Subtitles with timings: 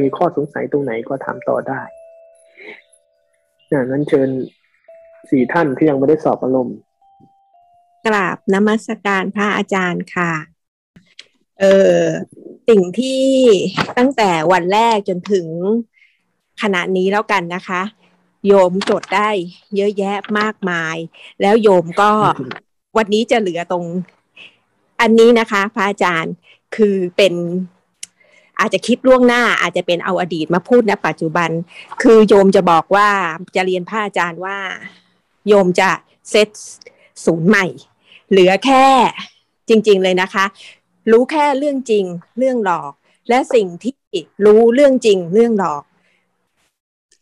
[0.00, 1.80] มีข้อสงสัยตรงไหนก็ถามต่อได้
[3.68, 4.28] อย่างนั้นเชิญ
[5.30, 6.78] สี่ท่านที่ยังไม่ได้สอบอารมณ์
[8.06, 10.32] กราบนมัสการพระอาจารย์ค่ะ
[11.60, 11.64] เอ
[11.98, 12.02] อ
[12.68, 13.24] สิ่งที่
[13.98, 15.46] ตั้งแต่วันแรกจนถึง
[16.62, 17.82] ขณะนี้แล้วกันนะคะ
[18.46, 19.30] โยมจดได้
[19.76, 20.96] เยอะแยะมากมาย
[21.40, 22.10] แล้วโยมก็
[22.96, 23.84] วันนี้จะเหลือตรง
[25.00, 26.34] อันนี้นะคะ พระอาจารย์
[26.76, 27.34] คือเป็น
[28.60, 31.50] อาจจะคิดล่วงหน้าอาจจะเป็นเอาอดีตมาพูดณปัจจุบัน
[32.02, 33.08] คือโยมจะบอกว่า
[33.56, 34.58] จะเรียนพระอาจารย์ว่า
[35.48, 35.90] โยมจะ
[36.30, 36.48] เซต
[37.24, 37.66] ศูนย์ใหม่
[38.30, 38.86] เหลือแค่
[39.68, 40.44] จริง ๆเลยนะคะ
[41.10, 42.04] รู้แค่เรื่องจริง
[42.38, 42.92] เรื่องหลอก
[43.28, 43.94] และสิ่งที่
[44.44, 45.82] รู้เรื่องจริงเรื่องหลอก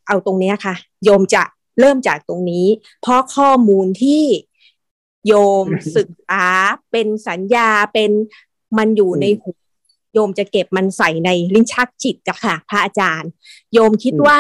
[0.07, 1.43] เอาตรงนี้ค่ะ โยมจะ
[1.81, 2.67] เริ่มจากตรงนี้
[3.03, 4.25] เพราะข้อมูลที่
[5.27, 5.65] โยม
[5.97, 6.47] ศึกษา
[6.91, 8.11] เป็นสัญญาเป็น
[8.79, 9.51] มันอยู่ในหู
[10.17, 13.31] โยมจะเก็บมันใส่ในลิ้นชักจิตจ้ะค่ะ พระอาจารย์
[13.73, 14.39] โยมคิดว่า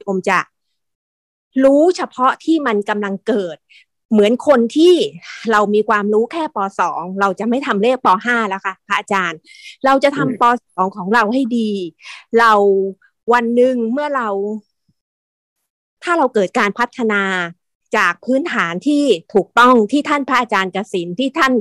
[0.00, 0.38] โยมจะ
[1.64, 3.56] รู้เฉพาะที่มันกำลังเกิด
[4.12, 4.94] เหมือนคนที่
[5.52, 9.38] เรามีความรู้แค่ปสองเราจะไม่ทำเลขปห้าแล้วค่ะพระอาจารย์
[9.84, 10.42] เราจะทำป
[10.76, 11.70] สองของเราให้ดี
[12.38, 12.52] เรา
[13.32, 14.28] วันหนึ่งเมื่อเรา
[16.02, 17.22] ถ้าเราเกิดการพัฒนา
[17.96, 19.04] จากพื้นฐานที่
[19.34, 21.52] ถูกต้องที่ท่านพระอาจารย์กสินที่ท่าน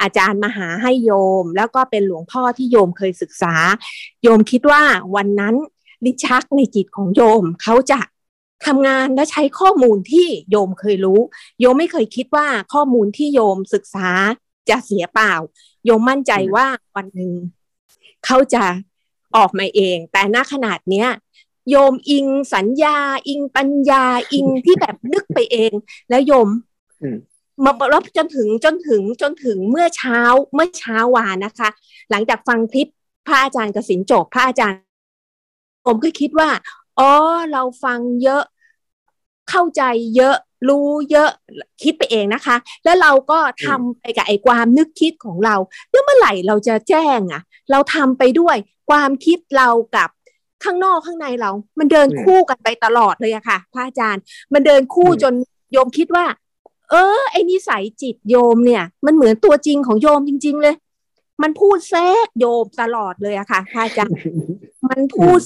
[0.00, 3.54] อาจารย์มหาให้โยม แล้วก็เป็นหลวงพ่อที่โยมเคยศึกษา
[4.22, 4.82] โยมคิดว่า
[5.16, 5.54] วันนั้น
[6.04, 8.00] ลิชักในจิตของโยมเขาจะ
[8.66, 11.20] ทำงานและใช้ข้อมูลที่โยมเคยรู้
[11.60, 14.08] โยมไม่เคยคิดว่าข้อมูลที่โยมศึกษา
[14.68, 15.32] จะเสียเปล่า
[15.84, 17.32] โยมมั่นใจว่าวันหนึ่ง
[18.26, 18.64] เขาจะ
[19.36, 21.08] ออกมาเอง แต่ณขนาดเนี้ย
[21.70, 22.98] โยมอิงสัญญา
[23.28, 25.72] อิงปัญญา อิงที่แบบนึกไปเอง
[26.10, 26.48] แล้วโยม
[27.64, 30.20] มาแล้วจนถึงจนถึงจนถึงเมื่อเช้า
[30.54, 31.68] เมื่อเช้าวานนะคะ
[32.10, 32.88] หลังจากฟังคลิป
[33.26, 34.80] พระอาจารย์กสินจบพระอาจารย์
[35.86, 36.48] ผมก็คิดว่า
[36.98, 37.10] อ๋อ
[37.52, 38.42] เราฟังเยอะ
[39.50, 39.82] เข้าใจ
[40.16, 40.36] เยอะ
[40.68, 41.30] รู้เยอะ
[41.82, 45.56] คิดไปเองนะคะ แล้วเราก็ทำไปกับไอ้ความนึกคิดของเรา
[45.88, 48.56] เมื่อไหร่เราจะแจ้งอะ่ะ เราทำไปด้วย
[48.90, 50.10] ความคิดเรากับ
[50.64, 55.34] ข้างนอกข้างในเรา มันเดินคู่กันไปตลอดเลยอะค่ะ พระอาจารย์ มันเดินคู่จน
[55.72, 56.24] โยมคิดว่า
[56.90, 60.74] เออ ไอ้นิสัยจิตโยมเนี่ย มันเหมือนตัวจริงของโยมจริง ๆ เลย
[61.42, 64.16] มันพูดแทรกโยมตลอดเลยอะค่ะ พระอาจารย์
[64.88, 65.38] มันพูด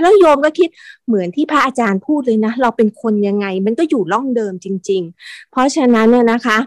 [0.00, 0.68] แล้วโยมก็คิด
[1.06, 6.58] เหมือนที่พระอาจารย์พูดเลยนะ เราเป็นคนยังไง มันก็อยู่ล่องเดิมจริง ๆ เพราะฉะนั้นเนี่ยนะคะ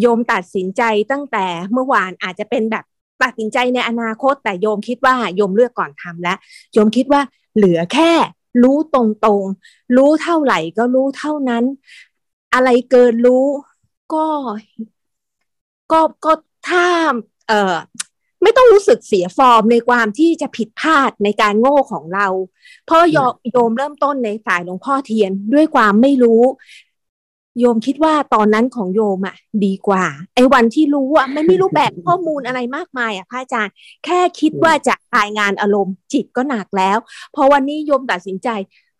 [0.00, 2.84] โยมตัดสินใจตั้งแต่เมื่อวานอาจจะเป็นแบบ
[3.22, 6.38] ตัดสินใจในอนาคตแต่โยมคิดว่าโยมเลือกก่อนทำแล้ว
[6.72, 7.22] โยมคิดว่า
[7.56, 8.12] เหลือแค่
[8.62, 8.96] รู้ต
[9.26, 11.64] รงๆ รู้เท่าไหร่ก็รู้เท่านั้น
[12.54, 13.44] อะไรเกินรู้
[14.12, 14.26] ก็
[15.92, 16.32] ก็ก็
[16.68, 16.86] ถ้า
[17.48, 17.76] เอ่อ
[18.42, 22.26] ไม่ต้องรู้สึกเสียฟอร์มในความที่จะผิดพลาดในการโง่ของเรา
[22.86, 23.02] เพราะ
[23.52, 26.42] โยมเริ่มต้นในสายหลวงพ่อเทียนด้วยความไม่รู้
[27.60, 30.04] โยมคิดว่าตอนนั้นของโยมอะดีกว่า
[30.34, 33.74] ไอ้วันที่รู้อะไม่ไม่รู้แบบข้อมูลอะไรมากมายอะพระอาจารย์
[34.04, 36.98] แค่คิดว่าจะรายงานอารมณ์จิตก็หนักแล้ว
[37.34, 38.48] พอวันนี้โยมตัดสินใจ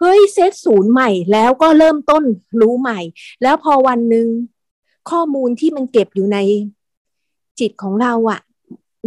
[0.00, 2.24] เฮ้ยเซตศูนย์ใหม่แล้วก็เริ่มต้น
[2.60, 3.00] รู้ใหม่
[3.42, 4.26] แล้วพอวันหนึ่ง
[5.10, 6.38] ข้อมูลที่มันเก็บอยู่ใน
[7.60, 8.40] จิตของเราอะ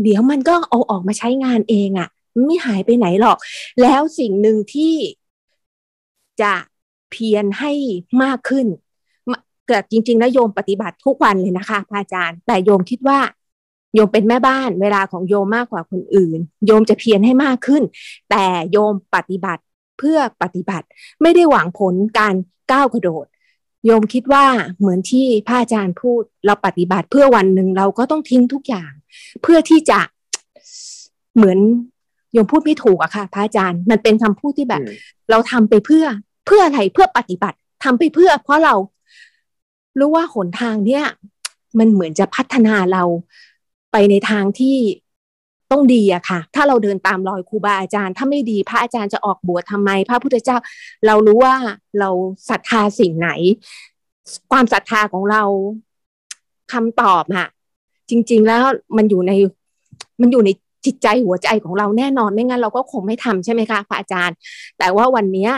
[0.03, 2.09] เดี๋ยวมันก็เอาออกมาใช้งานเองอะ
[2.45, 3.38] ไม่หายไปไหนหรอก
[3.81, 4.95] แล้วสิ่งหนึ่งที่
[6.41, 6.53] จะ
[7.11, 7.72] เพียรให้
[8.23, 8.67] มากขึ้น
[9.71, 13.19] เกิดจริง ๆ แล้วโยมปฏิบัติทุกวันเลยนะคะพระอาจารย์ แต่โยมคิดว่า
[13.93, 17.83] โยมเป็นแม่บ้านเวลาของโยมมากกว่าคนอื่น โยมจะเพียรให้มากขึ้น
[18.29, 19.63] แต่โยมปฏิบัติ
[19.99, 20.85] เพื่อปฏิบัติ
[21.21, 22.35] ไม่ได้หวังผลการ
[22.71, 23.25] ก้าวกระโดด
[23.85, 24.45] โยมคิดว่า
[24.77, 28.91] เหมือนที่พระอาจารย์พูด เราปฏิบัติเพื่อวันหนึ่งเราก็ต้องทิ้งทุกอย่าง
[29.41, 29.99] เพื่อที่จะ
[31.35, 31.59] เหมือน
[32.33, 34.81] โยมพูดไม่ถูกอะค่ะ พระอาจารย์มันเป็นคำพูดที่แบบ
[35.29, 36.05] เราทำไปเพื่อ
[36.46, 38.73] เพื่ออะไรเพื่อปฏิบัติทำไปเพื่อ เพราะเรา
[39.99, 41.05] รู้ว่าหนทางเนี่ย
[41.79, 43.03] มันเหมือนจะพัฒนาเรา
[43.91, 44.78] ไปในทางที่
[45.72, 50.58] ต้องดีอะค่ะ ถ้าเราเดินตามรอยครูบาอาจารย์ ถ้าไม่ดีพระอาจารย์จะออกบวชทำไม พระพุทธเจ้า
[51.05, 51.55] เรารู้ว่า
[51.99, 52.09] เรา
[52.49, 53.29] ศรัทธาสิ่งไหน
[54.52, 55.43] ความศรัทธาของเรา
[56.73, 57.47] คำตอบอะ
[58.09, 58.64] จริง ๆ แล้ว
[58.97, 59.32] มันอยู่ใน
[60.22, 60.49] มันอยู่ใน
[60.85, 64.35] จิตใจหัวใจของเราแน่นอนไม่งั้นเราก็คงไม่ทำใช่ไหมคะพระอาจารย์
[64.79, 65.52] แต่ว่าวันเนี้ย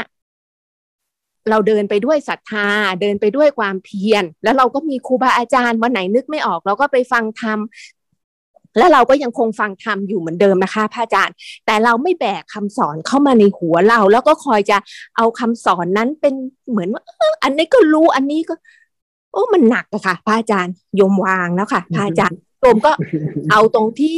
[1.50, 2.68] เราเดินไปด้วยศรัทธา
[3.02, 7.60] เดินไปด้วยความเพียร แล้วเราก็มีครูบาอาจารย์วันไหนนึกไม่ออก เราก็ไปฟังธรรม
[8.78, 11.36] แล้วเราก็ยังคงฟังธรรมอยู่เหมือนเดิมนะคะพระอาจารย์
[11.66, 14.78] แต่เราไม่แบกคำสอนเข้ามาในหัวเรา แล้วก็คอยจะ
[15.18, 16.34] เอาคำสอนนั้นเป็น
[16.70, 17.04] เหมือนว่า
[17.44, 18.54] อันนี้ก็รู้อันนี้ก็
[19.32, 22.92] โอ้มันหนักอะค่ะพระอาจารย์ยมวางแล้วค่ะพระอาจารย์โยมก็
[23.52, 24.16] เอาตรงที่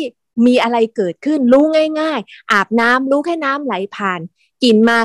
[0.47, 1.63] มีอะไรเกิดขึ้นรู้
[1.99, 4.19] ง่าย ๆ อาบน้ำรู้แค่น้ำไหลผ่าน
[4.63, 4.97] กินมา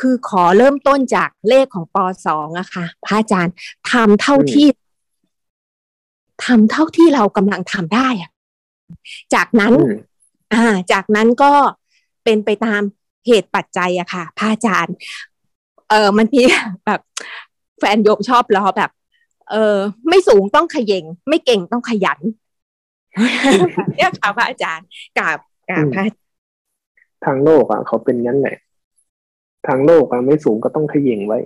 [0.00, 1.96] คือขอเริ่มต้นจากเลขของป
[2.26, 3.54] สองอะค่ะพระอาจารย์
[3.90, 4.68] ทำเท่าที่
[6.44, 8.30] ทำเท่าที่เรากำลังทำได้อะ
[9.34, 9.72] จากนั้น
[10.54, 11.52] อ่า จากนั้นก็
[12.24, 12.82] เป็นไปตาม
[13.26, 14.94] เหตุปัจจัยอะค่ะพระอาจารย์
[15.90, 16.42] เออมันมี
[16.86, 17.00] แบบ
[17.78, 18.90] แฟนโยมชอบล้อแบบ
[19.50, 19.76] เออ
[20.08, 22.18] ไม่สูงต้องขย่งไม่เก่งต้องขยัน
[23.96, 24.86] เนี่ยค่ะพระอาจารย์
[25.18, 25.38] กับ
[25.70, 26.04] กับพระ
[27.24, 28.56] ทางโลกอะ เขาเป็นงั้นแหละ
[29.66, 31.38] ทางโลกอะไม่สูงก็ต้องขย่งไว้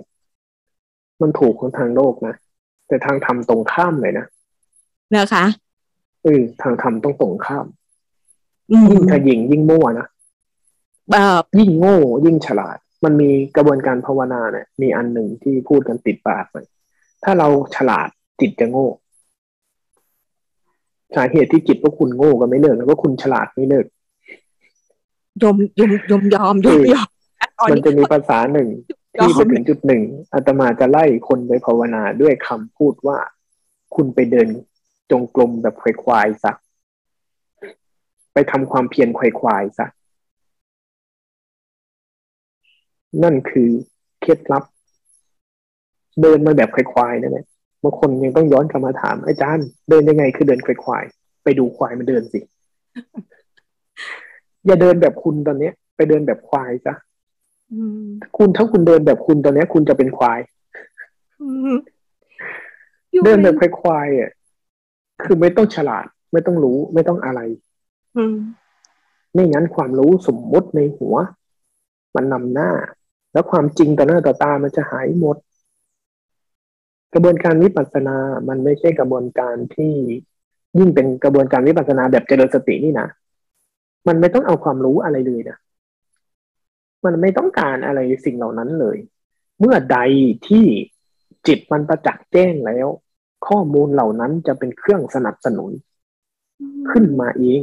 [1.21, 2.35] มันถูกของทางโลกนะ
[2.87, 4.25] แต่ทางธรรมตรงข้ามเลยนะ
[5.15, 5.45] นะคะ
[6.23, 7.65] เออทางธรรมต้องตรงข้าม
[8.71, 10.07] ยิ่งขย่งยิ่งมั่วนะ
[11.59, 16.65] ยิ่งโง่ยิ่งฉลาด มันมีกระบวนการภาวนาเนี่ยมีอันหนึ่งที่พูดกันติดปากเลย
[17.23, 18.09] ถ้าเราฉลาด
[18.39, 18.87] จิตจะโง่
[21.15, 23.85] สาเหตุที่จิตว่าคุณโง่ก็ไม่เลิกแล้วก็คุณฉลาดไม่เลิก
[25.43, 27.07] ยมยมยมยอมยมยอม
[27.71, 28.69] มันจะมีภาษาหนึ่ง
[29.15, 30.03] ที่ไปถึงจุดหนึ่ง
[30.33, 33.17] อาตมาจะไล่คนไปภาวนาด้วยคำพูดว่า
[33.95, 34.47] คุณไปเดิน
[35.11, 36.51] จงกรมแบบควายๆซะ
[38.33, 39.87] ไปทำความเพียรควายๆซะ
[43.23, 43.69] นั่นคือ
[44.21, 44.63] เคล็ดลับ
[46.21, 47.45] เดินมาแบบควายๆนั่นแหละ
[47.83, 52.39] บางคนยังต้องย้อนกลับมาถามอาจารย์ เดินยังไงคือเดินควายๆไปดูควายมันเดินสิ
[54.65, 56.93] อย่าเดินแบบคุณตอนนี้ไปเดินแบบควายซะ
[58.37, 60.39] คุณถ้าคุณเดินแบบคุณตอนนี้คุณจะเป็นควาย
[63.25, 64.31] เดินแบบควายๆอะ
[65.23, 67.39] คือไม่ต้องฉลาด ไม่ต้องรู้ ไม่ต้องอะไร
[69.33, 71.15] ไม่งั้นความรู้สมมติในหัว
[72.15, 72.71] มันนำหน้า
[73.33, 75.37] แล้วความจริงต่อหน้าต่อตามันจะหายหมด
[77.13, 78.17] กระบวนการวิปัสสนา
[78.49, 79.93] มันไม่ใช่กระบวนการที่
[80.77, 83.07] ยิ่งเป็นกระบวนการวิปัสสนาแบบเจริญสตินี่นะ
[84.07, 85.57] มันไม่ต้องเอาความรู้อะไรเลยนะ
[87.05, 88.97] มันไม่ต้องการอะไรสิ่งเหล่านั้นเลย
[89.59, 89.99] เมื่อใด
[90.47, 90.65] ที่
[91.47, 92.87] จิตมันประจักษ์แจ้งแล้ว
[93.47, 95.71] ข้อมูลเหล่านั้นจะเป็นเครื่องสนับสนุน
[96.91, 97.61] ขึ้นมาเอง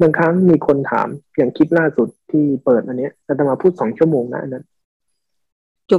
[0.00, 4.64] บางครั้งมีคนถามอย่างคลิปล่าสุดที่เปิดอันเนี้ยอาตมาพูดสองชั่วโมงนะอันนั้น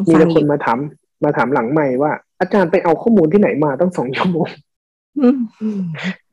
[0.09, 0.79] มีคนมาถาม
[1.23, 4.47] มาถามหลังใหม่ว่า อาจารย์ไปเอาข้อมูลที่ไหนมาตั้งสองชั่วโมง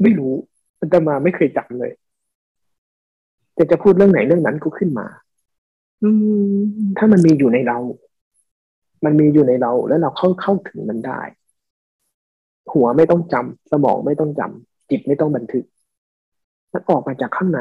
[0.03, 0.33] ไม่รู้
[0.81, 1.93] อาตมาไม่เคยจำเลย
[3.55, 5.07] แต่จะพูดเรื่องไหนเรื่องนั้นก็ขึ้นมา
[6.99, 7.79] ถ้ามันมีอยู่ในเรา
[9.05, 11.21] มันมีอยู่ในเราแล้วเราเข้าเข้าถึงมันได้
[12.73, 15.65] หัวไม่ต้องจำสมองไม่ต้องจำจิตไม่ต้องบันทึก
[16.73, 17.61] มันออกมาจากข้างใน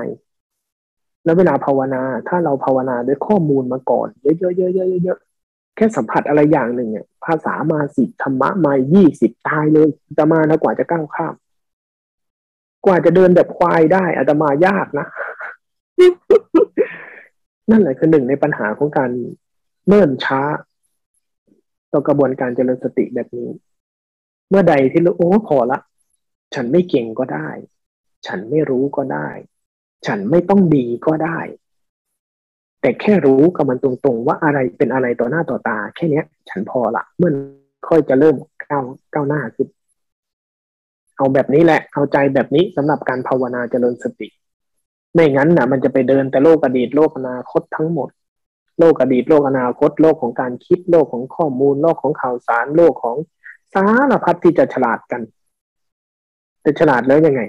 [1.26, 11.36] แล้วเวลาภาวนา ถ้าเราภาวนาด้วยข้อมูลมาก่อน เยอะๆๆๆๆแค่สัมผัสอะไรอย่างหนึ่งเนี่ยภาษามาสิธรรมะมายี่สิบตายเลยอาตมานะกว่าจะก้าวข้าม
[12.86, 15.08] กว่าจะเดินแบบควายได้อาตมายากนะ
[17.72, 19.12] นั่นแหละคือหนึ่งในปัญหาของการ
[19.88, 20.42] เนิ่นช้า
[21.92, 23.50] ต่อกระบวนการเจริญสติแบบนี้
[24.50, 25.80] เมื่อใดที่รู้โอ้พอละ
[26.56, 27.48] ฉันไม่เก่งก็ได้
[28.28, 29.30] ฉันไม่รู้ก็ได้
[30.08, 31.40] ฉันไม่ต้องดีก็ได้
[32.82, 37.32] แต่แค่รู้กับมันตรงๆ ว่าอะไรเป็นอะไรต่อหน้าต่อตา แค่เนี้ยฉันพอละเมื่อ
[37.90, 38.36] ค่อยจะเริ่ม
[38.70, 38.84] ก้าว
[39.14, 39.68] ก้าวหน้าขึ้น
[41.18, 44.28] เอาแบบนี้แหละ เอาใจแบบนี้สำหรับการภาวนาเจริญสติ
[45.14, 48.10] ไม่งั้นนะมันจะไปเดินแต่โลกอดีตโลกอนาคตทั้งหมด
[48.80, 53.18] โลกอดีตโลกอนาคต โลกของการคิดโลกของข้อมูล โลกของข่าวสารโลกของ
[53.74, 55.22] สารพัดที่จะฉลาดกัน
[56.62, 57.42] แต่ฉลาดแล้วยังไง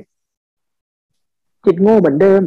[1.64, 2.42] จิตโง่เหมือนเดิม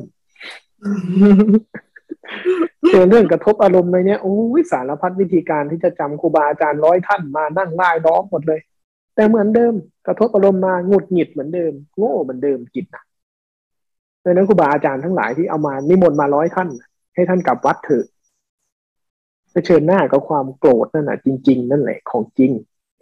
[2.89, 8.59] เจอเรื่องกระทบอารมณ์ในเนี้ยโอ้ยสารพัดวิธีการที่จะจำครูบาอาจารย์ร้อยท่านมานั่งไล่ร้องหมดเลย
[9.15, 9.73] แต่เหมือนเดิม
[10.07, 13.03] กระทบอารมณ์มาหงุดหงิดเหมือนเดิม โง่เหมือนเดิมจิตนะ
[14.23, 16.69] ดังนั้นครูบาอาจารย์ทั้งหลายที่เอามานิมนต์มาร้อยท่าน
[17.15, 18.05] ให้ท่านกลับวัดเถอะ
[19.51, 22.51] เผชิญหน้ากับความโกรธนั่นแหะจริง ๆ นั่นแหละของจริง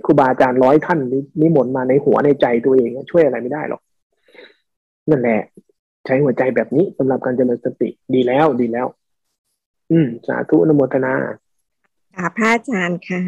[0.06, 1.00] ครูบาอาจารย์ร้อยท่าน
[1.42, 3.82] นิมนต์มาในหัวในใจตัวเองช่วยอะไรไม่ได้หรอก
[5.10, 5.40] นั่นแหละ
[6.06, 8.88] ใช้หัวใจแบบนี้สำหรับการเจริญสติดีแล้วดีแล้ว
[9.92, 11.14] อืม สาธุนโมทนา
[12.16, 13.20] กราบพระอาจารย์ค่ะ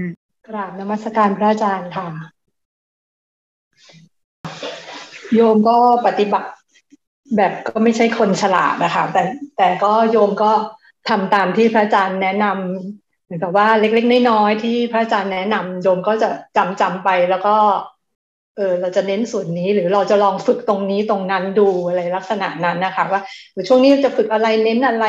[0.48, 2.07] กราบนมัสการพระอาจารย์ค่ะ
[5.33, 6.50] โยมก็ปฏิบัติ
[7.35, 9.23] แบบก็ไม่ใช่คนฉลาดนะคะ แต่
[9.57, 10.51] แต่ก็โยมก็
[11.09, 17.55] ทำตามที่พระอาจารย์แนะนำเหมือนกับว่าเล็กๆน้อยๆที่พระอาจารย์แนะนำโยมก็จะจำจำไปแล้วก็
[18.57, 23.21] เออเราจะเน้นส่วนนี้หรือเราจะลองฝึกตรงนี้ตรงนั้นดูอะไรลักษณะนั้นนะคะ ว่า
[23.67, 25.05] ช่วงนี้จะฝึกอะไรเน้นอะไร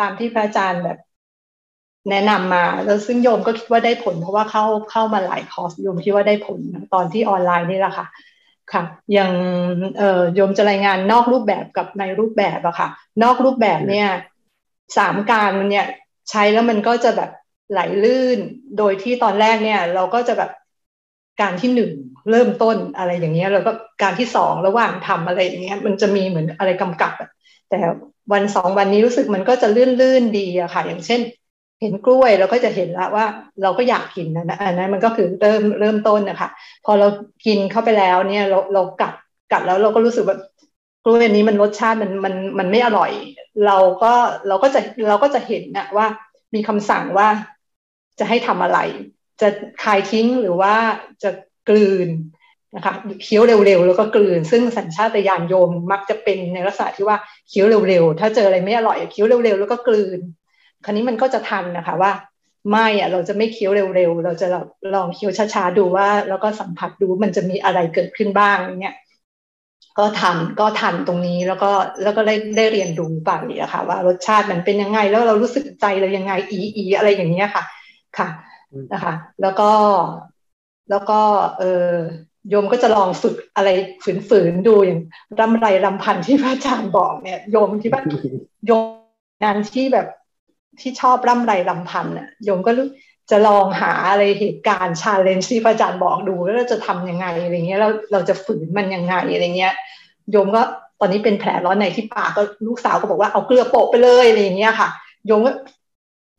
[0.00, 0.98] ตามที่พระอาจารย์แบบ
[2.10, 6.58] แนะนำมาแล้วซึ่งโยมก็คิดว่าได้ผล เพราะว่าเข้าเข้ามาหลายคอร์สโยมคิดว่าได้ผล
[6.94, 8.06] ตอนที่ออนไลน์นี่แหละค่ะ
[8.74, 9.32] ค่ะอย่าง
[10.34, 12.88] โยมจะรายงานนอกรูปแบบกับในรูปแบบอะค่ะ
[13.22, 14.08] นอกรูปแบบเนี่ย
[14.96, 15.86] สามการมันเนี่ย
[16.30, 17.30] ใช้แล้วมันก็จะแบบ
[17.70, 18.38] ไหลลื่น
[18.78, 20.50] โดยที่ตอนแรกเนี่ย เราก็จะแบบ
[21.40, 21.92] การที่หนึ่ง
[22.30, 27.12] เริ่มต้นอะไรอย่างเงี้ยแล้วก็การที่สองระหว่างทำอะไรอย่างเงี้ยมันจะมีเหมือนอะไรกำกับ
[27.70, 27.78] แต่
[28.32, 31.20] วันสองวันนี้รู้สึกมันก็จะลื่นๆดีอะค่ะ อย่างเช่น
[31.82, 33.26] เห็นกล้วยเราก็จะเห็นแล้วว่า
[33.62, 36.48] เราก็อยากกินนะอันนั้นมันก็คือเริ่มเริ่มต้นนะคะ
[36.84, 37.06] พอเรา
[37.46, 39.14] กินเข้าไปแล้วเนี่ยเราเรากัด
[39.52, 40.36] กัดแล้วเราก็รู้สึกว่า
[41.04, 43.10] กล้วยนี้มันรสชาติมันมันมันไม่อร่อย
[43.66, 44.12] เราก็
[44.48, 46.06] เราก็จะเราก็จะเห็นนะว่า
[46.54, 47.28] มีคำสั่งว่า
[48.18, 48.78] จะให้ทำอะไร
[49.40, 49.48] จะ
[49.82, 50.74] คายทิ้งหรือว่า
[51.22, 51.30] จะ
[51.68, 52.08] กลืน
[52.76, 57.16] นะคะเคี้ยวเร็วๆแล้วก็กลืน ซึ่งสัญชาตญาณโยมมักจะเป็นในลักษณะที่ว่า
[57.48, 60.18] เคี้ยวเร็วๆถ้าเจออะไรไม่อร่อยเคี้ยวเร็วๆแล้วก็กลืน
[60.84, 62.12] คราวนี้มันก็จะทันนะคะว่า
[62.70, 64.46] ไม่อะเราจะไม่เคี้ยวเร็วๆ เราจะ
[64.94, 68.96] ลองเคี้ยวช้าๆดูว่า แล้วก็สัมผัสดูมันจะมีอะไรเกิดขึ้นบ้างเงี้ย
[69.98, 71.70] ก็ทำก็ทันตรงนี้แล้วก็
[72.02, 77.64] แล้วก็ได้ได้เรียนรู้ไปอะค่ะว่ารสชาติมันเป็นยังไง แล้วเรารู้สึกใจเรายังไงอีอีอะไรอย่างเงี้ยค่ะ
[78.18, 78.28] ค่ะ
[78.92, 79.70] นะคะ แล้วก็
[80.90, 81.20] แล้วก็
[81.58, 81.90] เออ
[82.48, 83.68] โยมก็จะลองฝึกอะไร
[84.28, 85.00] ฝืนๆดูอย่าง
[85.40, 88.02] รำไรรำพันที่พระอาจารย์บอกเนี่ยโยมที่ว่า
[88.66, 88.86] โยม
[89.42, 90.06] งานที่แบบ
[90.80, 92.72] ที่ชอบร่ำไรรำพันอะโยมก็
[93.30, 99.74] จะลองหาอะไรเหตุการณ์ชาเลนจ์ที่พระอาจารย์บอกดูแล้วเราจะทํำยังไงอะไรเงี้ยแล้วเราจะฝืนมันยังไงอะไรเงี้ย
[100.30, 100.62] โยมก็
[101.00, 104.88] ตอนนี้เป็นแผลร้อนในที่ปากก็ลูกสาวก็บอกว่าเอาเกลือโปะไปเลยอะไรเงี้ยค่ะ
[105.26, 105.52] โยมก็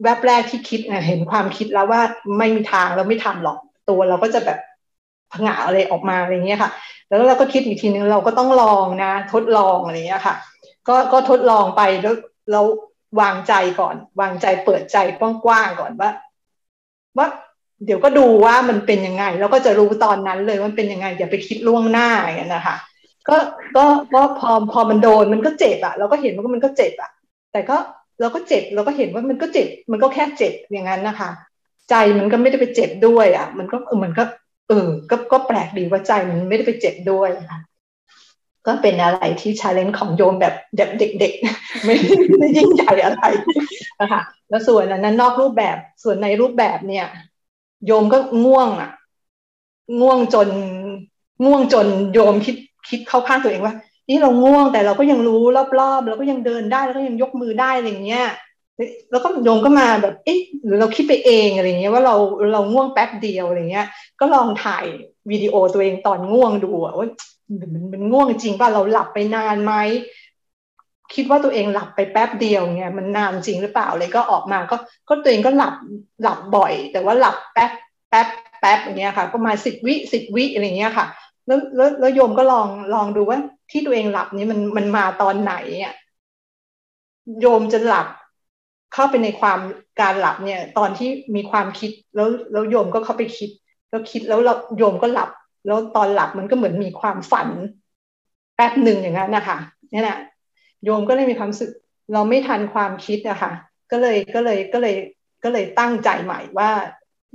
[0.03, 2.01] แวบแรกที่คิดเห็นความคิดแล้วว่า
[2.37, 3.57] ไม่มีทางเราไม่ทำหรอก
[3.89, 4.59] ตัวเราก็จะแบบ
[5.31, 6.71] ผงาอะไรออกมาอะไรเงี้ยค่ะ
[7.07, 10.35] แล้วเราก็คิดอีกทีนึงเราก็ต้องลองนะ ทดลองอะไรเงี้ยค่ะ
[10.87, 12.15] ก็ก็ทดลองไปแล้ว
[12.51, 12.61] เรา
[13.19, 16.09] วางใจก่อน วางใจเปิดใจกว้างๆก่อนว่า
[17.17, 17.27] ว่า
[17.85, 22.75] เดี๋ยวก็ดูว่ามันเป็นยังไง แล้วก็จะรู้ตอนนั้นเลยว่าเป็นยังไง อย่าไปคิดล่วงหน้าอย่างนี้นะคะ
[23.29, 23.35] ก็
[23.77, 27.11] ก็ก็พอพอมันโดนมันก็เจ็บอะเราก็เห็นว่ามันก็เจ็บอะ
[27.51, 27.77] แต่ก็
[28.21, 31.29] เราก็เจ็บเราก็เห็นว่ามันก็เจ็บ มันก็แค่เจ็บอย่างนั้นนะคะ
[31.89, 34.23] ใจมันก็ไม่ได้ไปเจ็บด้วยอะมันก็เออมันก็
[34.67, 37.59] เออก็ก็แปลกดีว่าใจมันไม่ได้ไปเจ็บด้วยค่ะ
[38.67, 41.95] ก็เป็นอะไรที่ชาเลนจ์ของโยมแบบแบบเด็กๆ ไม่
[42.39, 43.23] ได้ยิ่งใหญ่อะไร
[44.01, 47.05] นะคะแล้วส่วนนั้นนอกรูปแบบส่วนในรูปแบบเนี่ย
[47.85, 48.91] โยมก็ง่วงอะ
[50.01, 50.49] ง่วงจน
[51.45, 52.55] ง่วงจนโยมคิด
[52.89, 53.75] คิดเข้าข้างตัวเองว่า
[54.09, 55.41] นี่เราง่วงแต่เราก็ยังรู้
[55.79, 58.27] รอบๆเราก็ยังเดินได้แล้วก็ยังยกมือได้อะไรเงี้ย
[59.11, 62.15] แล้วก็โยมก็มาแบบเอ๊ะหรือเราคิดไปเองอะไรเงี้ยว่าเรา
[62.53, 63.87] เราง่วงแป๊บเดียวอะไรเงี้ย
[64.19, 64.85] ก็ลองถ่าย
[65.31, 67.07] วิดีโอตัวเองตอนง่วงดูว่า
[67.59, 69.73] มันมันง่วงจริงป่ะเราหลับไปนานไหม
[71.13, 74.75] คิดว่าตัวเองหลับไปแป๊บเดียวเนี่ยมันนานจริงหรือเปล่าเลยก็ออกมาก็
[75.09, 75.73] ก็ตัวเองก็หลับ
[76.23, 77.71] หลับบ่อย แต่ว่าหลับแป๊บ
[78.09, 78.27] แป๊บ
[78.59, 81.05] แป๊บอย่างเงี้ยค่ะ ประมาณสิบวิสิบวิอะไรเงี้ยค่ะ
[81.47, 83.37] แล้วแล้วแล้วโยมก็ลองลองดูว่า
[83.71, 85.93] ที่ตัวเองหลับนี้มันมันมาตอนไหนอะ
[87.41, 88.07] โยมจะหลับ
[88.93, 89.59] เข้าไปในความ
[90.01, 93.49] การหลับเนี่ย ตอนที่มีความคิดแล้วแล้วโยมก็เข้าไปคิด
[93.89, 94.39] แล้วคิดแล้ว
[94.77, 95.29] โยมก็หลับ
[95.65, 97.49] แล้วตอนหลับมันก็เหมือนมีความฝัน
[98.55, 99.57] แป๊บหนึ่งอย่างนั้นนะคะ
[99.93, 100.17] นี่แหละ
[100.83, 101.71] โยมก็เลยมีความสึก
[102.13, 103.51] เราไม่ทันความคิดนะคะ
[103.91, 104.95] ก็เลยก็เลยก็เลย
[105.43, 106.69] ก็เลยตั้งใจใหม่ว่า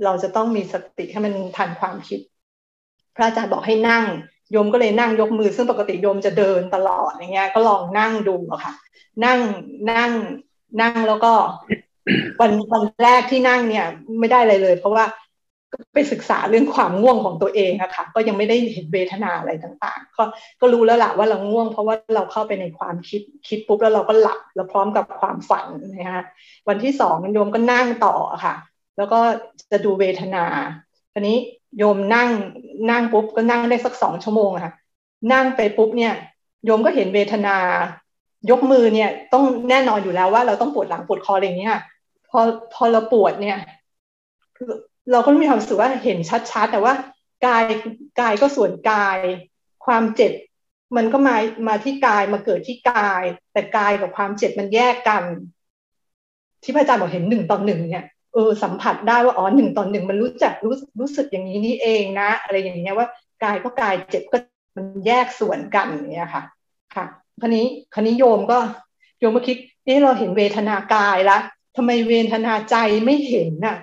[0.03, 2.19] เราจะต้องมีสติให้มันทันความคิด
[3.15, 4.05] พระอาจารย์บอกให้นั่ง
[4.51, 8.73] โยมก็เลยนั่งยกมือซึ่งปกติโยมจะเดินตลอดอย่างเงี้ย ก็ลองนั่งดูอะค่ะ
[9.25, 9.39] นั่ง
[9.91, 10.11] นั่ง
[10.81, 11.33] นั่งแล้วก็
[12.39, 13.85] วันวันแรกที่นั่งเนี่ย
[14.19, 15.05] ไม่ได้อะไรเลย เพราะว่า
[15.93, 20.23] ไปศึกษาเรื่องความง่วงของตัวเองอะค่ะ ก็ยังไม่ได้เห็นเวทนาอะไรต่างๆ ก็
[20.61, 26.23] ก็รู้แล้วละว่าเราง่วง เพราะว่าเราเข้าไปในความคิดคิดปุ๊บแล้วเราก็หลับแล้วพร้อมกับความฝันนะฮะ
[26.67, 28.55] วันที่สองโยมก็นั่งต่อค่ะ
[28.97, 29.19] แล้วก็
[29.71, 30.45] จะดูเวทนา
[31.13, 31.37] ทีนี้
[31.77, 32.29] โยมนั่ง
[32.91, 34.73] นั่งปุ๊บก็นั่งได้สักสองชั่วโมงค่ะ
[35.33, 36.13] นั่งไปปุ๊บเนี่ย
[36.65, 37.55] โยมก็เห็นเวทนา
[38.49, 41.77] ยกมือเนี่ยต้องแน่นอนอยู่แล้วว่าเราต้องปวดหลังปวดคออะไรอย่างเงี้ย
[42.29, 42.39] พอ
[42.73, 43.57] พอเราปวดเนี่ย
[45.11, 46.17] เราก็มีความรู้สึกว่าเห็น
[46.51, 46.93] ชัดๆ แต่ว่า
[47.45, 47.63] กาย
[48.21, 49.17] กายก็ส่วนกาย
[49.85, 50.31] ความเจ็บ
[50.95, 51.35] มันก็มา
[51.67, 53.23] มาที่กายมาเกิดที่กาย
[53.53, 55.23] แต่กายกับความเจ็บมันแยกกัน
[56.63, 63.07] ที่พระอาจารย์บอกเห็นหนึ่งต่อหนึ่งเนี่ยเออสัมผัสได้ว่าอ๋อหนึ่งต่อหนึ่งมันรู้จักรู้รู้สึกอย่างนี้นี่เองนะ อะไรอย่างเงี้ยว่า
[63.43, 64.37] กายก็กายเจ็บก็
[64.75, 66.43] มันแยกส่วนกันเนี่ยค่ะ
[66.95, 67.05] ค่ะ
[67.41, 68.59] คันนี้คันนี้โยมก็
[69.19, 71.37] โยมมาคิดนี่เราเห็นเวทนากายละ
[71.75, 72.75] ทำไมเวทนาใจ
[73.05, 73.77] ไม่เห็นน่ะ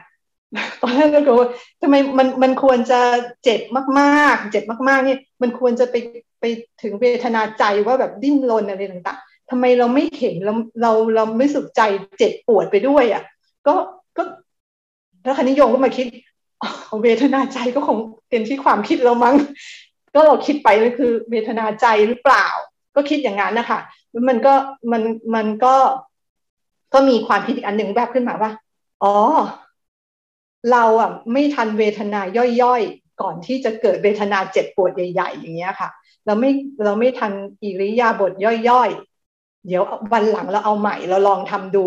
[0.82, 1.48] ตอนแรกก็ว่า
[1.82, 3.00] ทำไมมันมันควรจะ
[3.44, 3.60] เจ็บ
[3.98, 5.94] มาก ๆ เจ็บมากๆเนี่ยมันควรจะไป
[6.40, 6.44] ไป
[6.82, 11.82] ถึงเวทนาใจว่าแบบดิ้นรนอะไรต่างๆทำไมเราไม่เห็นเราเราเราไม่สุขใจ
[12.18, 13.22] เจ็บปวดไปด้วยอะ
[13.66, 13.74] ก็
[14.16, 14.22] ก็
[15.24, 16.06] แล้วคันนี้โยมก็มาคิด
[17.02, 17.96] เวทนาใจก็คง
[18.28, 19.34] เป็นที่ความคิดเรามั้ง
[20.14, 22.46] ก็เราคิดไปนั่นคือเวทนาใจหรือเปล่า
[22.96, 24.54] ก็คิดอย่างนั้นนะคะแล้วมันก็
[24.92, 25.02] มัน
[25.34, 25.74] มันก็
[26.94, 28.50] ก็มีความคิดอีกอันหนึ่งแบบขึ้นมาว่า
[29.02, 29.14] อ๋อ
[30.72, 32.20] เราอะไม่ทันเวทนา
[32.62, 35.88] ย่อยๆ ก่อนที่จะเกิดเวทนาเจ็บปวดใหญ่ ๆ อย่างเงี้ยค่ะ
[36.26, 36.50] เราไม่
[36.84, 37.32] เราไม่ทัน
[37.62, 39.82] อิริยาบถย่อยๆ เดี๋ยว
[40.12, 41.86] วันหลังเราเอาใหม่เราลองทำดู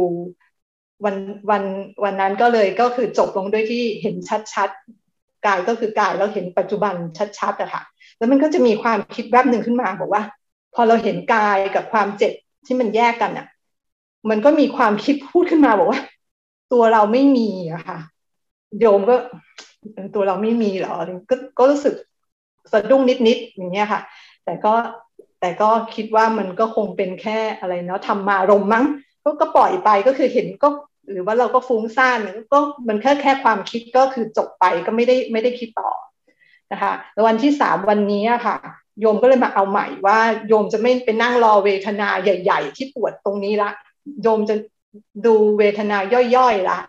[1.05, 1.15] วัน
[1.49, 1.63] วัน
[2.03, 4.15] วันนั้นก็เลยก็คือจบลงด้วยที่เห็น
[4.53, 6.93] ชัดๆกายก็คือกายเราเห็นปัจจุบัน
[7.39, 7.81] ชัดๆอะค่ะ
[8.17, 10.23] แล้วมันก็จะมีความคิดแวบหนึ่งขึ้นมาบอกว่า
[10.75, 12.31] พอเราเห็นกายกับความเจ็บ
[12.65, 13.47] ที่มันแยกกันอะ
[14.29, 16.01] มันก็มีความคิดพูดขึ้นมาบอกว่า
[16.73, 17.97] ตัวเราไม่มีอะค่ะ
[18.79, 19.15] โยมก็
[20.15, 20.95] ตัวเราไม่มีหรอ
[21.29, 21.95] ก็ก็รู้สึก
[22.71, 24.01] สะดุ้งนิดๆอย่างเงี้ยค่ะ
[24.45, 24.73] แต่ก็
[25.39, 28.85] แต่ก็คิดว่ามันก็คงเป็นแค่อะไรเนาะทำมารมมั้ง
[29.23, 30.69] ก็ก็ปล่อยไปก็คือเห็นก็
[31.11, 32.19] หรือว่าเราก็ฟุ้งซ่าน
[32.53, 35.91] ก็มันแค่แค่ความคิดก็คือจบไปก็ไม่ได้ไม่ได้คิดต่อ
[36.71, 38.57] นะคะแล้ววันที่สามวันนี้ค่ะ
[38.99, 43.69] โยมก็เลยมาเอาใหม่ว่าโยมจะไม่ไปนั่งรอเวทนาใหญ่ ๆ ที่ปวดตรงนี้ละ
[44.23, 44.55] โยมจะ
[45.25, 45.97] ดูเวทนา
[46.35, 46.79] ย่อยๆละ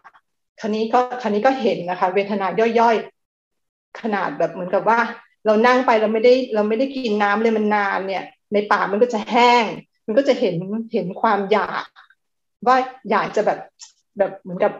[0.60, 2.46] คันนี้ก็คันนี้ก็เห็นนะคะ เวทนา
[2.80, 5.00] ย่อยๆ ขนาดแบบเหมือนกับว่า
[5.46, 9.64] เรานั่งไปเราไม่ได้เราไม่ได้กินน้ำเลยมันนานเนี่ย ในปากมันก็จะแห้ง
[10.06, 10.54] มันก็จะเห็น
[10.92, 11.84] เห็นความอยาก
[12.66, 12.76] ว่า
[13.10, 13.58] อยากจะแบบ
[14.18, 14.72] แบบเหมือนกับ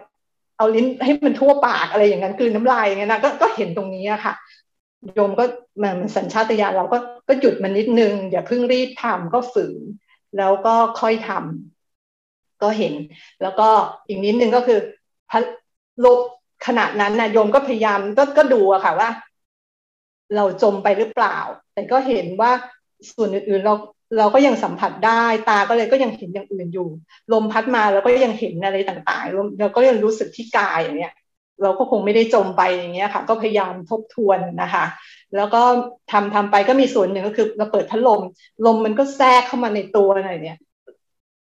[0.56, 4.34] เอาลิ้นให้มันทั่วปากอะไรอย่างนั้นกลืนน้ำลายอย่างเงี้ยนะก็ก็เห็นตรงนี้อะค่ะ
[5.14, 5.44] โยมก็
[5.82, 9.82] มันสัญชาตญาณเราก็ก็หยุดมันนิดนึง อย่าเพิ่งรีบทำก็ฝืน
[10.38, 12.94] แล้วก็ค่อยทำก็เห็น
[13.42, 13.68] แล้วก็
[14.08, 14.78] อีกนิดนึงก็คือ
[15.30, 15.32] พ
[16.04, 16.21] ลบ
[16.66, 19.09] ขณะนั้นนะโยมก็พยายามก็ก็ดูอะค่ะว่า
[20.37, 21.38] เราจมไปหรือเปล่า
[21.75, 22.50] แต่ก็เห็นว่า
[23.14, 23.75] ส่วนอื่นๆเรา
[24.19, 26.88] เราก็ยังสัมผัสได้ ตาก็เลยก็ยังเห็นอย่างอื่นอยู่
[27.33, 31.14] ลมพัดมาเราก็ยังเห็นอะไรต่างๆเราก็ยังรู้สึกที่กายอย่างเนี้ย
[31.62, 34.84] เราก็คงไม่ได้จมไปอย่างเงี้ยค่ะ ก็พยายามทบทวนนะคะ
[35.36, 35.63] แล้วก็
[36.13, 38.21] ทำทำไปก็มีส่วนหนึ่งก็คือเราเปิดพัดลม
[38.67, 40.58] ลมมันก็แทรกเข้ามาในตัวอะไรเนี่ย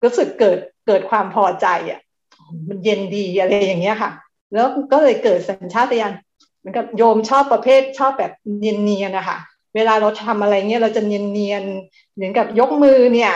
[0.04, 2.00] รู้สึกเกิดเกิดความพอใจอะ
[2.70, 4.12] มันเย็นดีอะไรอย่างเงี้ยค่ะ
[4.54, 6.14] แล้วก็เลยเกิดสัญชาตญาณ
[6.60, 9.38] เหมือนกับโยมชอบประเภทชอบแบบเนียนๆนะคะ
[9.76, 13.34] เวลาเราทำอะไรเงี้ยเราจะเนียนๆเหมือนกับยกมือเนี่ย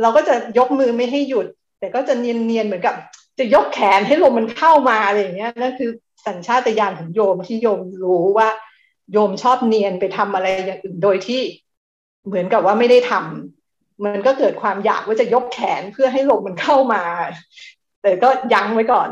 [0.00, 1.46] เราก็จะยกมือไม่ให้หยุด
[1.78, 2.94] แต่ก็จะเนียนๆเหมือนกับ
[3.38, 5.90] จะยกแขนให้ลมมันเข้ามาอะไรอย่างเงี้ยนั่นคือ
[6.26, 8.48] สัญชาตญาณของโยมที่โยมรู้ว่า
[9.12, 11.42] โยมชอบเนียนไปทำอะไรอย่างอื่นโดยที่
[12.26, 17.02] เหมือนกับว่าไม่ได้ทำมันก็เกิดความอยากว่าจะยกแขนเพื่อให้ลมมันเข้ามา
[18.02, 19.08] แต่ก็ยั้งไว้ก่อน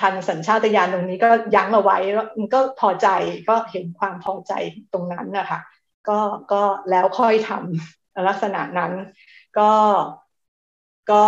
[0.00, 3.08] ทันสัญชาตญาณตรงนี้ก็ยั้งเอาไว้แล้วมันก็พอใจ
[3.48, 4.52] ก็เห็นความพอใจ
[4.92, 5.60] ตรงนั้นนะคะ
[6.08, 6.18] ก็
[6.52, 8.92] ก็แล้วค่อยทำลักษณะนั้น
[9.58, 9.72] ก็
[11.10, 11.24] ก็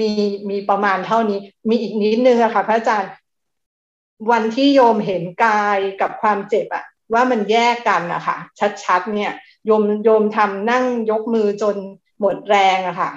[0.00, 0.10] มี
[0.50, 1.38] มีประมาณเท่านี้
[1.68, 3.12] มีอีกนิดนึงอะค่ะพระอาจารย์
[4.30, 8.36] วันที่โยมเห็นกายกับความเจ็บอะว่ามันแยกกันอะค่ะ
[8.84, 9.32] ชัดๆเนี่ย
[9.66, 11.76] โยมโยมทำนั่งยกมือจน
[12.20, 13.10] หมดแรงอะค่ะ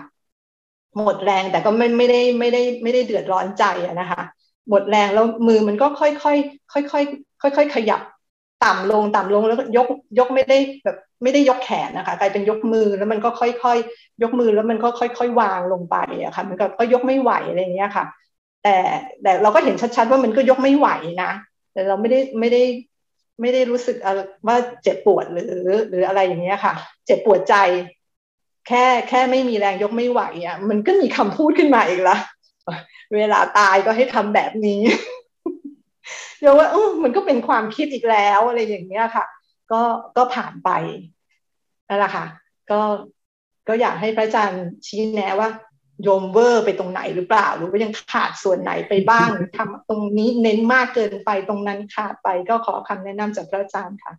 [0.97, 4.21] หมดแรงแต่ก็ไม่ไม่ได้ไม่ได้ไม่ได้เดือดร้อนใจอะนะคะ
[4.69, 6.37] หมดแรงแล้วมือมันก็ค่อยค่อย
[6.73, 7.03] ค่อยค่อย
[7.41, 8.01] ค่อยค่อยขยับ
[8.63, 9.87] ต่ำลงต่ำลงแล้วยก
[10.19, 13.77] ยกไม่ได้แบบไม่ได้ยกแขนนะคะกลายเป็นยกมือแล้วมันก็ค่อยค่อย
[14.23, 18.05] ยกมือแล้วมันก็ค่อยค่อยวางลงไปอะค่ะมันก็ก็ยกไม่ไหวอะไรเงี้ยค่ะ
[18.63, 18.75] แต่
[19.23, 20.89] แต่เราก็เห็นชัดๆว่ามันก็ยกไม่ไหว
[21.23, 21.31] นะ
[21.73, 22.61] แต่เราไม่ได้ไม่ได้
[23.41, 23.95] ไม่ได้รู้สึก
[24.47, 25.47] ว่าเจ็บปวดหรือ
[25.89, 26.73] หรืออะไรอย่างเงี้ยค่ะ
[27.05, 27.55] เจ็บปวดใจ
[28.67, 32.17] แค่แค่ไม่มีแรงยกไม่ไหวอะมันก็มีคำพูดขึ้นมาอีกละ
[33.15, 34.81] เวลาตายก็ให้ทำแบบนี้
[36.39, 39.25] เดี๋ยวว่าเออมันก็เป็นความคิดอีกแล้วอะไรอย่างเงี้ยค่ะ
[39.71, 39.81] ก็
[40.17, 40.69] ก็ผ่านไป
[41.87, 42.25] นั่นแหละค่ะ
[42.71, 42.81] ก็
[43.67, 45.49] ก็อยากให้พระอาจารย์ชี้แนะว่า
[46.03, 54.13] โยมเวอร์ไปตรงไหนหรือเปล่า หรือว่ายังขาดส่วนไหนไปบ้างทำตรงนี้เน้นมากเกินไปตรงนั้นขาดไปก็ขอคำแนะนำจากพระอาจารย์ค่ะ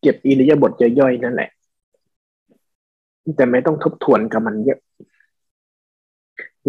[0.00, 1.50] เก็บอิริยาบถย่อยๆนั่นแหละ
[3.36, 4.78] แต่ไม่ต้องทบทวนกับมันเยอะ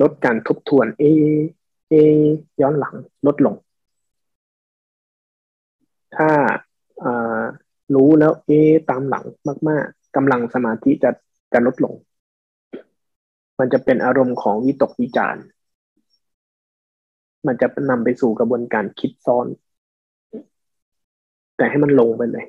[0.02, 1.04] ลดการทบทวน เอ
[1.90, 1.94] เอ
[2.62, 2.96] ย้อนหลัง
[3.28, 3.56] ลดลง
[6.16, 6.30] ถ้า
[7.96, 8.52] รู้แล้วเอ
[8.90, 9.26] ตามหลัง
[9.70, 11.12] มากๆกำลังสมาธิจะ
[11.54, 11.94] จะลดลง
[13.60, 15.36] มันจะเป็นอารมณ์ของวิตกวิจาร
[17.48, 19.48] มันจะนำไปสู่กระบวนการคิดซ้อน
[21.58, 22.46] แต่ให้มันลงไปเลย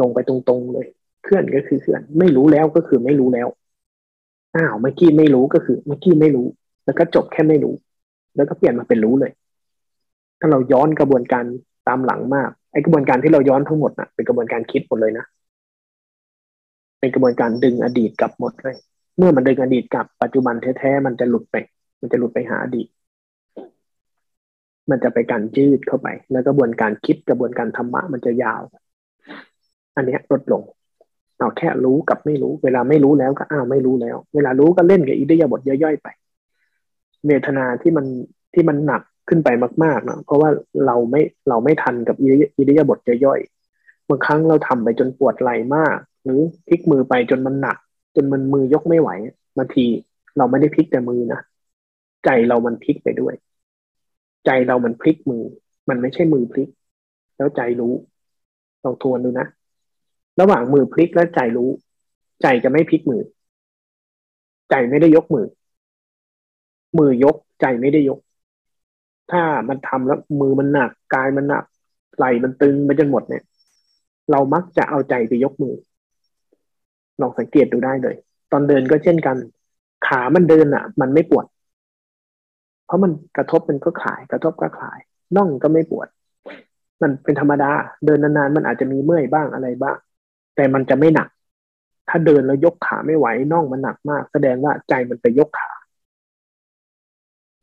[0.00, 0.86] ลงไปตรงๆเลย
[1.24, 3.48] เคลื่อนก็คือเคลื่อน ไม่รู้แล้วก็คือไม่รู้แล้ว
[4.56, 6.46] อ้าวเมื่อกี้ไม่รู้ก็คือเมื่อกี้ไม่รู้
[6.84, 7.74] แล้วก็จบแค่ไม่รู้
[8.36, 9.32] แล้วก็เปลี่ยนมาเป็นรู้เลย
[10.40, 11.44] ถ้าเราย้อนกระบวนการ
[11.88, 15.24] ตามหลังมากไอ้กระบวนการที่เราย้อนทั้งหมดนะเป็นกระบวนการคิดหมดเลยนะ
[17.00, 18.76] เป็นกระบวนการดึงอดีตกลับหมดเลย
[19.18, 21.56] เมื่อมันดึงอดีตกลับปัจจุบันแท้ๆมันจะหลุดไป
[22.00, 22.86] มันจะหลุดไปหาอดีต
[24.90, 28.62] มันจะไปการยืดเข้าไป แล้วกระบวนการคิดกระบวนการธรรมะมันจะยาว
[29.96, 30.62] อันนี้ลดลง
[31.38, 36.08] เอาแค่รู้กับไม่รู้ เวลาไม่รู้แล้วก็อ้าวไม่รู้แล้ว เวลารู้ก็เล่นกับอิริยาบถย่อยๆไป
[37.26, 38.06] เวทนาที่มัน
[38.54, 39.48] ที่มันหนักขึ้นไป
[39.84, 40.50] มากๆเนาะเพราะว่า
[40.86, 47.76] เราไม่เราไม่ทันกับอิริยาบถย่อยๆบางครั้งเราทำไปจนปวดไหล่มาก หรือพลิกมือไปจนมันหนัก
[48.16, 49.10] จนมันมือยกไม่ไหว
[49.58, 49.84] บางที
[50.36, 51.40] เราไม่ได้พลิกแต่มือนะ
[52.24, 53.34] ใจเรามันพลิกไปด้วย
[54.46, 55.42] ใจเรามันพลิกมือ
[55.88, 56.68] มันไม่ใช่มือพลิก
[57.36, 57.92] แล้วใจรู้
[58.84, 59.46] ลองทวนดูนะ
[60.40, 61.70] ระหว่างมือพลิกและใจรู้
[62.42, 63.22] ใจจะไม่พลิกมือ
[64.70, 65.46] ใจไม่ได้ยกมือ
[66.98, 68.18] มือยกใจไม่ได้ยก
[69.30, 71.64] ถ้ามันทำแล้วมือมันหนักกายมันหนัก
[72.16, 73.42] ไหล่มันตึงไปจนหมดเนี่ย
[74.30, 75.74] เรามักจะเอาใจไปยกมือ
[77.20, 78.14] ลองสังเกตดูได้เลย
[78.52, 79.36] ตอนเดินก็เช่นกัน
[80.06, 81.46] ขามันเดินอะ มันไม่ปวด
[82.86, 84.98] เพราะมันกระทบมันก็คลาย กระทบก็คลาย
[85.36, 86.08] น่องก็ไม่ปวด
[87.02, 87.70] มันเป็นธรรมดา
[88.06, 89.96] เดินนานๆมันอาจจะมีเมื่อยบ้างอะไรบ้าง
[90.54, 91.28] แต่มันจะไม่หนัก
[92.08, 95.70] ถ้าเดินแล้วยกขาไม่ไหวน่องมันหนักมาก แสดงว่าใจมันไปยกขา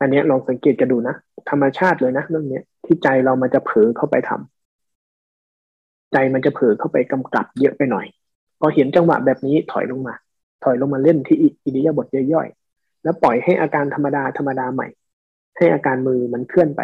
[0.00, 1.14] อันนี้ลองสังเกตกันดูนะ
[1.50, 8.06] ธรรมชาติเลยนะเรื่องนี้ที่ใจเรามันจะเผลอเข้าไปทำใจมันจะเผลอเข้าไปกำกับเยอะไปหน่อย
[8.60, 10.14] พอเห็นจังหวะแบบนี้ถอยลงมา
[10.64, 14.88] ถอยลงมาเล่นที่อิริยาบถย่อยๆแล้วปล่อยให้อาการธรรมดาธรรมดาใหม่
[15.56, 16.80] ให้อาการมือมันเคลื่อนไป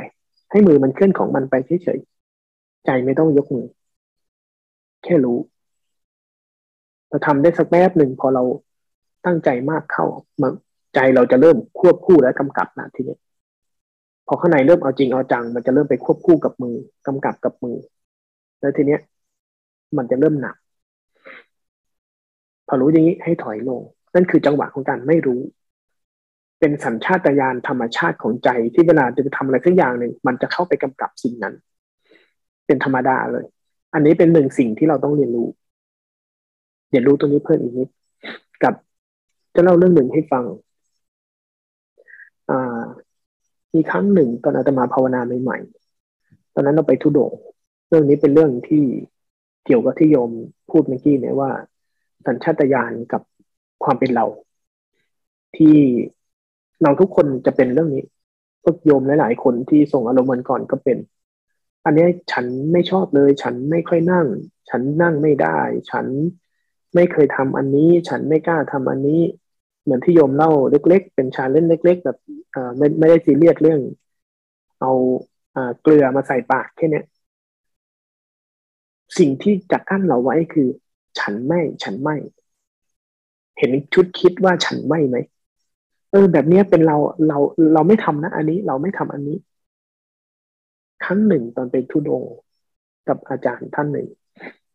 [0.51, 3.67] ให้มือมันเคลื่อนของมันไปเฉยๆใจไม่ต้องยกมือ
[5.05, 5.39] แค่รู้
[7.09, 8.43] เราทำได้สักแป๊บหนึ่งพอเรา
[9.27, 10.05] ตั้งใจมากเข้า
[10.41, 10.53] มัน
[10.95, 13.17] ใจเราจะเริ่มควบคู่และกำกับนะทีนี้
[14.27, 17.77] พอข้างในเริ่มเอาจริงเอาจัง มันจะเริ่มไปควบคู่กับมือกำกับกับมือ
[18.61, 19.01] แล้วทีเนี้ย
[19.97, 20.57] มันจะเริ่มหนัก
[22.69, 23.83] พอรู้อย่างนี้ให้ถอยลง
[24.15, 25.41] นั่นคือจังหวะของการไม่รู้
[26.61, 31.55] เป็นสัญชาตญาณธรรมชาติของใจที่เวลาจะทำอะไรสักอย่างหนึ่งมันจะเข้าไปกำกับสิ่งนั้น
[32.67, 33.45] เป็นธรรมดาเลย
[33.95, 35.49] อันนี้เป็นหนึ่งสิ่งที่เราต้องเรียนรู้
[36.91, 37.89] เรียนรู้ตรงนี้เพิ่มอีกนิด
[38.63, 38.75] กับ
[39.55, 40.45] จะเล่าเรื่องหนึ่งให้ฟัง
[42.51, 42.83] อ่า
[43.75, 47.33] มีครั้งหนึ่งตอนอาตมาภาวนาใหม่ๆ ตอนนั้นเราไปทุดง
[47.89, 48.83] เรื่องนี้เป็นเรื่องที่
[49.65, 50.31] เกี่ยวกับที่โยม
[50.71, 51.51] พูดเมื่อกี้เนี่ยว่า
[52.27, 53.23] สัญชาตญาณกับ
[53.85, 54.27] ความเป็นเรา
[55.57, 55.77] ที่
[56.83, 58.05] เราทุกคนจะเป็นเรื่องนี้
[58.63, 60.99] พวกโยมหลายๆคนที่ส่งอารมณ์มันก่อนก็เป็น
[61.85, 64.27] อันนี้ฉันไม่ชอบเลย ฉันไม่ค่อยนั่ง
[64.71, 65.59] ฉันนั่งไม่ได้
[65.91, 66.07] ฉัน
[66.95, 69.21] ไม่เคยทำอันนี้ฉันไม่กล้าทำอันนี้
[69.83, 72.19] เหมือนที่โยมเล่าเล็ก ๆ เป็นชาเล่นเล็ก ๆ แบบ
[72.53, 73.81] เออไม่ไม่ได้ซีเรียสเรื่อง
[74.81, 74.93] เอา
[75.83, 77.03] เกลือมาใส่ปากแค่นี้
[79.19, 80.69] สิ่งที่จะกั้นเราไว้คือ
[81.19, 82.17] ฉันไม่ฉันไม่
[83.59, 85.17] เห็นชุดคิดว่าฉันไม่ไหม
[86.11, 86.97] เออแบบนี้เป็นเรา
[87.29, 87.39] เรา
[87.75, 89.37] เราไม่ทำนะ อันนี้เราไม่ทำอันนี้
[91.05, 92.23] ครั้งหนึ่งตอนไปทุดง
[93.09, 94.07] กับอาจารย์ท่านหนึ่ง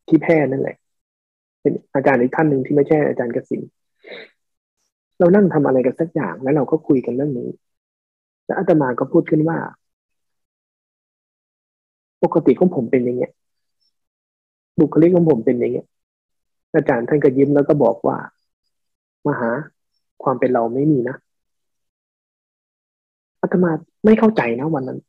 [0.07, 0.75] ที่แพร่นั่นแหละ
[1.63, 3.61] เป็นอาจารย์อีกท่านหนึ่งที่ไม่ใช่อาจารย์กสิน
[5.19, 7.49] เรานั่งทำอะไรกันสักอย่างแล้วเราก็คุยกันเรื่องนี้
[8.45, 9.57] แล้วอาตมาก็พูดขึ้นว่า
[12.23, 13.31] ปกติของผมเป็นอย่างเงี้ย
[14.79, 15.85] บุคลิกของผมเป็นอย่างเงี้ย
[16.75, 18.17] อาจารย์ท่านก็ยิ้มแล้วก็บอกว่า
[19.25, 19.51] มาหา
[20.23, 21.15] ความเป็นเราไม่มีนะ
[23.41, 23.71] อาตมา
[24.05, 24.99] ไม่เข้าใจนะวันนั้น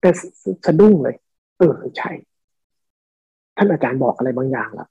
[0.00, 0.10] แต่
[0.66, 1.16] สะดุ้งเลย
[1.58, 2.10] เออใช่
[3.56, 4.88] ท่านอาจารย์บอกอะไรบางอย่างแล้ว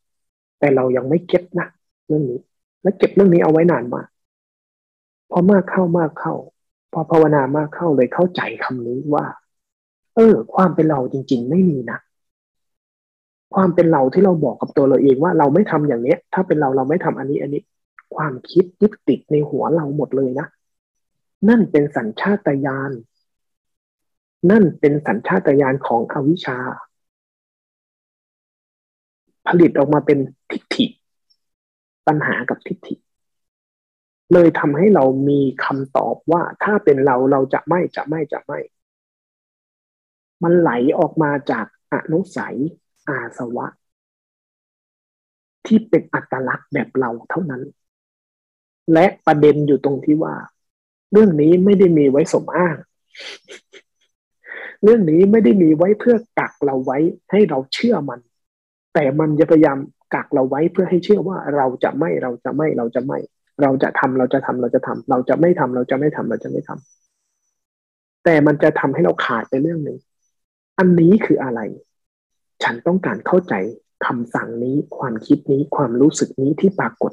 [0.64, 1.68] แต่เรายังไม่เก็บนะ
[2.08, 2.40] เรื่องนี้
[2.84, 4.08] และเก็บเรื่องนี้เอาไว้นานมาก
[5.32, 6.34] พอมากเข้ามากเข้า
[6.94, 9.26] พอภาวนามากเข้าเลยเข้าใจคำนี้ว่า
[10.16, 12.00] เออ ความเป็นเราจริง ๆ ไม่มีนะ
[13.54, 17.62] ความเป็นเราที่เราบอกกับตัวเราเองว่าเราไม่ทำอย่างเนี้ย ถ้าเป็นเราเราไม่ทำอันนี้อันนี้
[18.16, 20.48] ความคิดยึดติดในหัวเราหมดเลยนะ
[21.50, 22.92] นั่นเป็นสัญชาตญาณ
[24.52, 26.60] นั่นเป็นสัญชาตญาณของอวิชชา
[29.48, 30.20] ผลิตออกมาเป็น
[30.52, 30.86] ทิฏฐิ
[32.08, 32.96] ปัญหากับทิฏฐิ
[34.34, 38.60] เลยทำให้เรามีคำตอบว่าถ้าเป็นเราเราจะไม่จะไม่จะไม่
[40.44, 42.58] มันไหลออกมาจากอนุสัย
[43.10, 43.68] อาสวะ
[45.66, 47.62] ที่เป็นอัตลักษณ์แบบเราเท่านั้น
[48.94, 50.36] และประเด็นอยู่ตรงที่ว่า
[51.12, 52.78] เรื่องนี้ไม่ได้มีไว้สมอ้าง
[54.84, 56.98] เรื่องนี้ไม่ได้มีไว้เพื่อกักเราไว้
[57.32, 58.20] ให้เราเชื่อมัน
[58.94, 59.78] แต่มันจะพยายาม
[60.14, 63.20] กักเราไว้เพื่อให้เชื่อว่าเราจะไม่เราจะไม่เราจะไม่
[63.62, 69.98] เราจะทำเราจะทำเราจะทำเราจะไม่ทำเราจะไม่ทำเราจะไม่ทำแต่มันจะทำให้เราขาดไปเรื่องหนึ่ง
[70.80, 71.60] อันนี้คืออะไร
[72.64, 73.54] ฉันต้องการเข้าใจ
[74.06, 77.12] คำสั่งนี้ความคิดนี้ความรู้สึกนี้ที่ปรากฏ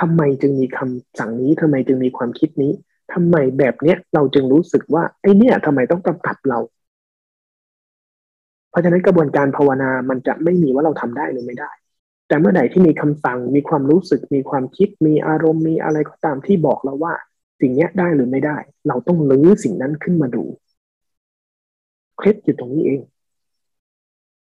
[0.00, 2.72] ทำไมจึงมีคำสั่งนี้ทำไมจึงมีความคิดนี้
[3.12, 6.58] ทำไมแบบเนี้ยเราจึงรู้สึกว่าไอเนี่ยทำไมต้องกำกับเรา
[8.76, 11.70] ราะฉะนั้นกระบวนการภาวนามันจะไม่มีว่าเราทำได้หรือไม่ได้
[12.28, 17.14] แต่เมื่อใดที่มีคำสั่งมีความรู้สึก มีความคิด มีอารมณ์มีอะไรก็ตามที่บอกเราว่า
[17.60, 18.56] สิ่งนี้ได้หรือไม่ได้
[18.88, 20.44] เราต้องลื้อสิ่งนั้นขึ้นมาดู
[22.18, 23.00] เคล็ดอยู่ตรงนี้เอง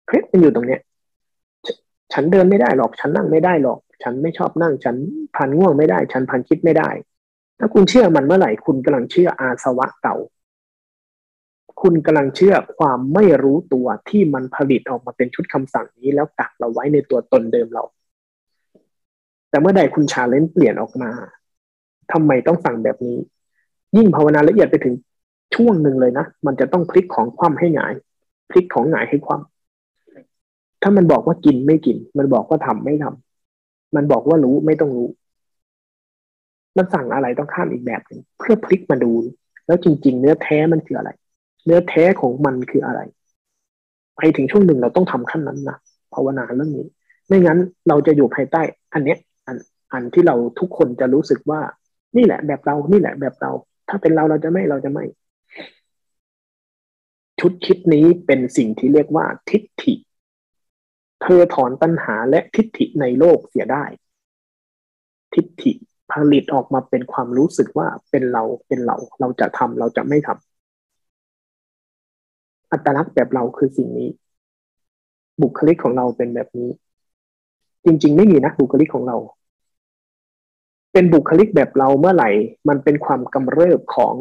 [0.06, 0.80] เคล็ดมันอยู่ตรงเนี้ย
[2.12, 4.96] ฉันเดินไม่ได้หรอกฉันนั่งไม่ได้หรอก ฉันไม่ชอบนั่ง ฉัน
[5.36, 6.90] พันง่วงไม่ได้ ฉันพันคิดไม่ได้
[7.58, 10.16] ถ้าคุณเชื่อมันเมื่อไหร่คุณกำลังเชื่ออาสวะเก่า
[11.82, 17.82] คุณกำลังเชื่อความไม่รู้ตัวที่มันผลิตออกมาเป็นชุดคำสั่งนี้ แล้วกักเราไว้ในตัวตนเดิมเรา
[19.50, 21.10] แต่เมื่อใดคุณชาเลนจ์เปลี่ยนออกมา
[22.12, 23.18] ทำไมต้องสั่งแบบนี้
[23.96, 24.94] ยิ่งภาวนาละเอียดไปถึง
[25.54, 27.92] ช่วงหนึ่งเลยนะ มันจะต้องพลิกของความให้หงาย
[28.50, 29.40] พลิกของหงายให้ความ
[30.82, 35.08] ถ้ามันบอกว่ากินไม่กิน มันบอกว่าทำไม่ทำมันบอกว่ารู้ไม่ต้องรู้
[36.76, 39.12] มันสั่งอะไรต้องข้ามอีกแบบหนึ่งเพื่อพลิกมาดู
[39.66, 41.10] แล้วจริง ๆ เนื้อแท้มันคืออะไร
[41.64, 43.00] เนื้อแท้ของมันคืออะไร
[44.16, 45.76] ไปถึงช่วงหนึ่งเราต้องทำขั้นนั้นนะ
[46.14, 46.86] ภาวนาเรื่องนี้
[47.28, 49.56] ไม่งั้นเราจะอยู่ภายใต้ อันเนี้ยอัน
[49.92, 51.60] อันที่เราทุกคนจะรู้สึกว่า
[52.16, 53.50] นี่แหละแบบเรา นี่แหละแบบเรา
[53.88, 55.04] ถ้าเป็นเราเราจะไม่เราจะไม่
[57.40, 59.94] ชุดคิดนี้เป็นสิ่งที่เรียกว่าทิฏฐิ
[61.22, 63.84] เธอถอนตัณหาและทิฏฐิในโลกเสียได้
[65.34, 65.72] ทิฏฐิ
[66.12, 70.49] ผลิตออกมาเป็นความรู้สึกว่าเป็นเราเป็นเรา เราจะทำเราจะไม่ทำ
[72.72, 74.08] อัตลักษณ์แบบเราคือสิ่งนี้
[75.42, 76.70] บุคลิกของเราเป็นแบบนี้
[77.84, 79.16] จริง ๆ ไม่มีนะบุคลิกของเรา
[80.92, 82.30] เป็นบุคลิกแบบเราเมื่อไหร่
[82.68, 84.14] มันเป็นความกำเริบของ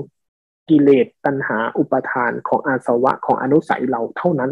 [0.69, 4.51] กิเลสตัณหาอุปทานของอาสวะของอนุสัยเราเท่านั้น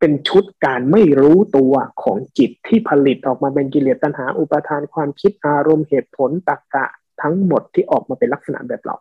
[0.00, 6.86] เป็นชุดการไม่รู้ตัวของจิตที่ผลิตออกมาเป็นกิเลสตัณหาอุปทานความคิดอารมณ์เหตุผลตรรกะ
[7.22, 8.96] ทั้งหมดที่ออกมาเป็นลักษณะแบบเรา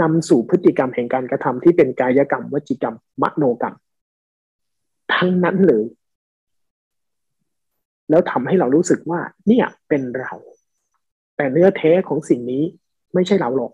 [0.00, 3.76] นำสู่พฤติกรรมแห่งการกระทำที่เป็นกายกรรม วจิกรรม มโนกรรม
[5.14, 5.84] ทั้งนั้นเลย
[8.10, 10.32] แล้วทำให้เรารู้สึกว่า เนี่ยเป็นเรา
[11.36, 12.62] แต่เนื้อแท้ของสิ่งนี้
[13.14, 13.72] ไม่ใช่เราหรอก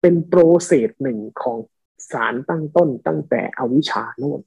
[0.00, 1.58] เป็นโปรเซสหนึ่งของ
[2.10, 4.40] สารตั้งต้นตั้งแต่อวิชชาโน่น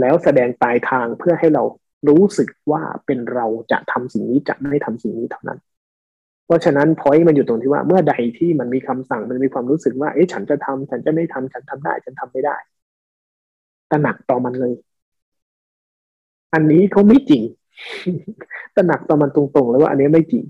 [0.00, 1.62] แล้วแสดงปลายทางเพื่อให้เรา
[2.08, 5.58] รู้สึกว่าเป็นเราจะทำสิ่งนี้จะไม่ทำสิ่งนี้เท่านั้น
[6.48, 12.56] เพราะฉะนั้นพอยต์มันอยู่ตรงที่ว่าเมื่อใดที่มันมีคำสั่งมันมีความรู้สึกว่าเอ๊ะฉันจะทำฉันจะไม่ทำฉันทำได้ ฉันทำไม่ได้
[13.90, 14.74] ตระหนักต่อมันเลย
[16.54, 17.42] อันนี้เขาไม่จริง
[18.76, 20.44] ตระหนักต่อมันตรงๆ แล้วว่าอันนี้ไม่จริง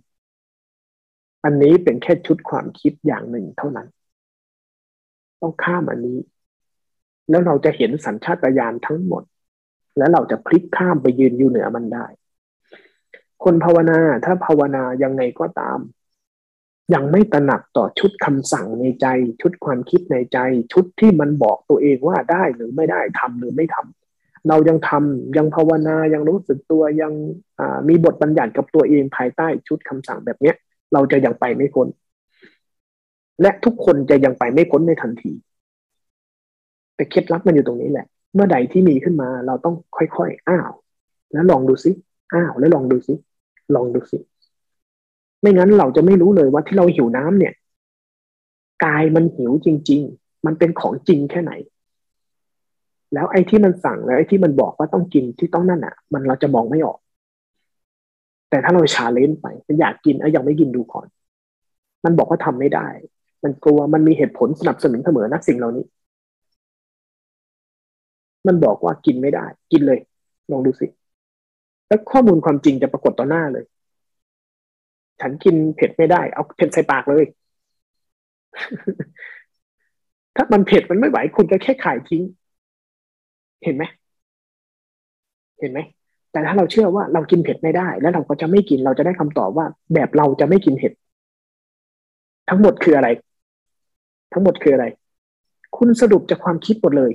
[1.45, 3.89] อันนี้เป็นแค่ชุดความคิดอย่างหนึ่งเท่านั้น
[5.41, 6.19] ต้องข้ามอันนี้
[7.31, 9.23] แล้วเราจะเห็นสัญชาตญาณทั้งหมด
[9.99, 12.07] แล้วเราจะพลิกข้ามไปยืนอยู่เหนือมันได้
[13.45, 15.79] คนภาวนาถ้าภาวนายังไงก็ตาม
[16.95, 19.07] ยังไม่ตระหนักต่อชุดคำสั่งในใจ
[19.43, 20.39] ชุดความคิดในใจ
[20.73, 27.13] ชุดที่มันบอกตัวเองว่าได้หรือไม่ได้ทำหรือไม่ทำเรายังทำยังภาวนายังรู้สึกตัวยัง
[27.89, 30.57] มีบทบัญญัติกับตัวเองภายใต้ชุดคำสั่งแบบเนี้ย
[30.93, 31.87] เราจะยังไปไม่พ้น
[33.43, 35.33] และทุกคนจะยังไปไม่พ้นในทันที
[36.95, 40.71] แต่เคล็ดลับมันอยู่ตรงนี้แหละ เมื่อใดที่มีขึ้นมาเราต้องค่อยๆ อ้าว
[41.33, 41.91] แล้วลองดูซิ
[42.35, 43.15] อ้าว แล้วลองดูซิ
[43.75, 44.19] ลองดูซิ
[45.41, 47.55] ไม่งั้นเราจะไม่รู้เลยว่าที่เราหิวน้ำเนี่ย
[48.85, 51.53] กายมันหิวจริง ๆ มันเป็นของจริงแค่ไหน
[53.15, 56.99] แล้วไอ้ที่มันสั่งแล้วไอ้ที่มันบอกว่าต้องกินที่ต้องนั่นอะ มันเราจะมองไม่ออก
[58.51, 61.07] แต่ถ้าเราชาเลนจ์ไป มันอยากกินไอ้ยังไม่กินดูก่อน
[62.05, 62.89] มันบอกว่าทำไม่ได้
[63.45, 65.85] มันกลัวมันมีเหตุผลสนับสนุนเสมอนักสิ่งเหล่านี้
[68.47, 69.99] มันบอกว่ากินไม่ได้ กินเลย
[70.51, 70.87] ลองดูสิ
[71.89, 73.65] แล้วข้อมูลความจริงจะปรากฏต่อหน้าเลย
[75.21, 77.25] ฉันกินเผ็ดไม่ได้ เอาเผ็ดใส่ปากเลย
[80.37, 82.23] ถ้ามันเผ็ดมันไม่ไหวคุณก็แค่ขายทิ้ง
[83.65, 83.85] เห็นไหม
[85.61, 85.79] เห็นไหม
[86.31, 90.93] แต่ถ้าเราเชื่อว่าเรากินเผ็ดไม่ได้ แล้วเราก็จะไม่กินเราจะได้คำตอบว่า แบบเราจะไม่กินเผ็ด
[92.49, 93.09] ทั้งหมดคืออะไร
[94.33, 94.87] ทั้งหมดคืออะไร
[95.77, 97.13] คุณสรุปจากความคิดหมดเลย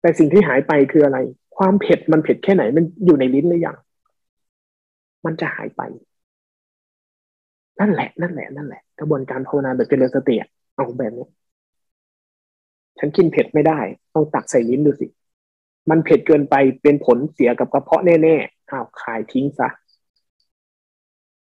[0.00, 1.18] แต่สิ่งที่หายไปคืออะไร
[1.60, 3.76] ความเผ็ดมันเผ็ดแค่ไหน มันอยู่ในลิ้นหรือยัง
[5.24, 5.82] มันจะหายไป
[7.80, 10.34] นั่นแหละ นั่นแหละ นั่นแหละ กระบวนการภาวนาแบบเจริญสติ
[10.74, 11.26] เอาแบบนี้
[12.98, 13.78] ฉันกินเผ็ดไม่ได้
[14.14, 15.06] ต้องตักใส่ลิ้นดูสิ
[15.90, 19.68] มันเผ็ดเกินไปเป็นผลเสียกับกระเพาะแน่ๆอ้าวขายทิ้งซะ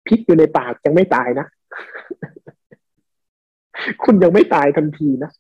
[0.06, 1.46] พิษอยู่ในปากยังไม่ตายนะ
[4.04, 5.32] คุณยังไม่ตายทันทีนะ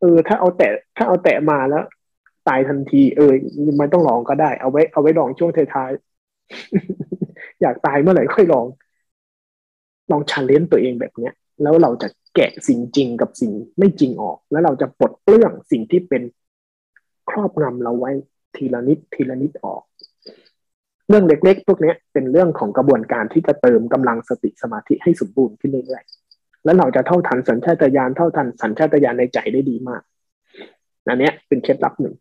[0.00, 1.84] เออถ้าเอาแตะถ้าเอาแตะมาแล้ว
[2.48, 3.32] ตายทันที เออ
[3.80, 8.66] มันต้องลองก็ได้ เอาไว้ เอาไว้ลองช่วงท้ายๆอยากตายเมื่อไหร่ค่อยลอง
[10.10, 16.22] ลองชันเลนตัวเองแบบเนี้ย แล้วเราจะแกะสิ่งจริงกับสิ่งไม่จริงออก แล้วเราจะปลดเปลื้องสิ่งที่เป็น
[17.30, 18.12] ครอบงำเราไว้
[18.56, 19.82] ทีละนิดทีละนิดออก
[21.08, 30.02] เรื่องเล็กๆพวกนี้เป็นเรื่องของกระบวนการที่จะเติมกำลังสติสมาธิให้สมบูรณ์ขึ้นเรื่อยๆแล้วเราจะเท่าทันสัญชาตญาณเท่าทันสัญชาตญาณในใจได้ดีมาก
[31.08, 32.14] อันนี้เป็นเคล็ดลับหนึ่ง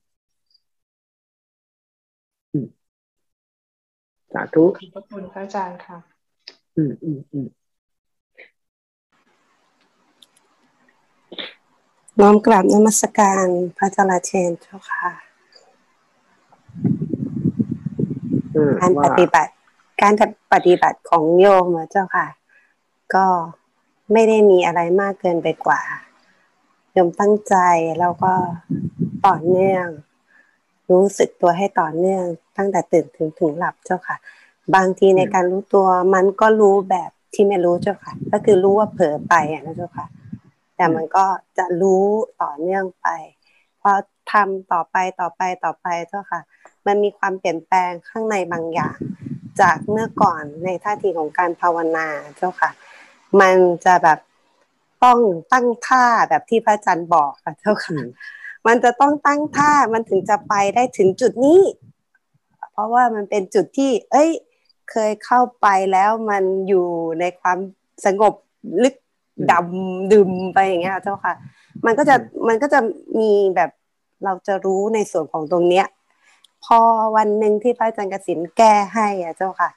[4.34, 4.66] สาธุ
[4.96, 5.98] ขอบคุณพระอาจารย์ค่ะ
[6.78, 7.48] อืมอืมอืม
[12.20, 13.46] น้อมกราบนมัสการ
[13.78, 15.12] พระจราเชนเจ้าค่ะ
[18.82, 19.52] การปฏิบัติ
[20.02, 20.14] การ
[20.54, 22.28] ปฏิบัติของโยมเจ้าค่ะ
[23.16, 23.26] ก็
[24.12, 25.82] ไม่ได้มีอะไรมากเกินไปกว่า
[26.94, 27.56] โยมตั้งใจ
[28.00, 28.34] แล้วก็
[29.26, 29.88] ต่อเนื่อง
[30.94, 32.24] รู้สึกตัวให้ต่อเนื่อง
[32.58, 34.18] ตั้งแต่ตื่นถึงถึงหลับเจ้าค่ะ
[34.76, 40.08] บางทีในการรู้ตัวมันก็รู้แบบที่ไม่รู้เจ้าค่ะ ก็คือรู้ว่าเผลอไปอะนะเจ้าค่ะ
[40.76, 41.26] แต่มันก็
[41.58, 42.06] จะรู้
[42.42, 43.08] ต่อเนื่องไป
[43.82, 43.92] พอ
[44.32, 46.42] ทำต่อไปต่อไปต่อไปเจ้าค่ะ
[46.88, 48.98] มันมีความเปลี่ยนแปลงข้างในบางอย่าง
[49.62, 52.72] จากเมื่อก่อนในท่าทีของการภาวนาเจ้าค่ะ
[53.42, 54.20] มันจะแบบ
[55.04, 55.20] ต้อง
[55.52, 58.00] ตั้งท่าแบบที่พระอาจารย์บอกค่ะเจ้าค่ะ
[58.68, 61.62] มันจะต้องตั้งท่ามันถึงจะไปได้ถึงจุดนี้
[62.72, 64.32] เพราะว่ามันเป็นจุดที่ เอ้ย
[64.92, 66.88] เคยเข้าไปแล้วมันอยู่
[67.20, 67.58] ในความ
[68.06, 68.34] สงบ
[68.84, 68.96] ลึก
[69.52, 71.34] ดำดื่มไปอย่างเงี้ยเจ้าค่ะ
[71.86, 72.16] มันก็จะ
[72.48, 72.80] มันก็จะ
[73.20, 73.70] มีแบบ
[74.24, 75.86] เราจะรู้ในส่วนของตรงเนี้ย
[76.66, 76.80] พอ
[77.16, 79.70] วันหนึ่งที่พระอาจารย์กสินแก้ให้อะเจ้าค่ะ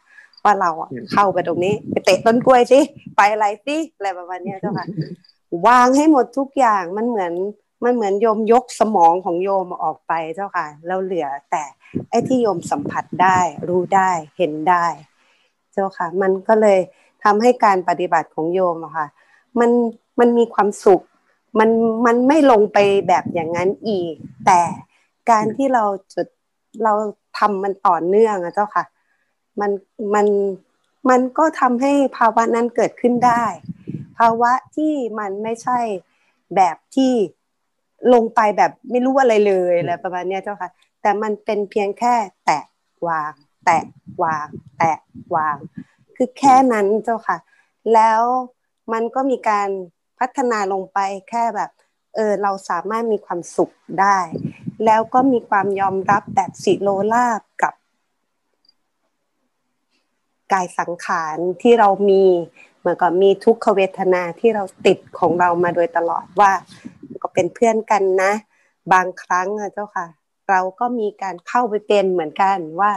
[0.44, 2.80] ว่าเราอะเข้าไปตรงนี้ ไปเตะต้นกล้วยสิ
[3.16, 4.86] ไปอะไรสิอะไรประมาณเนี้ยเจ้าค่ะ
[5.66, 7.32] วางให้หมดทุกอย่างมันเหมือน
[7.84, 11.62] มันเหมือนโยมยกสมองของโยมออกไปเจ้าค่ะแล้วเหลือแต่
[12.10, 14.86] ไอ้ที่โยมสัมผัสได้ รู้ได้เห็นได้
[15.72, 16.78] เจ้าค่ะ มันก็เลย
[17.24, 19.06] ทำให้การปฏิบัติของโยมอะค่ะ
[19.60, 19.70] มัน
[20.20, 21.02] มันมีความสุข
[21.58, 21.70] มัน
[22.06, 24.14] มันไม่ลงไปแบบอย่างนั้นอีก
[24.46, 24.60] แต่
[25.30, 25.84] การที่เรา
[26.14, 26.26] จุด
[26.84, 26.92] เรา
[27.38, 28.84] ทำมันต่อเนื่องอะเจ้าค่ะ
[29.60, 29.70] มัน
[30.14, 30.26] มัน
[31.10, 33.44] มันก็ทำให้ภาวะนั้นเกิดขึ้นได้
[34.18, 35.78] ภาวะที่มันไม่ใช่
[36.56, 37.12] แบบที่
[38.12, 40.70] ลงไปแบบไม่รู้อะไรเลยอะไรประมาณนี้เจ้าค่ะ
[41.02, 42.64] แต่มันเป็นเพียงแค่แตะ
[43.08, 43.32] วาง
[43.64, 43.82] แตะ
[44.22, 44.98] วาง แตะ
[45.34, 45.56] วาง
[46.16, 47.38] คือแค่นั้นเจ้าค่ะ
[47.94, 48.22] แล้ว
[48.92, 49.68] มันก็มีการ
[50.18, 50.98] พัฒนาลงไป
[51.30, 51.70] แค่แบบ
[52.14, 54.18] เออเราสามารถมีความสุขได้
[54.84, 57.74] แล้วก็มีความยอมรับแบบสิโลลาบกับ
[60.52, 62.24] กายสังขารที่เรามี
[62.78, 66.52] เหมือนกับมีทุกขเวทนาที่เราติดของเรามาโดยตลอดว่า
[66.95, 66.95] ก็
[67.36, 68.32] เป็นเพื่อนกันนะ
[68.92, 70.06] บางครั้งอะเจ้าค่ะ
[70.50, 72.92] เราก็มีการเข้าไปเป็นเหมือนกันว่า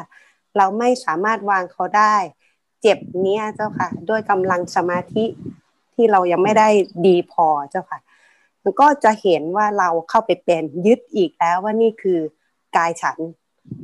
[0.58, 2.16] เราไม่สามารถวางเขาได้
[2.82, 5.26] เจ็บเนี้ยเจ้าค่ะ ด้วยกำลังสมาธิ
[5.94, 6.70] ที่เรายังไม่ได้
[7.08, 8.00] ดีพอเจ้าค่ะ
[8.64, 12.20] มันก็จะเห็นว่าเราเข้าไปเป็นยึดอีกแล้วว่านี่คือ
[12.76, 13.18] กายฉัน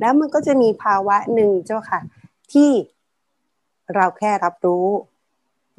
[0.00, 2.00] แล้วมันก็จะมีภาวะหนึ่งเจ้าค่ะ
[2.52, 2.70] ที่
[3.94, 4.86] เราแค่รับรู้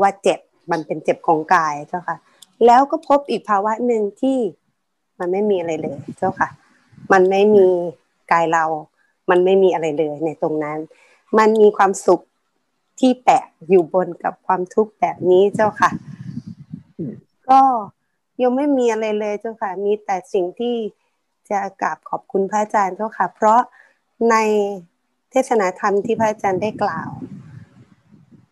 [0.02, 0.40] ว่าเจ็บ
[0.72, 2.18] มันเป็นเจ็บของกายเจ้าค่ะ
[2.66, 4.38] แล้วก็พบอีกภาวะหนึ่งที่
[5.20, 6.50] มันไม่มีอะไรเลย เจ้าค่ะ
[7.12, 7.68] มันไม่มี
[8.32, 8.66] กายเรา
[9.30, 10.78] มันไม่มีอะไรเลยในตรงนั้น
[11.38, 12.22] มันมีความสุข
[13.00, 15.92] ที่แปะอยู่บนกับความทุกข์แบบนี้เจ้าค่ะ
[17.50, 17.62] ก็
[18.42, 20.76] ยังไม่มีอะไรเลยเจ้าค่ะ มีแต่สิ่งที่
[21.50, 23.60] จะกราบขอบคุณพระอาจารย์เจ้าค่ะ เพราะ
[24.32, 24.36] ใน
[25.32, 27.10] เทศนาธรรมที่พระอาจารย์ได้กล่าว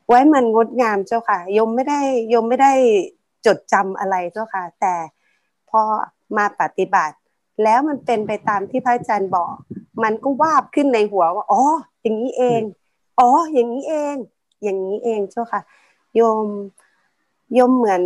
[0.07, 2.01] ไว้มันงดงามเจ้าค่ะยมไม่ได้
[2.33, 2.73] ยมไม่ได้
[3.45, 4.95] จดจำอะไรเจ้าค่ะ แต่
[5.69, 5.81] พอ
[6.37, 7.15] มาปฏิบัติ
[7.63, 9.53] แล้วมันเป็นไปตามที่พระอาจารย์บอก
[10.03, 11.61] มันก็วาบขึ้นในหัวว่าอ๋อ
[12.01, 12.61] อย่างนี้เอง
[13.19, 14.15] อ๋อ อย่างนี้เอง
[14.63, 15.61] อย่างนี้เองเจ้าค่ะ
[16.15, 16.47] โยม
[17.53, 18.03] โยมเหมือน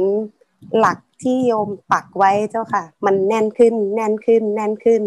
[0.79, 5.02] หลักที่โยมปักไว้เจ้าค่ะ มันแน่นขึ้น แน่นขึ้น แน่นขึ้น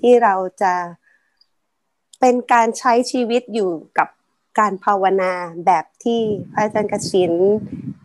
[0.00, 0.72] ที่เราจะ
[2.20, 4.08] เป็นการใช้ชีวิตอยู่กับ
[4.58, 5.32] การภาวนา
[5.66, 6.20] แบบที่
[6.52, 7.32] พระอาจารย์กสิน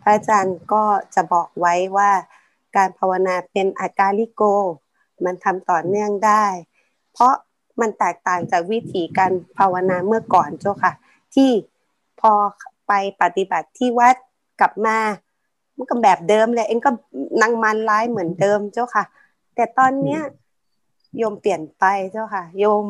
[0.02, 0.84] พระอาจารย์ก็
[1.16, 2.12] จะบอกไว้ว่า
[2.76, 4.44] การภาวนาเป็นอาการลิโก
[5.26, 6.46] มันทำต่อเนื่องได้
[7.14, 7.34] เพราะ
[7.82, 10.94] มันแตกต่างจากวิธีการภาวนาเมื่อก่อนเจ้าค่ะ
[11.36, 11.50] ที่
[12.22, 12.34] พอ
[12.88, 14.16] ไปปฏิบัติที่วัด
[14.60, 14.98] กลับมา
[15.78, 16.92] มันก็แบบเดิมเลย เองก็
[17.42, 19.04] นางมันร้ายเหมือนเดิมเจ้าค่ะ
[19.56, 20.22] แต่ตอนเนี้ย
[21.18, 22.86] โยมเปลี่ยนไปเจ้าค่ะ โยม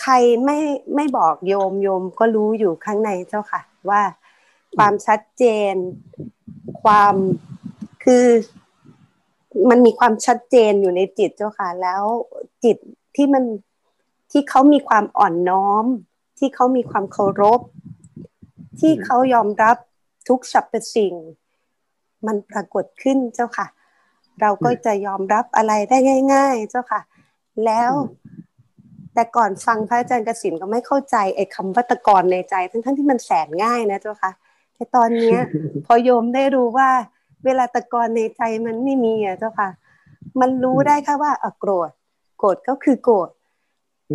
[0.00, 0.58] ใครไม่
[0.94, 4.02] ไม่บอกโยมโยมก็รู้อยู่ข้างในเจ้าค่ะ ว่า
[4.76, 5.74] ความชัดเจน
[6.82, 7.14] ความ
[8.04, 8.26] คือ
[9.70, 12.02] มันมีความชัดเจนอยู่ในจิตเจ้าค่ะ แล้ว
[12.64, 12.76] จิต
[13.16, 13.44] ที่มัน
[14.30, 15.84] ที่เขามีความอ่อนน้อม
[16.38, 17.60] ที่เขามีความเคารพ
[18.80, 19.76] ที่เขายอมรับ
[20.28, 21.14] ทุกสรรพสิ่ง
[22.26, 23.66] มันปรากฏขึ้นเจ้าค่ะ
[24.40, 25.98] เราก็จะยอมรับอะไรได้
[26.34, 27.00] ง่าย ๆ เจ้าค่ะ
[27.64, 27.92] แล้ว
[29.14, 34.32] แต่ก่อนฟังพระอาจารย์กสินก็ไม่เข้าใจไอ้คำวัตกรในใจ ทั้งๆที่มันแสนง่ายนะเจ้าค่ะ
[34.74, 35.40] แต่ตอนเนี้ย
[35.86, 36.90] พอโยมได้รู้ว่า
[37.44, 39.68] เวลาตะกรในใจมันไม่มีอะเจ้าค่ะ
[40.40, 41.90] มันรู้ได้ค่ะว่าอโกรธ
[42.38, 43.28] โกรธก็คือโกรธ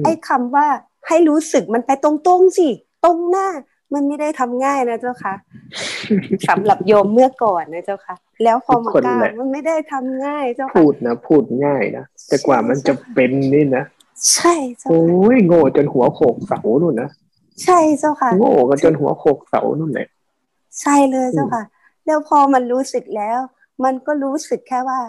[0.03, 0.67] ไอ้คำว่า
[1.07, 2.67] ให้รู้สึกมันไปตรงๆสิ
[3.03, 3.47] ตรงหน้า
[3.93, 5.33] มันไม่ได้ทำง่ายนะเจ้าค่ะ
[6.49, 13.83] สำหรับโยมเมื่อก่อนนะเจ้าค่ะ แล้วพอมาก้าวมันไม่ได้ทำง่ายเจ้าค่ะ พูดนะพูดง่ายนะ แต่กว่ามันจะเป็นนี่นะ
[14.33, 17.09] ใช่เจ้าโอ้ยโง่จนหัวโขกเสานู่นนะ
[17.63, 20.07] ใช่เจ้าค่ะ โง่กันจนหัวโขกเสานู่นเลย
[20.81, 21.63] ใช่เลยเจ้าค่ะ
[22.05, 23.39] แล้วพอมันรู้สึกแล้ว
[23.83, 24.99] มันก็รู้สึกแค่ว่า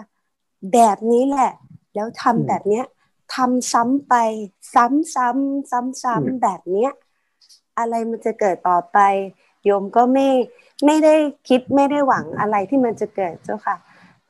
[0.73, 1.51] แบบนี้แหละ
[1.95, 2.85] แล้วทำแบบเนี้ย
[3.35, 4.15] ทำซ้ำไป
[4.73, 6.91] ซ้ำซ้ำซ้ำซ้ำแบบเนี้ย
[7.79, 8.99] อะไรมันจะเกิดต่อไป
[9.65, 10.27] โยมก็ไม่
[10.85, 11.15] ไม่ได้
[11.49, 13.75] คิดไม่ได้หวังอะไรที่มันจะเกิดเจ้าค่ะ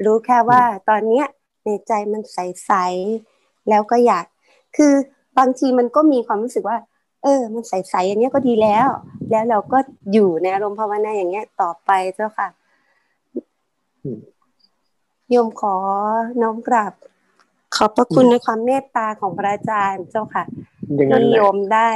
[0.06, 1.26] รู้แค่ว่าตอนเนี้ย
[1.64, 4.26] ในใจมันใสๆแล้วก็อยาก
[4.78, 4.94] คือ
[5.38, 6.78] บางทีมันก็มีความรู้สึกว่า
[7.28, 8.88] เออ มันใสๆอย่างเนี้ยก็ดีแล้ว
[9.30, 9.78] แล้วเราก็
[10.14, 12.48] อยู่ในอารมณ์ภาวนาอย่างเงี้ยต่อไปเจ้าค่ะ
[15.30, 15.76] โยมขอ
[16.42, 16.94] น้อมกราบ
[17.76, 20.44] ขอบพระคุณในความเมตตาของพระอาจารย์เจ้าค่ะ
[21.10, 21.90] ที่โยมได้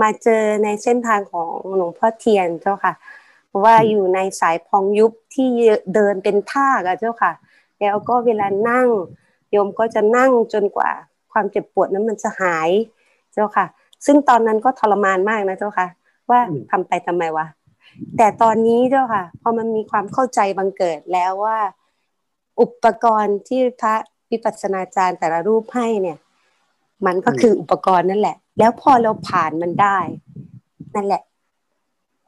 [0.00, 2.92] มาเจอในเส้นทางของหลวงพ่อเทียนเจ้าค่ะ
[3.48, 5.48] เพราะว่าอยู่ในสายพองยุบที่
[5.94, 7.32] เดินเป็นท่ากันเจ้าค่ะ
[7.80, 8.88] แล้วก็เวลานั่ง
[9.50, 10.90] โยมก็จะนั่งจนกว่า
[11.32, 12.70] ความเจ็บปวดนั้นมันจะหาย
[13.32, 13.66] เจ้าค่ะ
[14.06, 15.88] ซึ่งตอนนั้นก็ทรมานมากนะเจ้าค่ะ
[16.30, 16.40] ว่า
[16.70, 17.46] ทำไปทำไมวะ
[18.18, 21.58] แต่ตอนนี้เจ้าค่ะ พอมันมีความเข้าใจบังเกิดแล้วว่า
[22.60, 23.94] อุปกรณ์ที่พระ
[24.30, 26.18] วิปัสสนาจารย์แต่ละรูปให้เนี่ย
[27.06, 29.98] มันก็คืออุปกรณ์นั่นแหละ แล้วพอเราผ่านมันได้
[30.94, 31.22] นั่นแหละ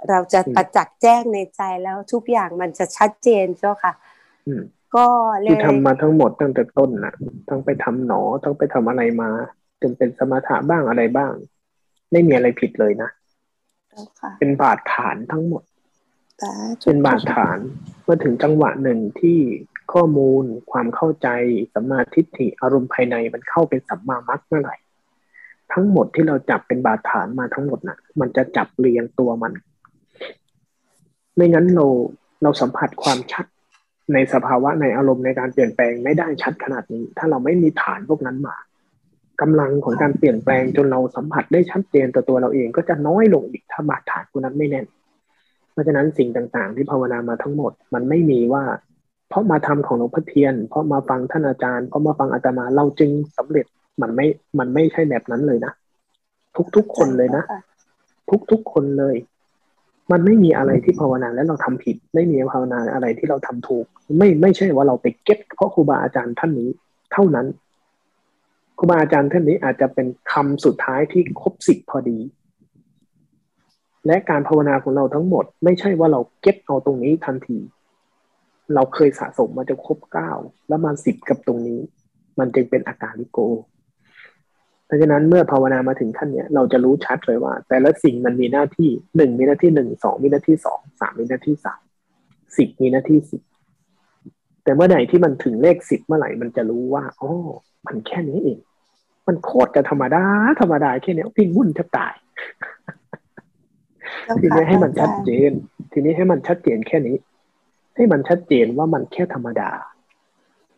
[0.09, 3.93] เราจะประจักษ์แจ้งในใจแล้วทุกอย่างมันจะชัดเจนเจ้าค่ะ
[4.95, 5.07] ก็
[5.41, 7.15] เลยที่ทำมาทั้งหมดตั้งแต่ต้นนะ่ะ
[7.49, 9.31] ต้องไปทำหนอ ต้องไปทำอะไรมา
[9.83, 11.33] จนเป็นสมถะบ้างอะไรบ้าง
[12.15, 13.11] ไม่มีอะไรผิดเลยนะ
[14.39, 15.63] เป็นบาดฐานทั้งหมด
[16.85, 17.59] เป็นบาดฐาน
[18.05, 19.39] เมื่อถึงจังหวะหนึ่งที่
[19.93, 21.29] ข้อมูลความเข้าใจ
[21.75, 24.77] สัมมาทิฏฐิอารมณ์ภายในมันเข้าเป็นสัมมามัคเมื่อไหร่
[25.73, 29.53] ทั้งหมดที่เราจับเป็นบาดฐานมาทั้งหมดนะ่ะ มันจะจับเรียงตัวมัน
[31.37, 31.87] ไม่งั้นเรา
[32.43, 33.47] เราสัมผัสความชัด
[34.13, 38.57] ในสภาวะในอารมณ์ในการเปลี่ยนแปลงไม่ได้ชัดขนาดนี้ ถ้าเราไม่มีฐานพวกนั้นมา
[39.41, 44.87] กำลังของการเปลี่ยนแปลงจนเราสัมผัสได้ชัดเจนต่อตัวเราเองก็จะน้อยลงอีกถ้าบาดฐานพวกนั้นไม่แน่น
[45.73, 48.65] เพราะฉะนั้นสิ่งต่างๆ ที่ภาวนามาทั้งหมด มันไม่มีว่า
[49.29, 53.67] เพราะมาทำของหลวงพ่อเทียน เพราะมาฟังท่านอาจารย์เพราะมาฟังอาตมาเราจึงสำเร็จ
[54.03, 54.27] มันไม่
[54.59, 55.73] มันไม่ใช่แบบนั้นเลยนะ
[56.77, 57.43] ทุกๆคนเลยนะ
[58.51, 59.17] ทุกๆคนเลย
[60.13, 63.87] มันไม่มีอะไรที่ภาวนาแล้วเราทำผิด ไม่มีภาวนาอะไรที่เราทำถูก
[64.19, 66.69] ไม่ไม่ใช่ว่าเราไปเก็ตเพราะครูบาอาจารย์ท่านนี้
[67.13, 67.47] เท่านั้น
[68.79, 72.19] ครูบาอาจารย์ท่านนี้อาจจะเป็นคำสุดท้ายที่ครบสิบพอดี
[74.07, 77.59] และการภาวนาของเราทั้งหมด ไม่ใช่ว่าเราเก็ตเอาตรงนี้ทันที
[78.75, 80.31] เราเคยสะสมมาจะครบเก้า
[80.69, 81.81] แล้วมาสิบกับตรงนี้
[82.39, 83.39] มันจึงเป็นอาการลิโก
[84.87, 91.81] เพราะฉะนั้นเมื่อภาวนามาถึงขั้นเนี้ยเราจะรู้ชัดเลยว่า แต่ละสิ่งมันมีหน้าที่หนึ่งมีหน้าที่หนึ่งสองมีหน้าที่สองสามมีหน้าที่สาม
[92.57, 93.43] สิบมีหน้าที่สิบ
[94.65, 97.31] แต่เมื่อไหร่ที่มันถึงเลขสิบเมื่อไหร่มันจะรู้ว่าอ๋อ
[97.87, 98.59] มันแค่นี้เอง
[99.27, 100.25] มันโคตรจะธรรมดา
[100.61, 102.15] ธรรมดาแค่นี้พิงวุ่นแทบตาย
[104.41, 105.53] ทีนี้ให้มันชัดเจน
[105.93, 107.17] ทีนี้ให้มันชัดเจนแค่นี้
[107.97, 109.71] ให้มันชัดเจนว่ามันแค่ธรรมดา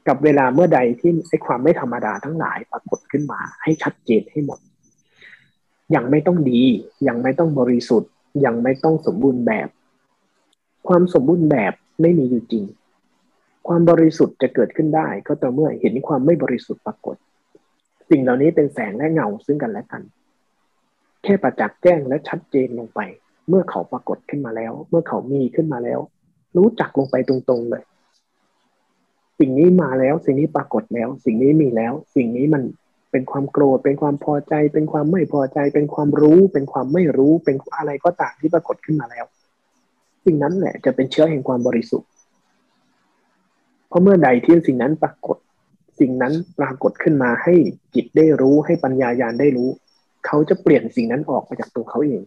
[0.09, 4.59] กับเวลาเมื่อใดที่ไอ้ความไม่ธรรมดาทั้งหลายปรากฏขึ้นมา ให้ชัดเจนให้หมด
[5.95, 6.63] ยังไม่ต้องดี
[7.09, 8.11] ยังไม่ต้องบริสุทธิ์
[8.45, 9.69] ยังไม่ต้องสมบูรณ์แบบ
[10.89, 12.65] ความสมบูรณ์แบบไม่มีอยู่จริง
[13.67, 17.17] ความบริสุทธิ์จะเกิดขึ้นได้ ก็ต่อเมื่อเห็นความไม่บริสุทธิ์ปรากฏ
[18.11, 20.03] สิ่งเหล่านี้เป็นแสงและเงาซึ่งกันและกัน
[21.23, 23.01] แค่ประจักษ์แจ้งและชัดเจนลงไป
[23.49, 26.01] เมื่อเขาปรากฏขึ้นมาแล้ว เมื่อเขามีขึ้นมาแล้ว
[26.57, 27.85] รู้จักลงไปตรงๆเลย
[29.39, 32.63] สิ่งนี้มาแล้ว สิ่งนี้ปรากฏแล้ว สิ่งนี้มีแล้ว สิ่งนี้มัน
[33.11, 39.25] เป็นความโกรธ เป็นความพอใจ เป็นความไม่พอใจ เป็นความรู้ เป็นความไม่รู้ เป็นอะไรก็ตามที่ปรากฏขึ้นมาแล้ว
[40.25, 42.09] สิ่งนั้นแหละจะเป็นเชื้อแห่งความบริสุทธิ์
[43.97, 45.37] ราะเมื่อใดที่สิ่งนั้นปรากฏ
[46.01, 47.55] สิ่งนั้นปรากฏขึ้นมาให้
[47.95, 49.69] จิตได้รู้ให้ปัญญายาณได้รู้
[50.27, 52.23] เขาจะเปลี่ยนสิ่งนั้นออกมาจากตัวเขาเอง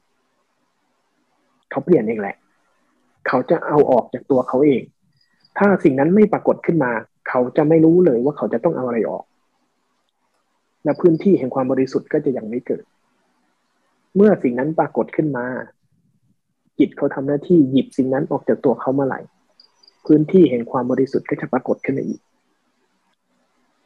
[1.72, 2.36] เขาเปลี่ยนเองแหละ
[3.28, 4.82] เขาจะเอาออกจากตัวเขาเอง
[5.57, 6.91] ถ้าสิ่งนั้นไม่ปรากฏขึ้นมา
[7.30, 9.24] เขาจะไม่รู้เลยว่าเขาจะต้องเอาอะไรออก
[10.84, 12.84] และพื้นที่แห่งความบริสุทธิ์ก็จะยังไม่เกิด
[14.15, 15.45] เมื่อสิ่งนั้นปรากฏขึ้นมา
[16.80, 19.20] จิตเขาทำหน้าที่หยิบสิ่งนั้นออกจากตัวเขาเมื่อไหร่
[20.05, 22.21] พื้นที่แห่งความบริสุทธิ์ก็จะปรากฏขึ้นมาอีก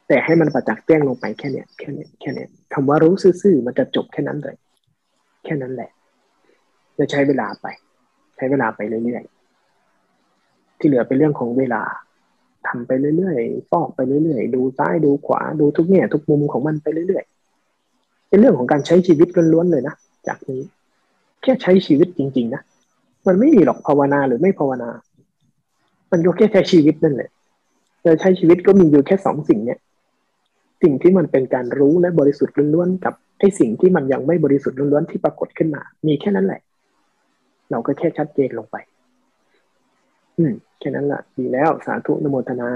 [0.08, 4.56] แต่ให้มันประจักษ์แจ้งลงไปแค่เนี้ยแค่เนี้ยแค่เนี้ยคำว่ารู้ซื่อๆมันจะจบแค่นั้นเลย
[5.44, 5.90] แค่นั้นแหละ
[6.98, 7.66] จะใช้เวลาไป
[8.36, 11.82] ใช้เวลาไปเรื่อยๆที่เหลือเป็นเรื่องของเวลา
[12.66, 19.94] ทำไปเรื่อยๆฟอกไปเรื่อยๆดูซ้ายดูขวาดูทุกแง่ทุกมุมของมันไปเรื่อยๆเป็นเรื่องของการใช้ชีวิตล้วนๆเลยนะ
[20.26, 20.62] จากนี้
[21.42, 22.62] แค่ใช้ชีวิตจริง ๆ นะ
[23.26, 24.90] มันไม่มีหรอกภาวนาหรือไม่ภาวนา
[26.14, 27.30] มันก็แค่ใช้ชีวิตนั่นแหละ
[28.02, 29.78] แต่ใช้ชีวิตก็มีอยู่แค่สองสิ่งเนี่ย
[30.82, 36.60] สิ่งที่มันเป็นการรู้และบริสุทธิ์ล้วนๆกับไอ้สิ่งที่มันยังไม่บริสุทธิ์ล้วนๆที่ปรากฏขึ้นมา มีแค่นั้นแหละ
[37.70, 38.76] เราก็แค่ชัดเจนลงไป
[40.36, 42.70] อืม แค่นั้นแหละดีแล้วสาธุนโมทนา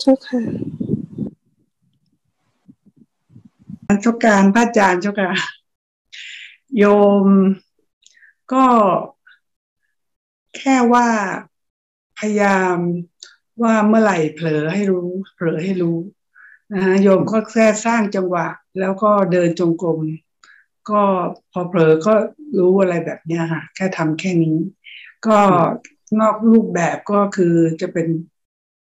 [0.00, 0.42] เจ้าค่ะ
[4.02, 5.30] เจ้าการพระอาจารย์เจ้าค่ะ
[6.78, 6.84] โย
[7.26, 7.28] ม
[8.52, 8.64] ก็
[10.56, 11.08] แค่ว่า
[11.53, 11.53] พ
[12.24, 12.76] ยายาม
[13.62, 15.96] ว่าเมื่อไหร่เผลอให้รู้ เผลอให้รู้
[16.72, 18.46] นะฮะโยมก็แค่สร้างจังหวะ
[18.80, 19.98] แล้วก็เดินจงกรม
[20.90, 21.02] ก็
[21.52, 22.14] พอเผลอก็
[22.58, 24.56] รู้อะไรแบบเนี้ยค่ะ แค่ทำแค่นี้
[25.26, 25.38] ก็
[26.20, 28.06] นอกรูปแบบก็คือจะเป็น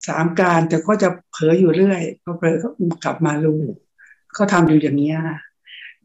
[0.07, 2.69] สามการแต่ก็จะเผลออยู่เรื่อยพอเผลอก็
[3.03, 3.61] กลับมารู้
[4.37, 5.37] ก็ทำอยู่อย่างนี้ค่ะ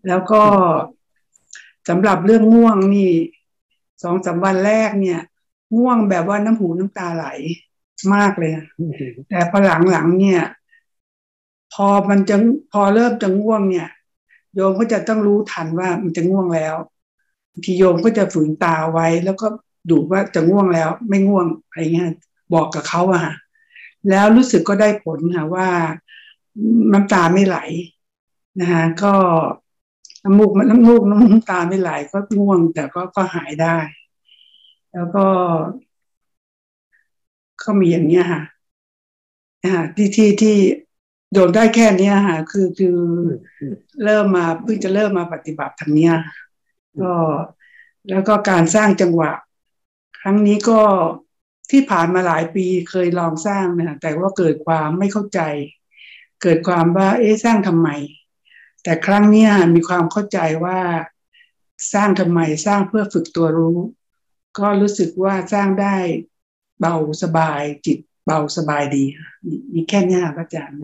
[0.09, 0.43] แล้วก็
[1.89, 3.11] สำหรับเรื่องง่วงนี่
[4.03, 5.21] สองสาวันแรกเนี่ย
[5.77, 7.27] ง่วงแบบว่าน้ำหูน้ำตาไหล
[8.15, 8.53] มากเลย
[9.29, 10.43] แต่พอหลังๆเนี่ย
[11.73, 12.37] พอมันจะ
[12.73, 13.89] พอเริ่มจะง่วงเนี่ย
[14.55, 16.75] โยมก็จะต้องรู้ทันว่ามันจะง่วงแล้ว
[17.65, 19.47] ทีโยมก็จะฝืนตาไว้ แล้วก็
[19.91, 22.11] ดูว่าจะง่วงแล้ว ไม่ง่วงอะไรเงี้ย
[22.55, 23.35] บอกกับเขาอะฮะ
[24.11, 25.69] แล้วรู้สึกก็ได้ผลค่ะว่า
[26.93, 27.59] น้ำตาไม่ไหล
[28.61, 29.13] นะคะก็
[30.25, 31.03] น้ำมูกน้ำมูก
[31.33, 33.77] น้ำตาไม่ไหลก็ง่วง แต่ก็ก็หายได้
[34.95, 35.27] แล้วก็
[37.63, 38.43] ก็มีอย่างเนี้ยค่ะ
[39.97, 40.57] ที่ที่ที่
[41.33, 42.99] โดนได้แค่เนี้ยค่ะ คือคือ
[44.05, 46.15] เริ่มมาเพิ่งจะเริ่มมาปฏิบัติทางเนี้ย
[47.01, 47.13] ก็
[48.11, 49.33] แล้วก็การสร้างจังหวะ
[50.21, 50.81] ครั้งนี้ก็
[51.71, 55.41] ที่ผ่านมาหลายปีเคยลองสร้างนะแต่ว่าเกิดความไม่เข้าใจ
[56.43, 57.89] เกิดความว่า เอ๊ะสร้างทำไม
[58.83, 60.79] แต่ครั้งนี้มีความเข้าใจว่า
[61.93, 63.79] สร้างทำไมสร้างเพื่อฝึกตัวรู้
[64.59, 65.95] ก็รู้สึกว่าสร้างได้
[66.81, 69.05] เบาสบายจิตเบาสบายดี
[69.75, 70.79] มีแค่นี้พระอาจารย์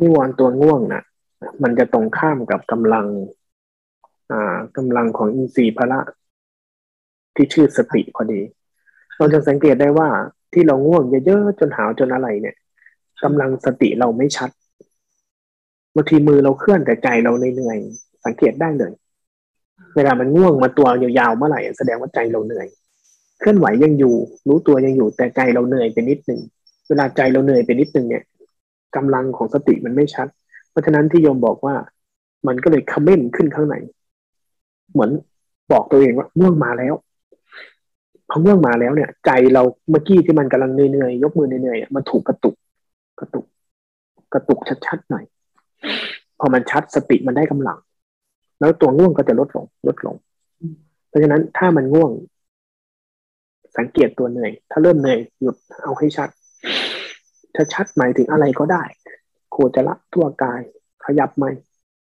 [0.00, 1.02] นิวรณ์ตัวง่วงนะ่ะ
[1.62, 3.06] มันจะตรงข้ามกับกำลัง
[4.30, 6.00] อ่ากำลังของอินทรีย์พละ
[7.34, 8.40] ที่ชื่อสติพอดี
[9.16, 10.08] เราจะสังเกตได้ว่า
[10.52, 12.56] ที่เราง่วงเยอะๆจนหาวจนอะไรเนี่ย
[13.24, 14.50] กำลังสติเราไม่ชัด
[15.94, 17.78] บางทีมือเราเคลื่อนแต่ใจเราเหนื่อย
[18.24, 18.92] สังเกตได้เลย
[19.96, 22.66] เวลามันง่วงมาตัวยาวๆเมื่อไหร่แสดงว่าใจเราเหนื่อย
[23.40, 24.14] เคลื่อนไหวยังอยู่
[24.48, 26.40] รู้ตัวยังอยู่แต่ใจเราเหนื่อยไปนิดหนึ่ง
[26.88, 28.24] เวลาใจเราเหนื่อยไปนิดหนึ่งเนี่ย
[28.96, 30.28] กำลังของสติมันไม่ชัด
[30.70, 31.74] เพราะฉะนั้นที่โยมบอกว่า
[32.46, 33.76] มันก็เลยคอมเมนต์ขึ้นข้างใน
[34.92, 35.10] เหมือน
[35.72, 36.94] บอกตัวเองว่าง่วงมาแล้ว
[38.30, 42.54] พอง่วงมาแล้วเนี่ย ใจเราเมื่อกี้ที่มันกำลังเหนื่อยๆยกมือเหนื่อยๆมันถูกกระตุก
[43.20, 43.46] กระตุก
[44.32, 45.24] กระตุกชัดๆหน่อย
[46.40, 47.78] พอมันชัดสติมันได้กำลัง
[48.62, 50.16] แล้วตัวง่วงก็จะลดลงลดลง
[51.08, 52.10] เพราะฉะนั้นถ้ามันง่วง
[53.76, 56.28] สังเกตตัวเหนื่อย ถ้าเริ่มเหนื่อยหยุดเอาให้ชัด
[57.54, 58.82] ถ้าชัดหมายถึงอะไรก็ได้
[59.50, 60.60] โคจรละทั่วกาย
[61.04, 61.50] ขยับไม่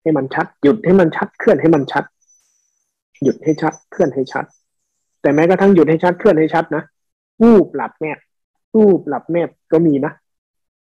[0.01, 2.03] ให้มันชัด หยุดให้มันชัด เคลื่อนให้มันชัด
[3.24, 4.45] หยุดให้ชัด เคลื่อนให้ชัด
[5.22, 6.84] แต่แม้กระทั่งหยุดให้ชัดเคลื่อนให้ชัดนะ
[7.41, 8.20] วูบหลับแนบ
[8.76, 10.12] วูบหลับแนบก็มีนะ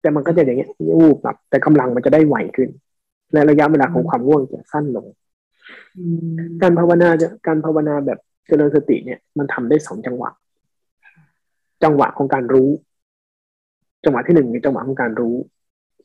[0.01, 2.69] แต่มันก็จะอย่างเงี้ยวูบหลับแต่กำลังมันจะได้ไหวขึ้น
[3.33, 5.07] และระยะเวลาของความง่วงจะสั้นลง
[6.63, 10.31] การภาวนาจะการภาวนาแบบเจริญสติเนี่ย มันทำได้สองจังหวะ
[11.85, 12.71] จังหวะของการรู้
[14.05, 15.37] จังหวะที่หนึ่งคือจังหวะของการรู้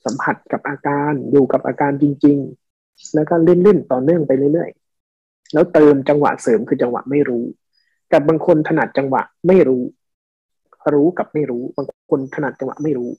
[0.06, 2.38] สัมผัสกับอาการอยู่กับอาการจริง
[2.76, 7.44] ๆ แล้วก็เล่นๆต่อเนื่องไปเรื่อยๆแล้วเติมจังหวะเสริมคือจังหวะไม่รู้
[8.14, 9.84] กับบางคนถนัดจังหวะไม่รู้
[10.94, 13.10] รู้กับไม่รู้ บางคนถนัดจังหวะไม่รู้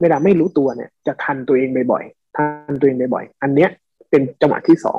[0.00, 3.70] เวลาไม่รู้ตัวเนี่ย จะทันตัวเองบ่อยๆทันตัวเองบ่อยๆอันเนี้ย
[4.10, 4.98] เป็นจังหวะที่สอง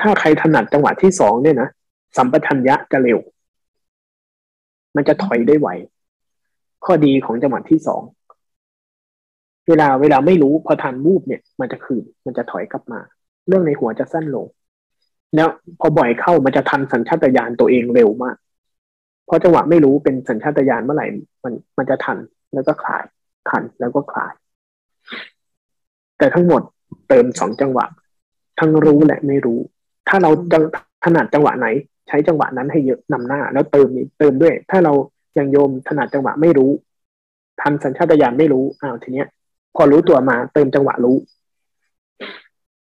[0.00, 1.68] ถ้าใครถนัดจังหวะที่สองเนี่ยนะ
[2.16, 3.18] สัมปชัญญะจะเร็ว
[4.96, 5.68] มันจะถอยได้ไว
[6.84, 8.02] ข้อดีของจังหวะที่สอง
[9.68, 13.00] เวลาเวลาไม่รู้พอทันวูบเนี่ย มันจะคืนมันจะถอยกลับมา
[13.48, 14.46] เรื่องในหัวจะสั้นลง
[15.34, 15.48] แล้ว
[15.80, 18.36] พอบ่อยเข้ามันจะทันสัญชาตญาณตัวเองเร็วมาก
[19.26, 21.06] เพราะจังหวะไม่รู้เป็นสัญชาตญาณเมื่อไหร่
[21.44, 22.18] มันมันจะทัน
[22.54, 23.04] แล้วก็คลาย
[23.50, 24.32] ขันแล้วก็คลาย
[26.18, 26.62] แต่ทั้งหมด
[27.08, 27.86] เติมสองจังหวะ
[28.58, 29.60] ทั้งรู้และไม่รู้
[30.08, 30.58] ถ้าเราจะ
[31.04, 31.66] ถนัดจังหวะไหน
[32.08, 33.88] ใช้จังหวะนั้นให้เยอะนำหน้า แล้วเติม
[34.18, 34.92] เติมด้วย ถ้าเรา
[35.38, 36.70] ย่างโยมถนัดจังหวะไม่รู้
[37.60, 39.28] ทันสัญชาตญาณไม่รู้อ้าวทีเนี้ย
[39.76, 41.16] พอรู้ตัวมาเติมจังหวะรู้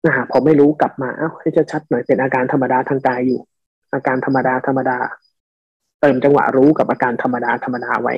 [0.04, 3.40] นะฮะพอไม่รู้กลับมาอ้าวให้ชัดๆหน่อยเป็นอาการธรรมดาทางกายอยู่
[3.92, 4.98] อาการธรรมดาธรรมดา
[6.00, 8.14] เติมจังหวะรู้กับอาการธรรมดาธรรมดาไว้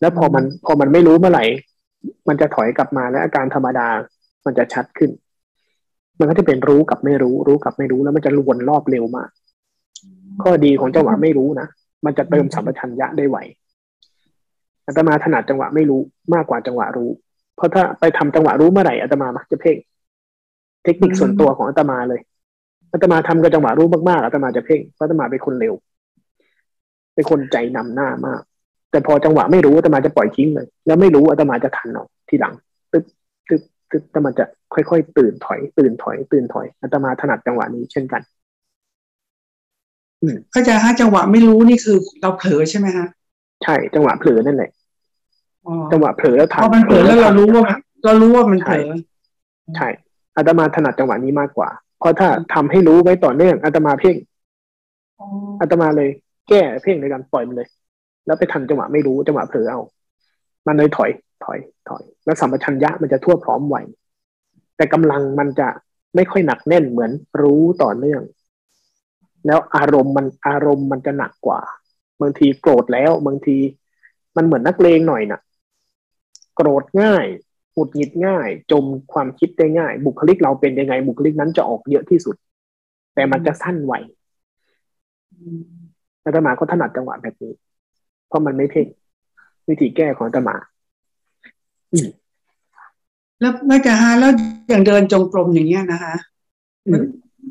[0.00, 1.44] แล้วพอมันพอมันไม่รู้เมื่อไหร่
[2.28, 3.88] มันจะถอยกลับมาและอาการธรรมดา
[4.44, 5.10] มันจะชัดขึ้น
[6.22, 9.30] มันก็จะเป็นรู้กับไม่รู้ รู้กับไม่รู้แล้วมันจะวนรอบเร็วมาก
[10.42, 11.66] ข้อดีของจังหวะไม่รู้นะ
[12.04, 13.38] มันจะเติมสัมปชัญญะได้ไว
[14.86, 16.00] อาตมาถนัดจังหวะไม่รู้
[16.34, 17.10] มากกว่าจังหวะรู้
[17.56, 19.76] เพราะถ้าไปทำจังหวะรู้เมื่อไหร่อาตมามักจะเพ่ง
[20.84, 22.20] เทคนิคส่วนตัวของอาตมาเลย
[22.92, 25.74] อาตมาทำกับจังหวะรู้มากๆอาตมาจะเพ่งเพราะอาตมาเป็นคนเร็ว
[27.14, 28.42] เป็นคนใจนำหน้ามาก
[28.90, 32.54] แต่พอจังหวะไม่รู้อาตมาจะปล่อยทิ้งเลย แล้วไม่รู้อาตมาจะทันเอาทีหลัง
[32.92, 33.21] ตึ๊บตึ๊บตึ๊บ
[33.92, 38.22] อาตมาจะค่อยๆ ตื่นถอย ตื่นถอย ตื่นถอยอาตมาถนัดจังหวะนี้เช่นกัน
[40.54, 43.06] ก็จะฮะจังหวะไม่รู้นี่คือเราเผลอใช่ไหมฮะ
[43.64, 44.70] ใช่จังหวะเผลอนั่นแหละ
[45.92, 47.74] จังหวะเผลอแล้วทันพอมันเผลอแล้วเรารู้ว่า
[48.04, 48.88] เรารู้ว่ามันเผลอ
[49.76, 49.88] ใช่
[50.36, 51.68] อาตมาถนัดจังหวะนี้มากกว่า
[51.98, 54.16] เพราะถ้าทำให้รู้ไว้ต่อเนื่องอาตมาเพ่ง
[55.60, 56.10] อาตมาเลย
[56.48, 57.68] แก้เพ่งในการปล่อยมันเลย
[58.26, 59.80] แล้วไปทันจังหวะไม่รู้จังหวะเผลอเอา
[60.66, 61.10] มันเลยถอย
[61.44, 63.76] ถอยถอย แล้วสัมปชัญญะมันจะทั่วพร้อมไว
[64.76, 65.68] แต่กำลังมันจะ
[66.14, 67.10] ไม่ค่อยหนักแน่นเหมือน
[67.42, 68.22] รู้ต่อเนื่อง
[69.46, 71.60] แล้วอารมณ์มันอารมณ์มันจะหนักกว่า
[72.20, 73.56] บางทีโกรธแล้วบางที
[74.36, 75.40] มันเหมือนนักเลงหน่อยนะ่ะ
[76.56, 77.26] โกรธง่าย
[77.74, 82.36] หงุดหงิดง่าย จมความคิดได้ง่าย บุคลิกเราเป็นยังไง บุคลิกนั้นจะออกเยอะที่สุด
[83.14, 83.94] แต่มันจะสั้นไว
[86.24, 87.52] อาตมาก็ถนัดจังหวะแบบนี้
[88.28, 88.86] เพราะมันไม่เพ่ง
[89.68, 90.56] วิธีแก้ของอาตมา
[93.40, 94.32] แล้วแม่จะฮะแล้ว
[94.68, 96.14] อย่างเดินจงกรมอย่างเงี้ยนะคะ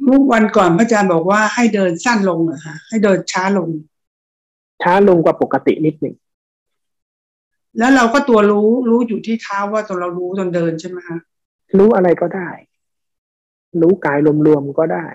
[0.04, 3.70] เมื่อวันก่อนพระอาจารย์บอกว่าให้เดินสั้นลงอะคะให้เดินช้าลง
[4.82, 6.16] ช้าลงกว่าปกตินิดหนึ่ง
[7.80, 11.18] แล้วเราก็ตัวรู้รู้อยู่ที่เท้าว่าตัวเรารู้ตอนเดินใช่ไหมคะ
[11.78, 12.50] รู้อะไรก็ได้
[13.82, 14.18] รู้กาย
[14.48, 15.06] รวมๆก็ได้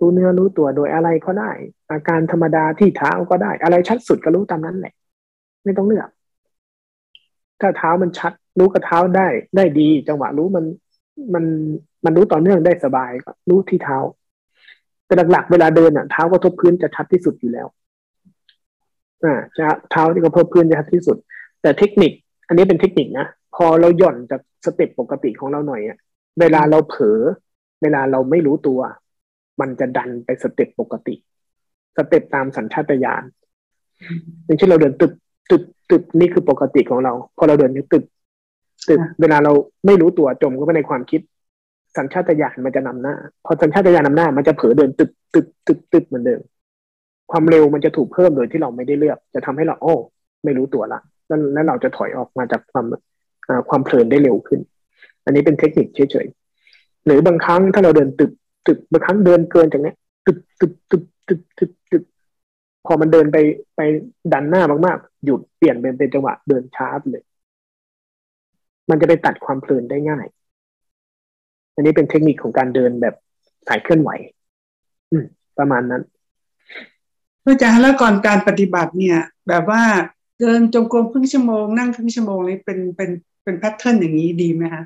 [0.00, 1.50] รู้เนื้อรู้ตัวโดยอะไรก็ได้
[1.90, 4.94] อาการธรรมดาที่เท้าก็ได้ อะไรชัดสุดก็รู้ตามนั้นแหละ
[5.64, 6.08] ไม่ต้องเลือก
[7.60, 10.64] ถ้าเท้ามันชัด รู้กับเท้าได้ได้ดี จังหวะรู้มัน
[11.34, 11.44] มัน
[12.04, 13.98] มันรู้ต่อเนื่องได้สบายก็รู้ที่เท้า
[15.06, 17.66] แต่หลักๆเวลาเดินอะเท้ากระทบพื้นจะชัดที่สุดอยู่แล้ว
[19.24, 21.16] อ่าจะเท้าที่กระทบพื้นจะชัดที่สุด
[21.62, 22.12] แต่เทคนิค
[22.48, 25.98] อันนี้เป็นเทคนิคนะพอเราหย่อนจากสเต็ปปกติของเราหน่อยอะ
[26.40, 27.20] เวลาเราเผลอ
[27.82, 28.80] เวลาเราไม่รู้ตัว
[29.60, 31.14] มันจะดันไปสเต็ปปกติ
[31.96, 33.22] สเต็ปตามสัญชาตญาณ
[34.44, 35.12] อย่างเช่นเราเดินตึก
[35.50, 38.04] ตึก ตึกนี่คือปกติของเรา พอเราเดินตึก
[38.88, 39.52] ตึกเวลาเรา
[39.86, 41.20] ไม่รู้ตัวจมก็ไปในความคิด
[41.96, 43.14] สัญชาตญาณมันจะนำหน้า
[43.44, 46.40] พอสัญชาตญาณนำหน้า มันจะเผลอเดินตึกตึกตึกตึกเหมือนเดิม
[47.30, 49.94] ความเร็วมันจะถูกเพิ่มโดยที่เราไม่ได้เลือก จะทำให้เราโอ้
[50.44, 51.00] ไม่รู้ตัวละ
[51.54, 52.86] แล้วเราจะถอยออกมาจากความ
[53.68, 54.60] ความเพลินได้เร็วขึ้น
[55.24, 58.30] อันนี้เป็นเทคนิคเฉยๆหรือบางครั้งถ้าเราเดินตึก
[58.66, 59.92] ตึกบางครั้งเดินเกินจากนี้
[60.26, 62.02] ตึกตึกตึกตึกตึกตึก
[62.86, 63.36] พอมันเดินไป
[63.76, 63.80] ไป
[64.32, 67.24] ดันหน้ามากๆ หยุดเปลี่ยนเป็นเป็นจังหวะเดินช้าไปเลย
[68.90, 70.26] มันจะไปตัดความเพลินได้ง่าย
[71.74, 73.14] อันนี้เป็นเทคนิคของการเดินแบบ
[73.68, 74.10] สายเคลื่อนไหว
[75.10, 75.24] อืม
[75.58, 76.02] ประมาณนั้น
[77.44, 79.18] พระอาจารย์แล้วก่อนการปฏิบัติเนี่ย
[79.48, 79.82] แบบว่า
[80.40, 83.10] เดินจงกรมครึ่งชั่วโมงนั่งครึ่งชั่วโมงนี้เป็นเป็น
[83.42, 84.84] เป็นแพทเทิร์นอย่างนี้ดีไหมคะ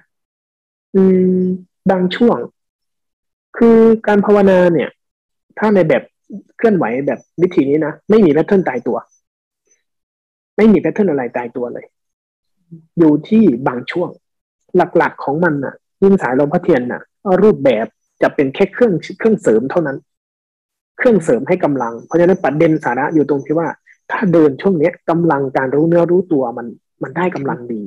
[0.94, 1.02] อื
[1.38, 1.42] ม
[1.90, 2.38] บางช่วง
[3.56, 4.88] คือการภาวนาเนี่ย
[5.58, 6.02] ถ้าในแบบ
[6.56, 8.98] เคลื่อนไหวแบบวิธีนี้นะ ไม่มีแพทเทิร์นตายตัว
[10.56, 11.86] ไม่มีแพทเทิร์นอะไรตายตัวเลย
[12.98, 14.08] อยู่ที่บางช่วง
[14.76, 17.02] หลักๆของมันน่ะ ยิ่งสายลมพระเทียนน่ะ
[17.42, 17.86] รูปแบบ
[18.22, 19.96] จะเป็นแค่เครื่องเครื่องเสริมเท่านั้น
[20.98, 23.68] เครื่องเสริมให้กำลัง เพราะฉะนั้นประเด็นสาระอยู่ตรงที่ว่า
[24.10, 26.66] ถ้าเดินช่วงเนี้ยกำลังการรู้เนื้อรู้ตัวมัน
[27.02, 27.82] มันได้กำลังดี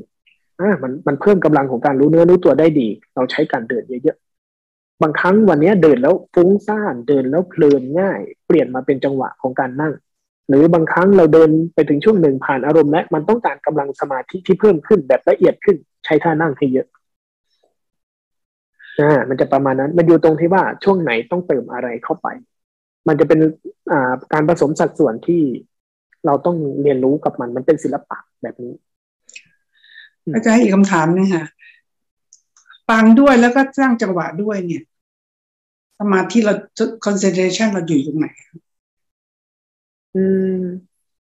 [0.60, 9.94] อ่ามันมันเพิ่มกำลังของการรู้เนื้อรู้ตัวได้ดี เราใช้การเดินเยอะๆบางครั้งวันนี้เดินแล้วฟุ้งซ่านเดินแล้วเพลินง่าย เปลี่ยนมาเป็นจังหวะของการนั่ง
[10.48, 16.88] หรือบางครั้งเราเดินไปถึงช่วงหนึ่งผ่านอารมณ์และมันต้องการกำลังสมาธิที่เพิ่มขึ้นแบบละเอียดขึ้น ใช้ท่านั่งให้เยอะ
[19.02, 22.28] อ่ามันจะประมาณนั้น มันอยู่ตรงที่ว่าช่วงไหนต้องเติมอะไรเข้าไป
[23.08, 23.40] มันจะเป็น
[24.34, 25.42] การผสมสัดส่วนที่
[26.26, 28.74] เราต้องเรียนรู้กับมันมันเป็นศิลปะแบบนี้
[30.34, 31.46] อาจารย์อีกคำถามนึงค่ะ
[32.90, 34.84] ฟังด้วยแล้วก็สร้างจังหวะด้วยเนี่ย
[36.00, 36.54] สมาธิเรา
[37.06, 38.28] concentration เราอยู่ตรงไหน
[40.18, 40.26] อื
[40.60, 40.62] ม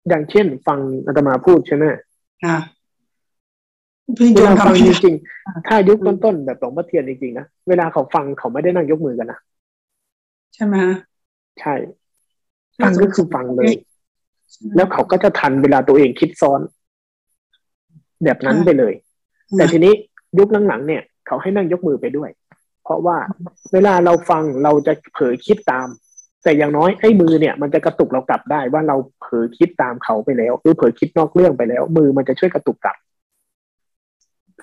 [0.08, 1.84] อย่างเช่น ฟังอาตมาพูดใช่ไหม
[2.44, 2.58] ค่ะ
[4.34, 9.38] เวลาฟังจริงๆถ้ายุคต้นๆแบบหลวงพ่อเทียนจริงๆนะเวลาเขาฟังเขาไม่ได้นั่งยกมือกันนะ
[10.54, 10.76] ใช่ไหม
[11.60, 11.74] ใช่
[12.82, 13.72] ฟังก็คือฟังเลย
[14.76, 16.60] แล้วเขาก็จะทันเวลาตัวเองคิดซ้อน
[18.24, 18.94] แบบนั้นไปเลย
[19.56, 19.92] แต่ทีนี้
[20.38, 22.30] ยุคหลังๆเนี่ย เขาให้นั่งยกมือไปด้วย
[22.82, 23.16] เพราะว่า
[23.72, 25.88] เวลาเราฟังเราจะเผลอคิดตาม
[26.48, 32.96] แต่อย่างน้อยไอ้มือเนี่ยมันจะกระตุกเรากลับได้ว่าเราเผลอคิดตามเขาไปแล้วหรือเผลอคิดนอกเรื่องไปแล้ว มือมันจะช่วยกระตุกกลับ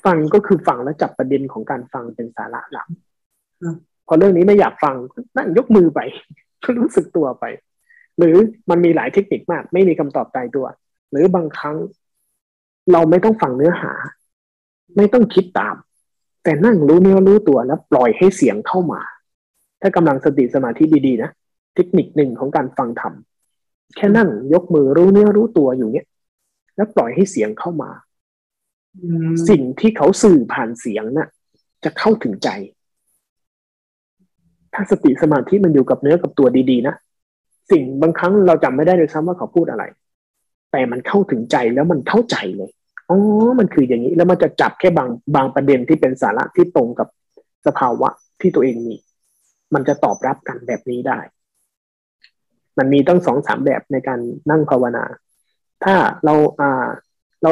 [0.06, 2.88] ฟังก็คือฟังแล้วจับประเด็นของการฟังเป็นสาระหลัก
[4.08, 4.96] พอเรื่องนี้ไม่อยากฟัง
[5.38, 6.00] นั่งยกมือไป
[6.80, 7.46] รู้สึกตัวไป
[8.18, 8.36] หรือ
[8.70, 10.66] มันมีหลายเทคนิคมาก ไม่มีคำตอบตายตัว
[11.12, 11.78] หรือบางครั้ง
[12.92, 13.94] เราไม่ต้องฟังเนื้อหา
[14.98, 15.76] ไม่ต้องคิดตาม
[16.44, 19.02] แต่นั่งรู้เนื้อรู้ตัวแล้วปล่อยให้เสียงเข้ามา
[19.82, 21.32] ถ้ากำลังสติสมาธิดีๆนะ
[21.76, 23.14] เทคนิคหนึ่งของการฟังธรรม
[23.96, 26.08] แค่นั่งยกมือรู้เนื้อรู้ตัวอยู่เนี้ย
[26.76, 27.92] แล้วปล่อยให้เสียงเข้ามา
[29.50, 31.30] สิ่งที่เขาสื่อผ่านเสียงนะ่ะ
[31.84, 32.50] จะเข้าถึงใจ
[34.74, 36.96] ถ้าสติสมาธิมันอยู่กับเนื้อกับตัวดีๆนะ
[37.72, 39.84] สิ่งบางครั้งเราจำไม่ได้เลยซ้ำว่าเขาพูดอะไร
[40.72, 42.70] แต่มันเข้าถึงใจแล้วมันเข้าใจเลย
[43.10, 43.18] อ๋อ
[43.60, 47.08] มันคืออย่างนี้ แล้วมันจะจับแค่บางบางประเด็นที่เป็นสาระที่ตรงกับ
[47.66, 48.10] สภาวะ
[48.42, 48.96] ที่ตัวเองมี
[49.74, 51.20] มันจะตอบรับกันแบบนี้ได้
[52.78, 54.20] มันมีตั้งสองสามแบบในการ
[54.50, 55.04] นั่งภาวนา
[55.84, 55.96] ถ้า
[56.26, 56.88] เราอ่า
[57.44, 57.52] เรา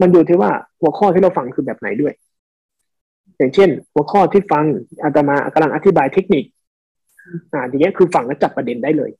[0.00, 0.50] มันอยู่ที่ว่า
[0.80, 2.14] หัวข้อที่เราฟังคือแบบไหนด้วย
[3.36, 4.64] อย่างเช่น หัวข้อที่ฟัง
[5.02, 6.44] อาตมากำลังอธิบายเทคนิค
[7.52, 9.10] อ่าอย่างเงี้ยคือฟังแล้วจับประเด็นได้เลย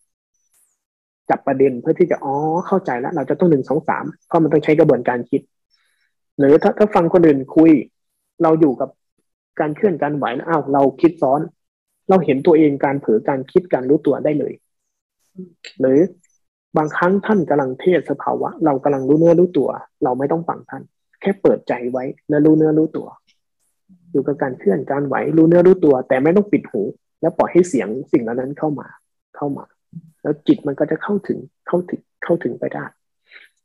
[1.31, 2.35] จับประเด็นเพื่อที่จะอ๋อ
[2.67, 5.41] เข้าใจแล้ว เราจะต้องหนึ่งสองสามเพราะมันต้องใช้กระบวนการคิด
[6.39, 7.71] หรือถ้าถ้าฟังคนอื่นคุย
[8.43, 8.89] เราอยู่กับ
[9.61, 11.41] การเคลื่อนการไหวแล้วอ้าวเราคิดซ้อน
[12.09, 14.53] เราเห็นตัวเองการเผลอการคิดการรู้ตัวได้เลย
[15.81, 15.99] หรือ
[16.77, 19.69] บางครั้งท่านกำลังเทศสภาวะ เรากำลังรู้เนื้อรู้ตัว
[20.05, 20.83] เราไม่ต้องฟังท่าน
[21.21, 23.07] แค่เปิดใจไว้แล้วรู้เนื้อรู้ตัว
[24.13, 26.83] อยู่กับการเคลื่อนการไหวรู้เนื้อรู้ตัว แต่ไม่ต้องปิดหู
[27.21, 28.89] แล้วปล่อยให้เสียงสิ่งเหล่านั้นเข้ามา
[29.37, 29.65] เข้ามา
[30.23, 32.85] แล้วจิตมันก็จะเข้าถึงเข้าถึงเข้าถึงไปได้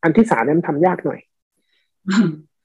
[0.04, 1.20] อันที่สามนั้นทำยากหน่อย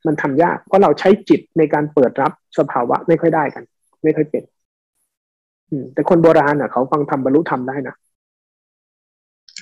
[0.07, 3.65] มันทำยาก เพราะเราใช้จิตในการเปิดรับสภาวะไม่ค่อยได้กัน
[4.05, 4.45] ไม่ค่อยเป็น
[5.95, 7.95] แต่คนโบราณอะ เขาฟังธรรมบรรลุธรรมได้นะ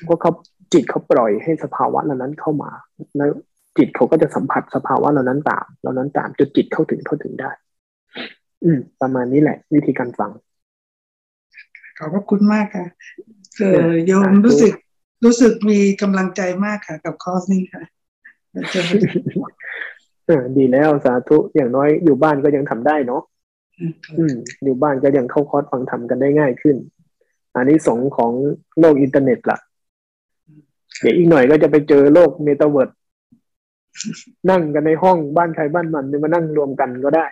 [0.04, 0.32] เพราะเขา
[0.72, 2.70] จิตเขาปล่อยให้สภาวะเหล่านั้นเข้ามา
[3.16, 3.30] แล้ว
[3.78, 7.50] จิตเขาก็จะสัมผัสสภาวะเหล่านั้นตามเหล่านั้นตามจนจิตเข้าถึงเข้าถึงได้
[8.64, 10.30] อืม ประมาณนี้แหละ วิธีการฟัง
[11.98, 12.86] ขอบพระคุณมากค่ะ
[13.58, 14.72] เออยอมรู้สึก
[15.24, 17.82] รู้สึกมีกำลังใจมากค่ะ กับคอร์สนี้ค่ะ
[20.26, 23.22] เออดีแล้วสาธุอย่างน้อยอยู่บ้านก็ยังทำได้เนาะ
[24.18, 24.34] อืม
[24.64, 26.76] อยู่บ้านก็ยังเข้าคอร์สฟังทำกันได้ง่ายขึ้น
[27.54, 28.32] อันนี้สองของ
[28.78, 29.58] โลกอินเทอร์เน็ตละ
[31.00, 32.90] เดี๋ยวอีกหน่อยก็จะไปเจอโลกเมตาเวิร์ด
[34.50, 37.26] นั่งกันในห้องบ้านใครบ้านมันมานั่งรวมกันก็ได้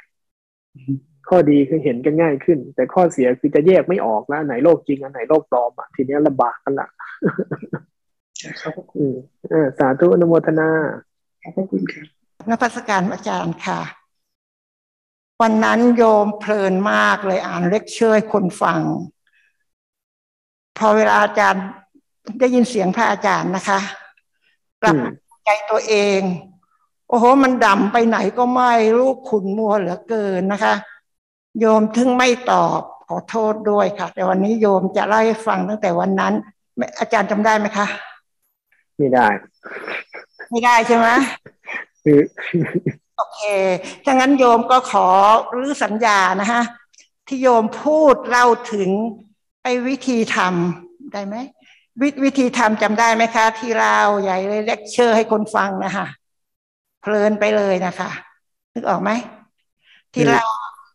[1.28, 6.88] ข้อดีคือเห็นกันง่ายขึ้น แต่ข้อเสียคือจะแยกไม่ออกแล้วไหนโลกจริงอันไหนโลกปลอมอะทีนี้ลำบากกันละ
[8.62, 9.16] ครับอืม
[9.78, 10.68] สาธุอนุโมทนา
[11.42, 12.02] ขอบคุณค่ะ
[12.50, 13.80] นภัสการอาจารย์ค่ะ
[15.42, 18.80] วันนั้นโยมเพลินมากเลยอ่านเลคเชอร์ให้คนฟัง
[20.78, 21.66] พอเวลาอาจารย์
[22.40, 23.78] ได้ยินเสียงพระอาจารย์นะคะ
[24.82, 24.94] กลับ
[25.44, 26.20] ใจตัวเอง
[27.08, 30.74] โอ้โห มันดำไปไหนก็ไม่รู้ขุนมัวเหลือเกินนะคะ
[31.60, 36.34] โยมถึงไม่ตอบขอโทษด้วยค่ะ แต่วันนี้โยมจะเล่าให้ฟังตั้งแต่วันนั้น
[37.00, 37.86] อาจารย์จำได้ไหมคะ
[38.96, 39.26] ไม่ได้
[40.50, 41.08] ไม่ได้ใช่ไหม
[43.16, 43.42] โอเค
[44.04, 45.06] ถ้างั้นโยมก็ขอ
[45.54, 46.62] รื้อสัญญานะฮะ
[47.26, 48.90] ที่โยมพูดเล่าถึง
[49.62, 51.36] ไอ้วิธีทำได้ไหม
[52.02, 56.06] ววิธีทำจำได้ไหมคะ ที่เราใหญ่เลยเลคเชอร์ให้คนฟังนะคะ
[57.00, 58.10] เพลินไปเลยนะคะ
[58.74, 59.10] นึกออกไหม
[60.14, 60.42] ที่เรา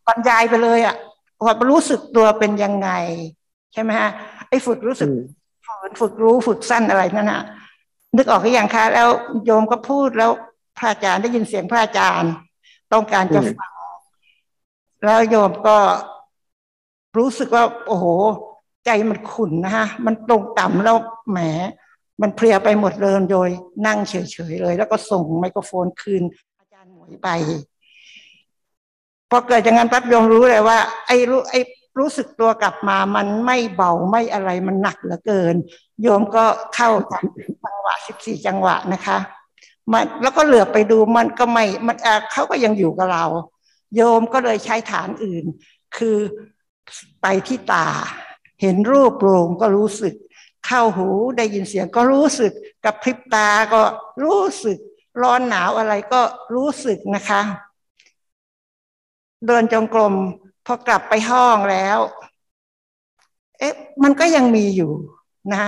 [0.08, 0.96] บรรยายไปเลยอะ่ะ
[1.44, 2.90] ว่ารู้สึกตัวเป็นยังไง
[3.74, 4.10] ใช่ไหมฮะ
[4.50, 5.10] ไอ้ฝึกรู้สึก
[5.84, 7.42] ฝึกฝึกรู้ฝึกสั้นอะไรนั่นอะ
[8.18, 9.10] นึกออกหรือยังคะแล้ว
[9.46, 10.32] โยมก็พูดแล้ว
[10.78, 12.32] พระอาจารย์ได้ยินเสียงพระอาจารย์
[12.94, 13.72] ต้องการจะฟัง
[15.04, 15.78] แล้วโยมก็
[17.18, 18.06] รู้สึกว่า โอ้โห
[18.86, 20.98] ใจมันขุ่นนะฮะมันตรงต่ำแล้ว
[21.32, 21.40] แหม
[22.22, 23.50] มันเพลียไปหมดเลยโดย
[23.88, 24.16] นั่งเฉ
[24.52, 26.24] ยๆเลย แล้วก็ส่งไมโครโฟนคืน
[26.60, 27.30] อาจารย์หมวยไป
[29.30, 31.60] พอเกิดอย่างนั้นปั๊บโยมรู้เลยว่า ไอ้รู้ไอ้
[32.00, 35.56] รู้สึกตัวกลับมามันไม่เบาไม่อะไรมันหนักเหลือเกิน
[36.02, 37.20] โยมก็เข้าจั
[37.74, 39.18] งหวะสิบสี่จังหวะนะคะ
[39.92, 41.98] มันแล้วก็เหลือไปดูมันก็ไม่มัน
[42.32, 43.26] เขาก็ยังอยู่กับเรา
[43.96, 45.46] โยมก็เลยใช้ฐานอื่น
[45.98, 46.18] คือ
[47.22, 47.88] ไปที่ตา
[48.62, 50.14] เห็นรูปโปร่งก็รู้สึก
[50.66, 52.52] เข้าหูได้ยินเสียงก็รู้สึก
[52.86, 53.82] กับพริบตาก็
[54.24, 54.78] รู้สึก
[55.22, 56.22] ร้อนหนาวอะไรก็
[56.56, 57.42] รู้สึกนะคะ
[59.48, 60.14] เดินจงกรม
[60.66, 62.00] พอกลับไปห้องแล้ว
[63.60, 63.74] เอ๊ะ
[64.04, 64.92] มันก็ยังมีอยู่
[65.54, 65.66] นะ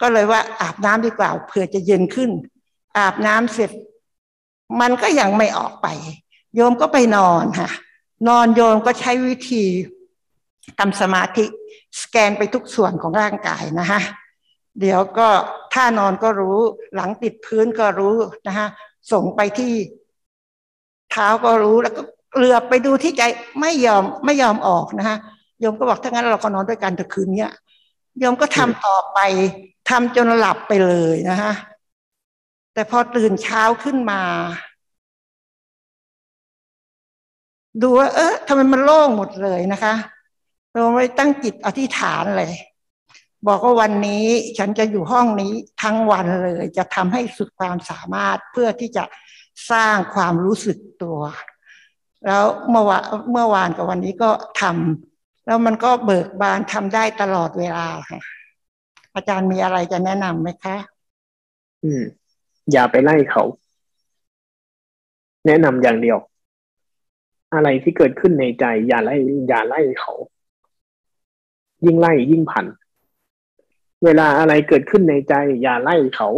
[0.00, 2.30] ก็เลยว่าอาบน้ำดีกว่าเผื่อจะเย็นขึ้น
[2.98, 3.70] อาบน้ำเสร็จ
[4.80, 5.86] มันก็ยังไม่ออกไป
[6.54, 7.70] โยมก็ไปนอนค่ะ
[8.28, 9.64] นอนโยมก็ใช้วิธี
[10.78, 11.44] ทำสมาธิ
[12.00, 14.00] สแกนไปทุกส่วนของร่างกายนะฮะ
[14.80, 15.28] เดี๋ยวก็
[15.74, 16.58] ท่านอนก็รู้
[16.94, 18.16] หลังติดพื้นก็รู้
[18.46, 18.66] นะฮะ
[19.12, 19.72] ส่งไปที่
[21.10, 22.02] เท้าก็รู้แล้วก็
[22.36, 23.22] เหลือไปดูที่ใจ
[23.60, 25.16] ไม่ยอมไม่ยอมออกนะฮะ
[25.60, 27.52] โยมก็บอกถ้างั้นเราก็นอนด้วยกันแต่คืนเนี้ย
[28.18, 29.18] โยมก็ทำต่อไป
[29.88, 31.52] ทำจนหลับไปเลยนะฮะ
[32.74, 34.20] แต่พอตื่นเช้าขึ้นมา
[37.82, 39.94] ดูว่าเออทำไมมันโล่งหมดเลยนะคะ
[40.74, 42.52] เราไม่ตั้งจิตอธิษฐานเลย
[43.48, 44.24] บอกว่าวันนี้
[44.58, 45.52] ฉันจะอยู่ห้องนี้
[45.82, 49.04] ทั้งวันเลย จะทำให้สุดความสามารถเพื่อที่จะ
[49.70, 51.18] สร้างความรู้สึกตัว
[52.26, 53.02] แล้วเมื่อวาน
[53.32, 58.20] เมื่อวานกับวันนี้ก็ทำแล้วมันก็เบิกบานทำได้ตลอดเวลาค่ะ
[59.14, 60.76] อาจารย์มีอะไรจะแนะนำไหมคะ
[61.84, 62.02] อืม
[62.72, 63.42] อย่าไปไล่เขา
[65.46, 66.18] แนะนำอย่างเดียว
[67.54, 69.14] อะไรที่เกิดขึ้นในใจ อย่าไล่
[69.48, 70.12] อย่าไล่เขา
[71.86, 72.66] ยิ่งไล่ยิ่งผัน
[74.04, 76.28] เวลาอะไรเกิดขึ้นในใจ อย่าไล่เขา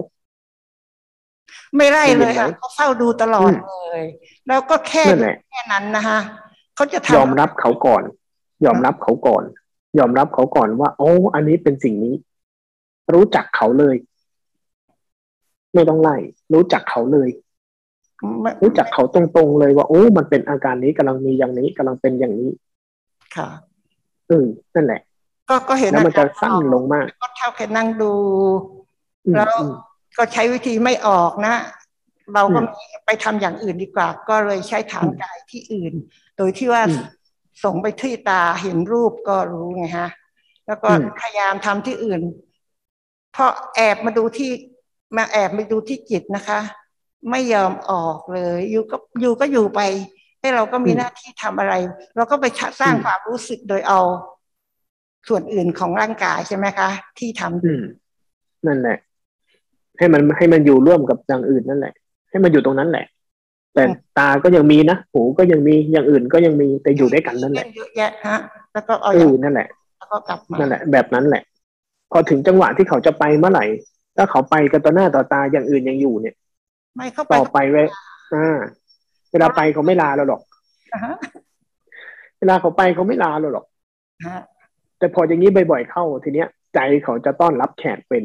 [1.76, 4.02] ไม่ไล่เลยค่ะเขาเฝ้าดูตลอดเลย
[4.48, 6.18] แล้วก็แค่นั่นแหละแค่นั้นนะคะ
[6.76, 8.02] เขาจะทยอมรับเขาก่อน
[8.64, 9.44] ยอมรับเขาก่อน
[9.98, 12.14] ยอมรับเขาก่อนว่า โอ้อันนี้เป็นสิ่งนี้
[13.14, 13.96] รู้จักเขาเลย
[15.74, 16.16] ไม่ต้องไล่
[16.54, 22.50] รู้จักเขาเลยำไม่รู้จักเขาตรงๆเลยว่าโอ้มันเป็นอาการนี้กำลังมีอย่างนี้กำลังเป็นอย่างนี้
[23.36, 23.48] ค่ะ
[24.28, 25.00] เออนั่นแหละ
[25.48, 28.12] ก็ก็เห็นแล้วมันจะอาการสั้นลงมาก ก็เท่าแค่นั่งดู
[29.26, 29.72] อืมแล้วอืม
[30.18, 31.54] ก็ใช้วิธีไม่ออกนะ
[32.34, 35.94] เราก็อืมมีไปทำอย่างอื่นดีกว่า ก็เลยใช้ฐานกายที่อื่น
[36.36, 36.98] โดยที่ว่าอืม
[37.64, 40.08] ส่งไปที่ตาเห็นรูปก็รู้ไงฮะ
[40.66, 42.20] แล้วก็อืมพยายามทำที่อื่น
[43.32, 44.50] เพราะแอบมาดูที่
[45.16, 46.60] มาแอบมาดูที่จิตนะคะ
[47.30, 49.80] ไม่ยอมออกเลยอยู่ก็อยู่ก็อยู่ไป
[50.40, 51.74] ให้เราก็มีหน้าที่ทำอะไร
[52.16, 52.44] เราก็ไป
[52.80, 54.00] สร้างความรู้สึกโดยเอา
[55.28, 57.82] ส่วนอื่นของร่างกายใช่ไหมคะ ที่ทำอืม
[58.66, 58.98] นั่นแหละ
[59.98, 61.94] ให้มันให้มันอยู่ร่วมกับอย่างอื่นนั่นแหละ
[62.30, 63.06] ให้มันอยู่ตรงนั้นแหละ
[63.74, 63.84] แต่
[64.18, 68.36] ตาก็ยังมีนะหูก็ยังมีอย่างอื่นก็ยังมีแต่อยู่ด้วยกันนั่นแหละเยอะแยะฮะ
[68.72, 69.68] แล้วก็เอาเออย่างอนั่นแหละ
[69.98, 71.42] แล้วก็กลับมานั่นแหละ แบบนั้นแหละ
[72.12, 73.64] พอถึงจังหวะที่เขาจะไปเมื่อไหร่
[74.16, 76.34] ถ้าเขาไปกันต่อหน้าต่อตาอย่างอื่นยังอยู่เนี่ย
[76.96, 77.84] ไม่เข้าไปต่อไปไว้
[78.34, 78.58] อ่า
[79.30, 80.42] เวลาไปเขาไม่ลาเราหรอก
[80.92, 81.14] นะฮะ
[82.38, 83.64] เวลาเขาไปเขาไม่ลาเราหรอก
[84.26, 84.38] ฮะ
[84.98, 88.24] แต่พออย่างนี้บ่อยๆเข้าทีเนี้ย ใจเขาจะต้อนรับแขกเป็น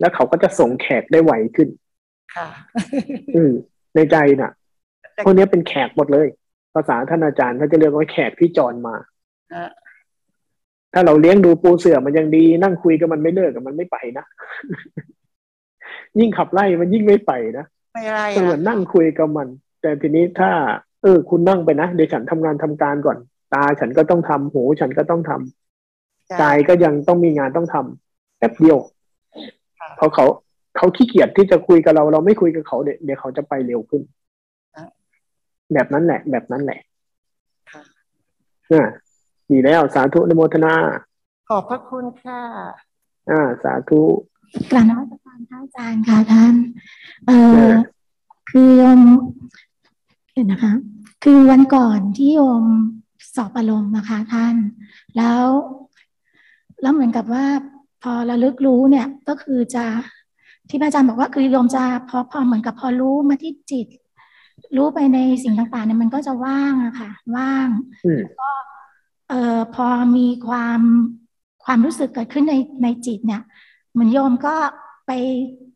[0.00, 1.68] แล้วเขาก็จะส่งแขกได้ไวขึ้น
[2.36, 2.48] ค่ะ
[3.36, 3.52] อืม
[3.94, 4.52] ในใจน่ะ
[5.24, 6.28] พวกเนี้ยเป็นแขกหมดเลย
[6.74, 8.94] ภาษาท่านอาจารย์ท่านจะเรียกว่าแขกที่จรมา
[9.54, 9.70] ฮะ
[10.92, 14.24] ถ้าเราเลี้ยงดูปูเสือมันยังดี นั่งคุยกับมันไม่เลิกกับมันไม่ไปนะ
[16.18, 19.48] ยิ่งขับไล่มันยิ่งไม่ไปนะไม่ไรก็เหมือนนั่งคุยกับมัน
[19.80, 20.50] แต่ทีนี้ถ้า
[21.02, 23.18] เออ คุณนั่งไปนะเดี๋ยวฉันทำงานทำการก่อน
[23.54, 25.67] ตาฉันก็ต้องทำหูฉันก็ต้องทำ
[26.40, 28.78] กายก็ยังต้องมีงานต้องทำแป๊บเดียว
[29.98, 30.26] พอเขา
[30.76, 34.02] เขาขี้เกียจที่จะคุยกับเราเราไม่คุยกับเขาเดี๋ยวเดี๋ยวเขาจะไปเร็วขึ้น
[35.72, 36.80] แบบนั้นแหละ แบบนั้นแหละ
[37.70, 37.82] ค่ะ
[38.70, 38.88] อ่า
[39.50, 40.74] ดีแล้วสาธุอนโมทนา
[41.48, 42.42] ขอบพระคุณค่ะ
[43.30, 44.02] อ่า สาธุ
[44.70, 46.54] กราบนมัสการพระอาจารย์ค่ะท่าน
[47.26, 47.74] เอเอออ
[48.50, 49.00] คือโยม
[50.34, 50.72] เห็นนะคะ
[51.24, 52.64] คือวันก่อนที่โยม
[53.34, 54.54] สอบอารมณ์นะคะท่าน
[55.16, 55.42] แล้ว
[56.82, 57.46] แล้วเหมือนกับว่า
[58.02, 59.84] พอระลึกรู้เนี่ยก็คือจะ
[60.68, 63.86] ที่พระอาจารย์บอกว่าคือโยมจะพอพอเหมือนกับพอรู้มาที่จิต
[64.76, 67.68] รู้ไปในสิ่งต่างๆเนี่ยมันก็จะว่างอะค่ะ ว่าง
[68.06, 68.22] อืม
[69.28, 70.80] เอ่อพอมีความ
[71.64, 73.42] ความรู้สึกเกิดขึ้นในในจิตเนี่ย
[73.92, 74.54] เหมือนโยมก็
[75.06, 75.12] ไป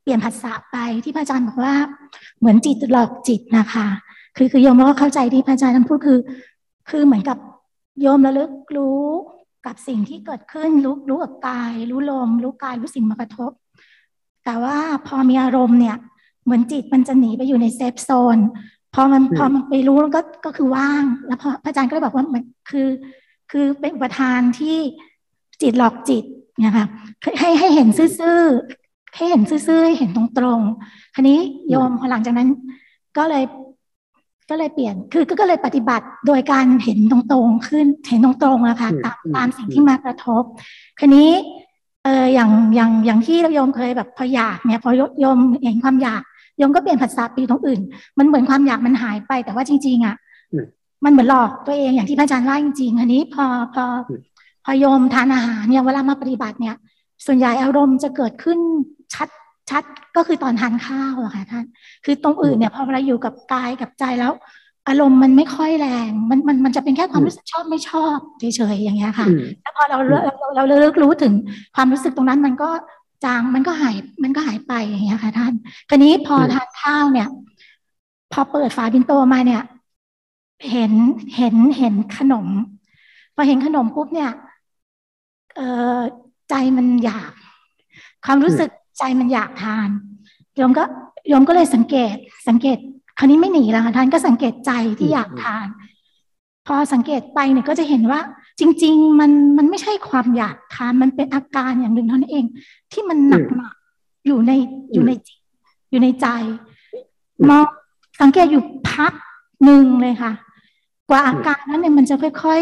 [0.02, 1.74] เปลี่ยนภาษาไปที่พระอาจารย์บอกว่า
[2.38, 3.86] เหมือนจิตหลอกจิตนะคะ
[4.36, 6.18] คือคือโยมก็เข้าใจที่พระอาจารย์ท่านพูดคือ
[6.90, 7.38] คือเหมือนกับ
[8.00, 9.06] โยมระลึกรู้
[9.66, 13.52] กับสิ่งที่เกิดขึ้นรู้รู้กับกาย รู้ลม รู้กายรู้สิ่งมากระทบ
[14.44, 15.96] แต่ว่าพอมีอารมณ์เนี่ย
[16.44, 18.38] เหมือนจิตมันจะหนีไปอยู่ในเซฟโซน
[18.94, 22.88] พอมันอืมพอมันไปรู้แล้วก็ก็คือว่าง แล้วพอพระอาจารย์ก็เลยบอกว่ามันคือ
[23.50, 24.76] คือเป็นอุปทานที่
[25.62, 26.24] จิตหลอกจิต
[26.60, 26.86] เนี่ยค่ะ
[27.40, 31.38] ให้ให้เห็นซื่อๆให้เห็นซื่อๆให้เห็นตรงๆคันนี้
[31.70, 32.48] โยมพอหลังจากนั้น
[33.16, 33.44] ก็เลย
[34.52, 40.42] ก็เลยเปลี่ยนคือก็ก็เลยปฏิบัติโดยการเห็นตรงๆขึ้นเห็นตรงๆนะคะอืมตามอืมตามสิ่งที่มากระทบ
[41.00, 41.30] คันนี้
[42.04, 44.90] เอออย่างอย่างอย่างที่โยมเคยแบบพออยากเนี่ยพอ
[45.20, 46.22] โยมเห็นความอยาก
[46.58, 47.80] โยมก็เปลี่ยนภาษาไปอยู่ตรงอื่น
[48.18, 50.16] มันเหมือนความอยากมันหายไปแต่ว่าจริง ๆอะ
[50.52, 50.64] อืม
[51.04, 53.44] มันเหมือนหลอกตัวเองอย่างที่พระอาจารย์ว่าจริงๆอันนี้พอ
[53.74, 54.20] พออืม
[54.64, 56.76] พอโยมทานอาหารเนี่ยเวลามาปฏิบัติเนี่ย
[57.26, 58.58] ส่วนใหญ่อารมณ์จะเกิดขึ้น
[59.14, 59.28] ชัด
[59.70, 59.82] ชัด
[60.16, 61.64] ก็คือตอนทานข้าวอะค่ะท่าน
[62.04, 64.32] คือตรงอื่นเนี่ยพอเราอยู่กับกายกับใจแล้ว
[64.88, 68.44] อารมณ์มันไม่ค่อยแรง มันมันมันจะเป็นแค่ความรู้สึกชอบไม่ชอบเฉ
[68.74, 69.26] ยๆอย่างเงี้ยค่ะ
[69.62, 70.18] แล้วพอเราเรา
[70.56, 71.32] เราเลิกรู้ถึง
[71.76, 72.70] ความรู้สึกตรงนั้นมันก็
[73.24, 75.52] จางมันก็หายมันก็หายไปอย่างเงี้ยค่ะ ท่าน
[75.88, 77.28] คราวนี้พอทานข้าวเนี่ย
[78.32, 79.62] พอเปิดฝาบินโตมาเนี่ย
[80.70, 80.92] เห็น
[81.36, 82.46] เห็นเห็นขนม
[83.34, 84.30] พอเห็นขนมปุ๊บเนี่ย
[85.56, 85.60] เอ
[85.96, 85.98] อ
[86.50, 87.32] ใจมันอยาก
[88.24, 89.88] ความรู้สึก ใจมันอยากทาน
[90.56, 90.84] โยมก็
[91.28, 92.14] โยมก็เลยสังเกต
[92.48, 92.78] สังเกต
[93.18, 95.66] คราวนี้ไม่หนีแล้วค่ะท่านก็สังเกตใจที่อยากทาน
[96.66, 98.20] พอสังเกตไปเนี่ยก็จะเห็นว่า
[98.60, 102.44] จริง ๆ มันมันไม่ใช่ความอยากทานมันเป็นอาการอย่างหนึ่งเท่านั้นเอง
[102.92, 103.74] ที่มันหนักหนัก
[104.26, 104.52] อยู่ใน
[104.92, 105.38] อยู่ในจิต
[105.90, 106.26] อยู่ในใจ
[107.48, 107.64] มอง
[108.20, 109.12] สังเกตอยู่พัก
[109.64, 110.32] หนึ่งเลยค่ะ
[111.10, 112.60] กว่าอาการนั้นเนี่ยมันจะค่อย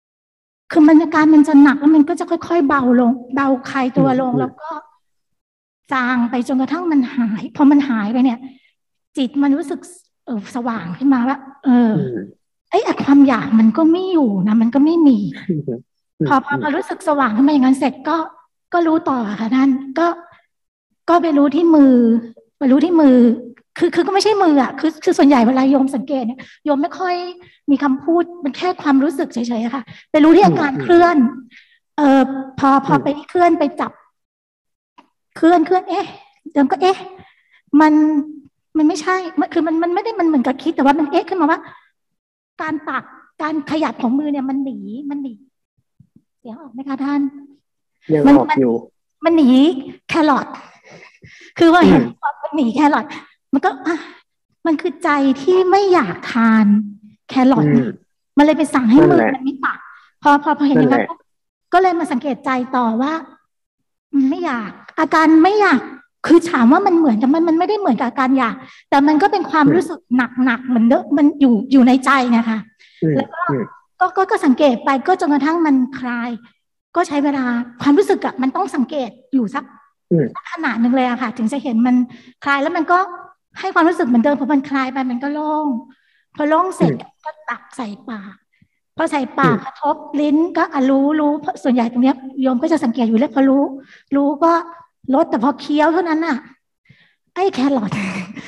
[0.00, 4.68] ๆ คือมันอาการมันจะหนักแล้วมันก็จะค่อย ๆ เบาลง เบาคลายตัวลงแล้วก็
[5.92, 8.38] จางไปจนกระทั่งมันหาย พอมันหายไปเนี่ย
[9.16, 9.80] จิตมันรู้สึก
[10.26, 11.92] เออสว่างขึ้นมาว่าเออ
[12.70, 15.18] ไอ้ความอยากมันก็ไม่อยู่นะมันก็ไม่มี
[16.28, 18.16] พอพอพอรู้สึกสว่างขึ้นมาอย่างนั้นเสร็จก็
[18.72, 20.06] ก็รู้ต่อค่ะท่านก็
[21.08, 21.94] ก็ไปรู้ที่มือ
[22.58, 23.16] ไปรู้ที่มือ
[23.78, 27.14] คือคือก็ไม่ใช่มืออะคือคือส่วนใหญ่เวลาโยมสังเกตเนี่ยโยมไม่ค่อย
[27.70, 31.16] มีคำพูดมันแค่ความรู้สึกเฉยๆค่ะ ไปรู้ที่อาการเคลื่อน
[31.96, 32.22] เออ
[32.58, 33.92] พอพอไปเคลื่อนไปจับ
[35.40, 36.06] เคลื่อนเคลื่อนเอ๊ะ
[36.52, 36.96] เดิมก็เอ๊ะ
[37.80, 37.92] มัน
[38.76, 41.60] มันไม่ใช่มันคือมันมันไม่ได้มันเหมือนกับคิดแต่ว่ามันเอ๊ะขึ้นมาว่า
[42.62, 43.04] การตัก
[43.42, 44.78] การขยับของมือเนี่ยมันหนี
[45.10, 45.34] มันหนี
[46.38, 47.20] เสียงออกไหมคะท่าน
[48.12, 48.74] ยังออกอยู่
[49.24, 49.50] มันหนี
[50.08, 50.46] แครอท
[51.58, 52.02] คือว่าเห็น
[52.42, 53.06] มันหนีแครอท
[53.52, 53.96] มันก็อะ
[54.66, 55.10] มันคือใจ
[55.42, 56.66] ที่ไม่อยากทาน
[57.28, 57.66] แครอท
[58.36, 59.78] มันเลยไปสั่งให้มือมันไม่ตัก
[60.22, 61.04] พอพอพอเห็นอย่างนั้น
[61.72, 63.12] ก็เลยมาสังเกตใจต่อว่า
[64.30, 65.80] ไม่อยาก อาการไม่อยาก
[66.26, 68.54] คือถามว่ามันเหมือนแต่มันมันไม่ได้เหมือนกับอาการอยาก
[68.90, 72.58] แต่มันก็เป็นความรู้สึกหนักหนักเหมือนเดมันอยู่อยู่ในใจนะคะ
[73.16, 73.28] แล้ว
[74.00, 76.30] ก็ก็ก็สังเกตไปก็จนกระทั่งมันคลาย
[76.96, 77.44] ก็ใช้เวลา
[77.82, 79.64] ความรู้สึกอะมันต้องสังเกตอยู่สัก
[80.52, 81.96] ขนาดหนึ่งเลยอะค่ะ ถึงจะเห็นมัน
[82.44, 82.98] คลายแล้วมันก็
[83.60, 85.66] ให้ความรู้สึกเหมือนเดิมพอมันคลายไปมันก็โล่ง
[86.36, 86.92] พอโล่งเสร็จ
[87.24, 88.34] ก็ตักใส่ปาก
[88.96, 91.32] พอใส่ปากกระทบลิ้นก็อรู้รู้
[91.62, 93.64] ส่วนใหญ่ตรงนี้โยมก็จะสังเกตอยู่แล้วพอรู้
[94.16, 94.52] รู้ก็
[95.14, 96.36] ลดแต่พอเคี้ยวเท่านั้นน่ะ
[97.34, 97.90] ไอ้แครอท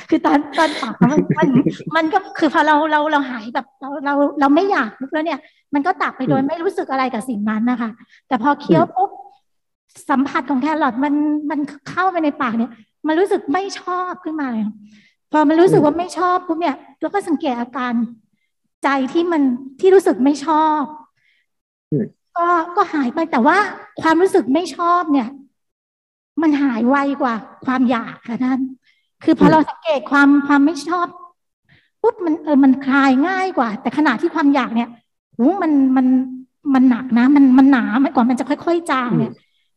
[0.09, 1.49] คือตอนตอนปากมันมัน
[1.97, 5.41] มันก็คือพอเราเราเราหายแบบเราเราเราไม่อยากแล้วเนี่ย
[5.75, 7.91] มันก็ตักไปโดยไม่รู้สึกอะไรกับสิ่งนั้นนะคะ
[8.29, 9.11] แต่พอเคี้ยวปุ๊บ
[10.11, 11.15] สัมผัสของแครอทมัน
[11.51, 12.71] มันเข้าไปในปากเนี่ย
[13.07, 14.65] มันรู้สึกไม่ชอบขึ้นมาเลย
[15.33, 17.95] พอมันรู้สึกว่าไม่ชอบปุ๊บเนี่ยเราก็สังเกตอาการ
[18.85, 19.43] ใจที่มัน
[19.81, 20.83] ที่รู้สึกไม่ชอบ
[22.37, 22.47] ก็
[22.77, 23.59] ก็หายไปแต่ว่า
[24.03, 25.29] ความรู้สึกไม่ชอบเนี่ย
[26.43, 27.35] มันหายไวกว่า
[27.67, 28.61] ความอยากค่ะท่าน
[29.25, 31.07] คือพอเราสังเกตความความไม่ชอบ
[32.03, 34.89] ปุ๊บมันเออมันคลายง่ายกว่า แต่ขณะที่ความอยากเนี่ย
[35.37, 36.07] หูมันมัน
[36.75, 39.33] มันหนักนะ มันมันหนามันกว่ามันจะค่อย ๆ จางเนี่ย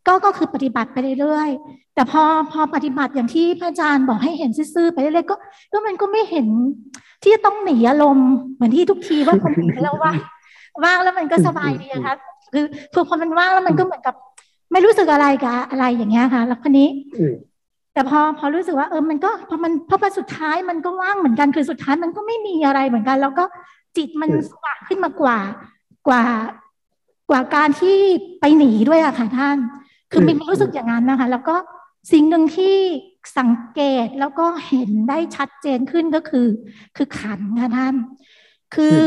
[0.07, 5.35] ก็ก็คือปฏิบัติไปเรื่อยๆแต่พอพอปฏิบัติอย่างที่พระอาจารย์บอกให้เห็นซื่อๆไปเรื่อยๆก็
[5.71, 6.47] ก็มันก็ไม่เห็น
[7.21, 10.13] ที่จะต้องหนีอารมณ์เหมือนที่ทุกทีว่าคนหนีแล้วว่า
[10.83, 12.15] ว่างแล้วมันก็สบายดีค่ะ
[12.53, 14.15] คือคือพอมันว่างแล้วมันก็เหมือนกับ
[14.75, 16.89] ไม่รู้สึกอะไรกับอะไรอย่างเงี้ยค่ะ แล้วคนนี้
[17.93, 23.45] แต่พอพอรู้สึกว่าเออมันก็พอมันพอมาสุดท้ายมันก็ว่างเหมือนกันคือสุดท้ายมันก็ไม่มีอะไรเหมือนกัน แล้วก็
[23.97, 25.37] จิตมันสว่างขึ้นมากว่า
[26.07, 26.23] กว่า
[27.29, 27.97] กว่าการที่
[28.39, 29.57] ไปหนีด้วยอะค่ะท่าน
[30.11, 31.55] คือมีรู้สึกอย่างนั้นนะคะ แล้วก็
[32.11, 32.75] สิ่งหนึ่งที่
[33.37, 36.47] สังเกตแล้วก็เห็นได้ชัดเจนขึ้นก็คือ
[36.97, 37.95] คือขันค่ะท่าน
[38.75, 38.97] คือ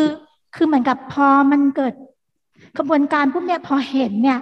[0.57, 1.95] คือเหมือนกับพอมันเกิด
[2.79, 4.41] กระบวนการพวกเนี้ยพอเห็นเนี่ย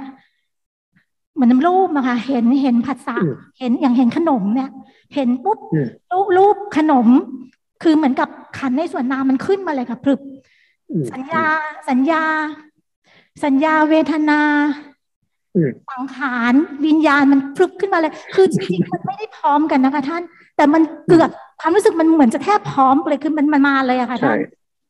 [1.37, 3.17] เหมือนรูปนะคะเห็นเห็นผัสสะ
[3.59, 4.71] เห็นอย่างเห็นขนมเนี่ย
[5.15, 5.59] เห็นปุ๊บ
[6.13, 7.07] รูปรูปขนม
[7.83, 8.29] คือเหมือนกับ
[8.59, 10.21] ขันในส่วนนามมันขึ้นมาเลยค่ะพรึบ
[11.13, 11.45] สัญญา
[11.89, 12.23] สัญญา
[13.45, 14.41] สัญญาเวทนา
[15.91, 16.55] สังขาร
[16.87, 20.23] วิญญาณมันพลึกขึ้นมาเลย คือจริงๆมันไม่ได้พร้อมกันนะคะท่าน
[20.57, 21.31] แต่มันเกือบ
[21.61, 24.39] ความรู้สึกมันเหมือนจะแทบพร้อมเลยคือมันมันมาเลยอะค่ะท่าน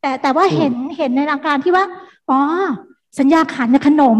[0.00, 1.84] แต่แต่ว่าเห็นเห็นในอาการที่ว่า
[2.30, 2.38] อ๋อ
[3.18, 4.18] สัญญาขันในขนม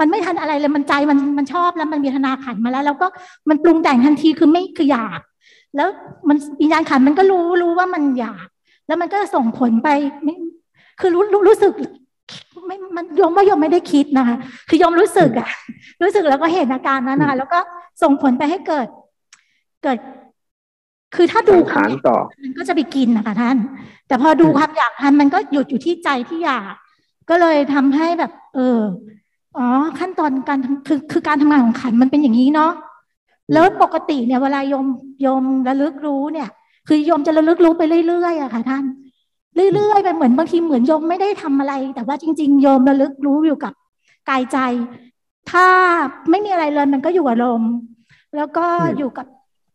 [0.00, 3.06] มันไม่ทันอะไรเลยมันใจมันมันชอบแล้วมันมีธนาขันมาแล้ว แล้วก็
[3.48, 5.20] มันปรุงแต่งทันทีคือไม่คืออยาก
[5.76, 5.88] แล้ว
[6.28, 8.46] มันวิญญาณขันมันก็รู้รู้ว่ามันอยาก
[8.86, 9.88] แล้วมันก็ส่งผลไป
[11.00, 11.72] คือรู้รู้รู้สึก
[12.66, 14.36] ไม่มันยมว่ายมไม่ได้คิดนะคะ
[14.68, 15.48] คือยมรู้สึกอะ
[16.02, 17.58] รู้สึกแล้วก็เห็นอาการนั้นนะคะแล้วก็
[18.02, 18.86] ส่งผลไปให้เกิด
[19.82, 19.98] เกิด
[21.14, 23.56] คือถ้าดูความต่อมันก็จะไปกินนะคะท่าน
[24.08, 26.72] แต่พอดูความอยากทันมันก็หยุดอยู่ที่ใจที่อยาก
[27.30, 28.78] ก็เลยทำให้แบบ เออ
[29.58, 32.72] อ๋อขั้นตอนการคือคือการทำงานของขันมันเป็นอย่างนี้เนาะ
[33.52, 34.86] แล้วปกติเนี่ยเวลาโยม
[35.22, 36.48] โยมระลึกรู้เนี่ย
[36.88, 38.84] คือโยมจะระลึกรู้ไปเรื่อยๆอะค่ะท่าน
[39.74, 43.72] เรื่อยๆไปเหมือนบางทีเหมือนโยมไม่ได้ทำอะไร แต่ว่าจริง ๆ โยมระลึกรู้อยู่กับ
[44.28, 44.58] กายใจ
[45.50, 45.66] ถ้า
[46.30, 47.62] ไม่มีอะไรเลยมันก็อยู่กับลม
[48.36, 48.66] แล้วก็
[48.98, 49.26] อยู่กับ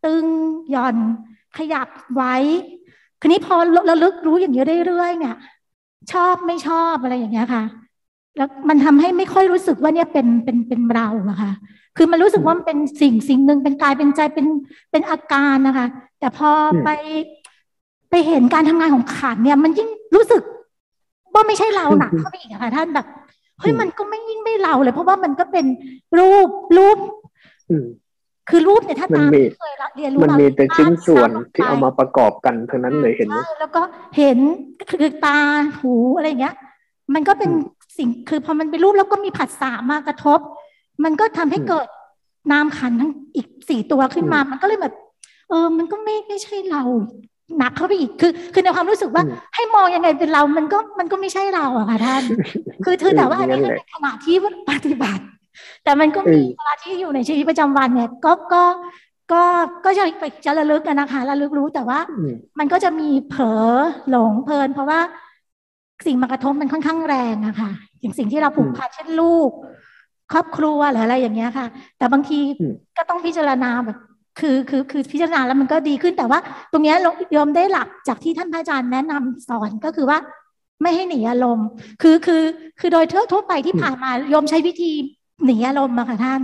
[0.05, 0.25] ตึง
[0.71, 0.95] หย่อน
[1.57, 2.35] ขยับไว้
[3.19, 3.55] คืนนี้พอ
[3.89, 5.35] ระลึกรู้อย่างนี้เรื่อยๆเนี่ย
[6.11, 7.63] ชอบไม่ชอบอะไรอย่างเงี้ยค่ะ
[8.37, 11.51] แล้วมันทำให้ไม่ค่อยรู้สึกว่าเนี่ยเป็นเป็นเป็นเราอะค่ะ
[11.97, 14.47] คือมันรู้สึกว่ามันเป็นสิ่งสิ่งหนึ่งเป็นกายเป็นใจเป็น
[14.91, 15.87] เป็นอาการนะคะ
[16.19, 16.49] แต่พอ
[16.83, 16.89] ไป
[18.09, 20.41] ไปเห็นการทำงานของขันเนี่ย มันยิ่งรู้สึก
[21.33, 23.05] ว่าไม่ใช่เราหนักเข้าไปอีกอะค่ะท่านแบบ
[23.59, 25.65] เฮ้ยมันก็ไม่ยิ่งไม่เราเลย เพราะว่ามันก็เป็น
[26.19, 26.97] รูปรูป
[28.49, 29.29] คือรูปเนี่ยถ้าตาม
[29.59, 33.81] เคยเรียนรู้มันมีแต่ชิ้นส่วนที่เอามาประกอบกันเท่านั้นเลยเห็นไหมแล้วก็
[34.17, 34.37] เห็น
[34.89, 35.39] คือตา
[35.79, 36.55] หูอะไรเงี้ย
[37.13, 37.51] มันก็เป็น
[37.97, 40.39] สิ่งคือพอมันเป็นรูปแล้วก็มีผัสสะมากระทบ
[41.03, 41.87] มันก็ทำให้เกิด
[42.51, 44.93] นามขันทั้งอีกสี่ตัวขึ้นมา มันก็เลยแบบ
[45.49, 46.83] เออ มันก็ไม่ไม่ใช่เรา
[47.57, 49.23] หนักเข้าไปอีกคือ คือในความรู้สึกว่า
[49.55, 52.23] ให้มองยังไงเป็นเรา มันก็มันก็ไม่ใช่เราอะค่ะท่าน
[52.85, 54.35] คือคือแต่ว่าอันนี้คือขณะที่
[54.69, 55.23] ปฏิบัติ
[55.83, 58.63] แต่มันก็มีเวลาที่อยู่ในชีวิตประจำวันเนี่ย ก็ก็
[59.31, 59.43] ก็
[59.85, 61.99] ก็จะไปจะระลึกกันนะคะระลึกรู้แต่ว่า
[62.59, 63.69] มันก็จะมีเผลอ
[64.09, 64.99] หลงเพลิน เพราะว่า
[66.05, 69.49] สิ่งมากระทบมันค่อนข้างแรงอะค่ะ อย่างสิ่งที่เราผูกพันเช่นลูก
[70.33, 72.39] ครอบครัวหรืออะไรอย่างเงี้ยค่ะ แต่บางที
[72.97, 73.97] ก็ต้องพิจารณาแบบ
[74.39, 76.39] คือคือคือพิจารณาแล้วมันก็ดีขึ้นแต่ว่า
[76.71, 76.93] ตรงนี้
[77.33, 80.17] โยมได้หลักจากที่ท่านพระอาจารย์แนะนำสอนก็คือว่า
[80.81, 81.67] ไม่ให้หนีอารมณ์
[82.01, 82.43] คือคือ
[82.79, 84.91] คือโดยทั่วไปที่ผ่านมาโยมใช้วิธี
[85.45, 86.41] หนีอารมณ์อะค่ะท่าน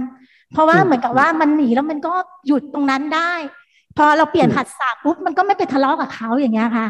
[0.53, 2.13] เพราะว่าเหมือนกับว่ามันหนีแล้วมันก็
[2.47, 3.33] หยุดตรงนั้นได้
[3.97, 6.87] พอเราเปลี่ยนผัสสะปุ๊บมันก็ไม่ไปทะเลาะกับเขาอย่างเงี้ยค่ะ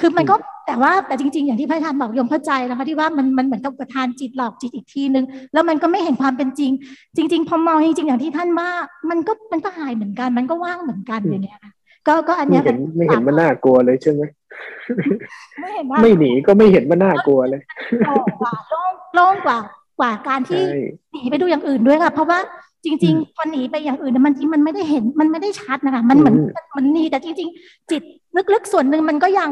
[0.00, 0.34] คือมันก็
[0.66, 6.72] แต่ว่าแต่จริง ๆ อย่างที่พระอาจารย์บอกยมเข้าใจนะคะที่ว่ามันมันเหมือนกับประทานจิตหลอกจิตอีกทีนึง แล้วมันก็ไม่เห็นความเป็นจริง
[7.16, 8.70] จริง ๆ พอมองจริง ๆ อย่างที่ท่านว่า
[9.10, 11.60] มันก็มันก็หายเหมือนกัน มันก็ว่างเหมือนกันอย่างเงี้ย
[12.08, 14.22] ก็ก็อันนี้ไม่เห็นไม่เห็นมันน่ากลัวเลยใช่ไหม
[15.60, 17.60] ไม่เห็นไม่หนีก็ไม่เห็นมันน่ากลัวเลย
[18.06, 18.54] โล่งกว่า
[19.14, 19.58] โล่งกว่า
[20.00, 20.62] กว่าการที่
[21.12, 22.38] หนีไปดูอย่างอื่นด้วยค่ะ เพราะว่า
[22.84, 26.36] จริงๆพอหนีไปอย่างอื่นมันจริงมันไม่ได้เห็นมันไม่ได้ชัดนะคะ มันเหมือน
[26.76, 28.02] มันนี่แต่จริง ๆ จิต
[28.54, 29.50] ลึกๆส่วนหนึ่งมันก็ยัง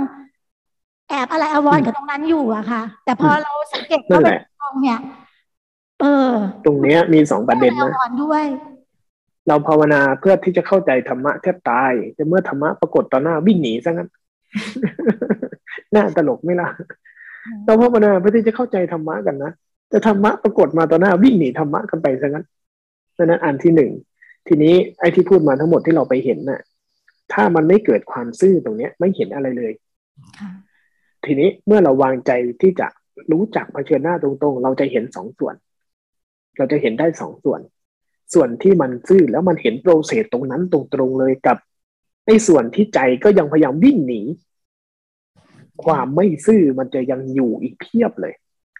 [1.09, 4.99] แอบอะไรอววรกับตรงนั้นอยู่อะค่ะ แต่พอเราสังเกตว่าเป็นตรงเนี่ย
[6.01, 6.31] เออ
[6.67, 7.91] ตรงเนี้ยมีสองประเด็นนะ
[8.23, 8.45] ด้วย
[9.49, 14.09] เราภาวนาเพื่อที่จะเข้าใจธรรมะแทบตาย แต่เมื่อธรรมะปรากฏต่อหน้าวิ่งหนีซะงั้น
[15.95, 16.69] น่าตลกไม่ล่ะ
[17.65, 19.53] เราภาวนาเพื่อที่จะเข้าใจธรรมะกันนะ
[19.91, 22.45] แต่ธรรมะปรากฏมาต่อหน้าวิ่งหนีธรรมะกันไปซะงั้น
[23.17, 23.91] ดังนั้นอันที่หนึ่ง
[24.49, 26.61] ทีนี้ไอ้ที่พูดมาทั้งหมดที่เราไปเห็นน่ะ
[27.33, 29.73] ถ้ามันไม่เกิดความซื่อตรงเนี้ย ไม่เห็นอะไรเลย
[31.29, 32.31] ทีนี้เมื่อเราวางใจ
[32.63, 32.87] ที่จะ
[33.33, 35.55] รู้จักเผชิญหน้าตรงๆ เราจะเห็นสองส่วน
[36.57, 37.61] เราจะเห็นได้สองส่วน
[38.35, 41.57] ส่วนที่มันซื่อแล้วมันเห็นโปรเซสตรงนั้นตรงๆเลยกับ
[42.27, 44.21] ไอ้ส่วนที่ใจก็ยังพยายามวิ่งหนี
[45.85, 48.35] ความไม่ซื่อมันจะยังอยู่อีกเพียบเลย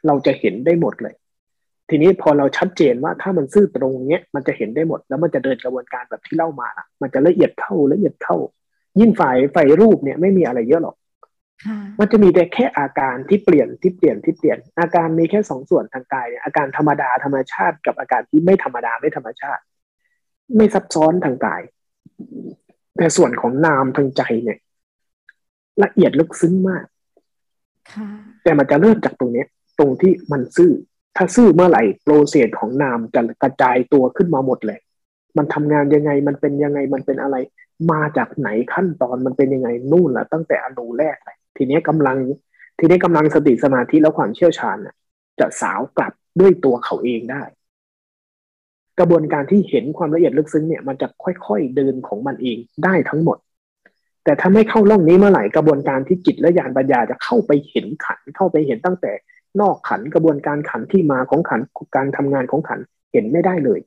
[0.07, 1.15] เราจะเห็นได้หมดเลย
[1.89, 6.69] ทีนี้พอเราชัดเจนว่าถ้ามันซื่อตรงเนี้ย มันจะเห็นได้หมด แล้วมันจะเดินกระบวนการแบบที่เล่ามา
[7.03, 8.37] มันจะละเอียดเข้าละเอียดเข้า
[9.01, 10.97] ยิ่งฝ่ายไฟรูปเนี่ยไม่มีอะไรเยอะหรอก
[11.99, 19.63] มันจะมีแต่แค่อาการที่เปลี่ยนที่เปลี่ยนที่เปลี่ยน อาการมีแค่สองส่วนทางกายเนี่ยอาการธรรมดาธรรมชาติกับอาการที่ไม่ธรรมดาไม่ธรรมชาติ
[20.57, 21.63] ไม่ซับซ้อนทางกาย
[22.97, 24.59] แต่ส่วนของนามทางใจเนี่ย
[25.83, 26.85] ละเอียดลึกซึ้งมาก
[28.43, 29.45] แต่มันจะเริ่มจากตรงนี้
[29.79, 30.73] ตรงที่มันซื่อ
[31.17, 34.79] ถ้าซื่อเมื่อไหร่โปรเซสของนามจะกระจายตัวขึ้นมาหมดเลย
[35.37, 37.37] มันทำงานยังไงมันเป็นยังไงมันเป็นอะไร
[37.91, 42.17] มาจากไหนขั้นตอนมันเป็นยังไงนู่นละตั้งแต่อนุแรกเลย ทีนี้กำลัง
[42.79, 44.77] ทีนี้กำลังสติสมาธิแล้วความเชี่ยวชาญ
[45.41, 47.43] จะสาวกลับด้วยตัวเขาเองได้
[48.99, 53.39] กระบวนการที่เห็นความละเอียดลึกซึ้งเนี่ยมันจะค่อยๆเดินของมันเองได้ทั้งหมด
[54.25, 59.13] แต่ถ้าไม่เข้าล่องนี้เมื่อไหร่กระบวนการที่จิตและญาณปัญญาจะเข้าไปเห็นขันเข้าไปเห็นตั้งแต่
[59.61, 61.61] นอกขันกระบวนการขันที่มาของขัน
[61.97, 62.81] การทำงานของขัน
[63.13, 63.81] เห็นไม่ได้เลย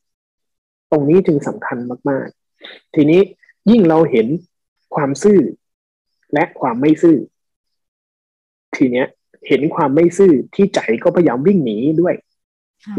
[0.91, 1.77] ตรงนี้จึงสำคัญ
[2.09, 2.27] มาก
[2.61, 3.21] ๆ ทีนี้
[3.71, 4.27] ยิ่งเราเห็น
[4.95, 5.39] ความซื่อ
[6.33, 7.17] และความไม่ซื่อ
[8.75, 9.07] ทีเนี้ย
[9.47, 12.15] เห็นความไม่ซื่อที่ใจก็พยายามวิ่งหนีด้วย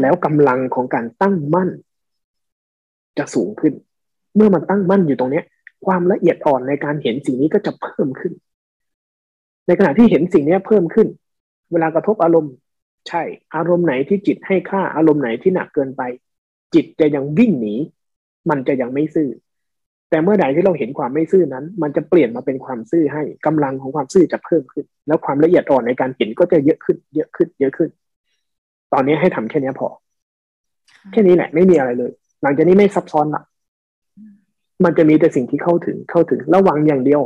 [0.01, 1.69] แล้วกำลังของการตั้งมั่น
[3.17, 3.73] จะสูงขึ้น
[4.35, 5.45] เมื่อมันตั้งมั่นอยู่ตรงเนี้ย
[5.85, 8.33] ความละเอียดอ่อนในการเห็นสิ่งนี้ก็จะเพิ่มขึ้น
[9.67, 11.07] ในขณะที่เห็นสิ่งนี้เพิ่มขึ้น
[11.71, 12.53] เวลากระทบอารมณ์
[13.07, 13.23] ใช่
[13.55, 16.01] อารมณ์ไหนที่จิตให้ค่าอารมณ์ไหนที่หนักเกินไป
[16.73, 17.75] จิตจะยังวิ่งหนี
[18.49, 19.29] มันจะยังไม่ซื่อ
[20.13, 27.89] แต่เมื่อใดที่เราเห็นความไม่ซื่อนั้น มันจะเปลี่ยนมาเป็นความซื่อให้กำลังของความซื่อจะเพิ่มขึ้น แล้วความละเอียดอ่อนในการเห็นก็จะเยอะขึ้น เยอะขึ้น เยอะขึ้น
[28.93, 29.87] ตอนนี้ให้ทำแค่นี้พอ
[31.11, 32.11] แค่นี้แหละ ไม่มีอะไรเลย
[32.43, 33.43] หลังจากนี้ไม่ซับซ้อนละ
[34.83, 37.21] มันจะมีแต่สิ่งที่เข้าถึงเข้าถึงระวังอย่างเดียว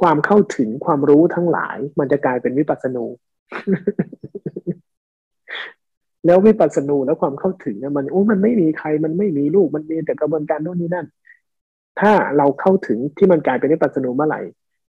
[0.00, 3.04] ความเข้าถึงความรู้ทั้งหลาย มันจะกลายเป็นวิปัสสนู
[6.26, 11.06] แล้ววิปัสสนูแล้วความเข้าถึงเนี่ยมันโอ้มันไม่มีใครมันไม่มีลูกมันมีแต่กระบวนการโน่นนี่นั่น
[12.00, 14.40] ถ้าเราเข้าถึงที่มันกลายเป็นวิปัสสนูเมื่อไหร่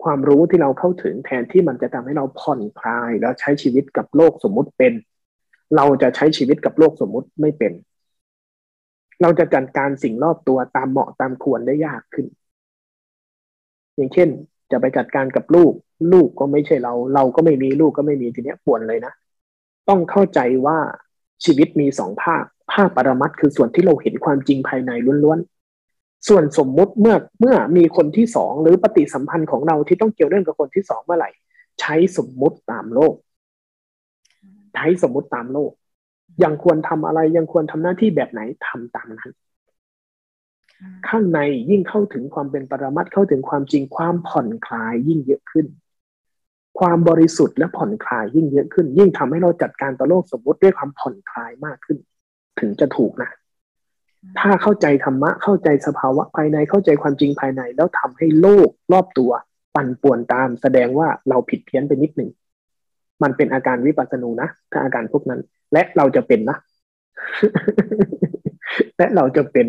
[0.04, 4.92] ความรู้ที่เราเข้าถึงแทนที่มันจะทำให้เราผ่อนคลาย แล้วใช้ชีวิตกับโลกสมมุติเป็น
[5.76, 7.72] เราจะใช้ชีวิตกับโลกสมมุติไม่เป็น
[9.22, 12.26] เราจะจัดการสิ่งรอบตัวตามเหมาะตามควรได้ยากขึ้น
[13.96, 14.28] อย่างเช่น
[14.70, 15.72] จะไปจัดการกับลูก
[16.12, 19.12] ลูกก็ไม่ใช่เรา เราก็ไม่มีลูกก็ไม่มีทีเนี้ยปวดเลยนะ
[19.88, 20.78] ต้องเข้าใจว่า
[21.44, 24.90] ชีวิตมีสองภาค ภาคปรมัตคือส่วนที่เราเห็นความจริงภายใน
[25.24, 31.30] ล้วนๆ ส่วนสมมุติเมื่อเมื่อมีคนที่สองหรือปฏิสัมพันธ์ของเราที่ต้องเกี่ยวเนื่องกับคนที่สองเมื่อไหร่
[31.80, 33.14] ใช้สมมุติตามโลก
[34.74, 35.72] ใช้สมมุติตามโลก
[36.42, 39.32] ยังควรทำอะไรยังควรทำหน้าที่แบบไหนทำตามนั้น
[41.08, 41.40] ข้างใน
[41.70, 45.66] ยิ่งเข้าถึงความเป็นปรมัตเข้าถึงความจริงความผ่อนคลายยิ่งเยอะขึ้น
[46.78, 51.98] ความบริสุทธิ์และผ่อนคลายยิ่งเยอะขึ้น ยิ่งทำให้เราจัดการต่อโลกสมมติด้วยความผ่อนคลายมากขึ้น
[52.60, 53.30] ถึงจะถูกนะ
[54.40, 59.30] ถ้าเข้าใจธรรมะเข้าใจสภาวะภายในเข้าใจความจริงภายในแล้วทำให้โลกรอบตัว
[59.74, 62.30] ปั่นป่วนตาม แสดงว่าเราผิดเพี้ยนไปนิดหนึ่ง
[63.22, 65.40] มันเป็นอาการวิปัสสนูนะถ้าอาการพวกนั้น
[65.72, 66.56] และเราจะเป็นนะ
[68.98, 69.66] และเราจะเป็น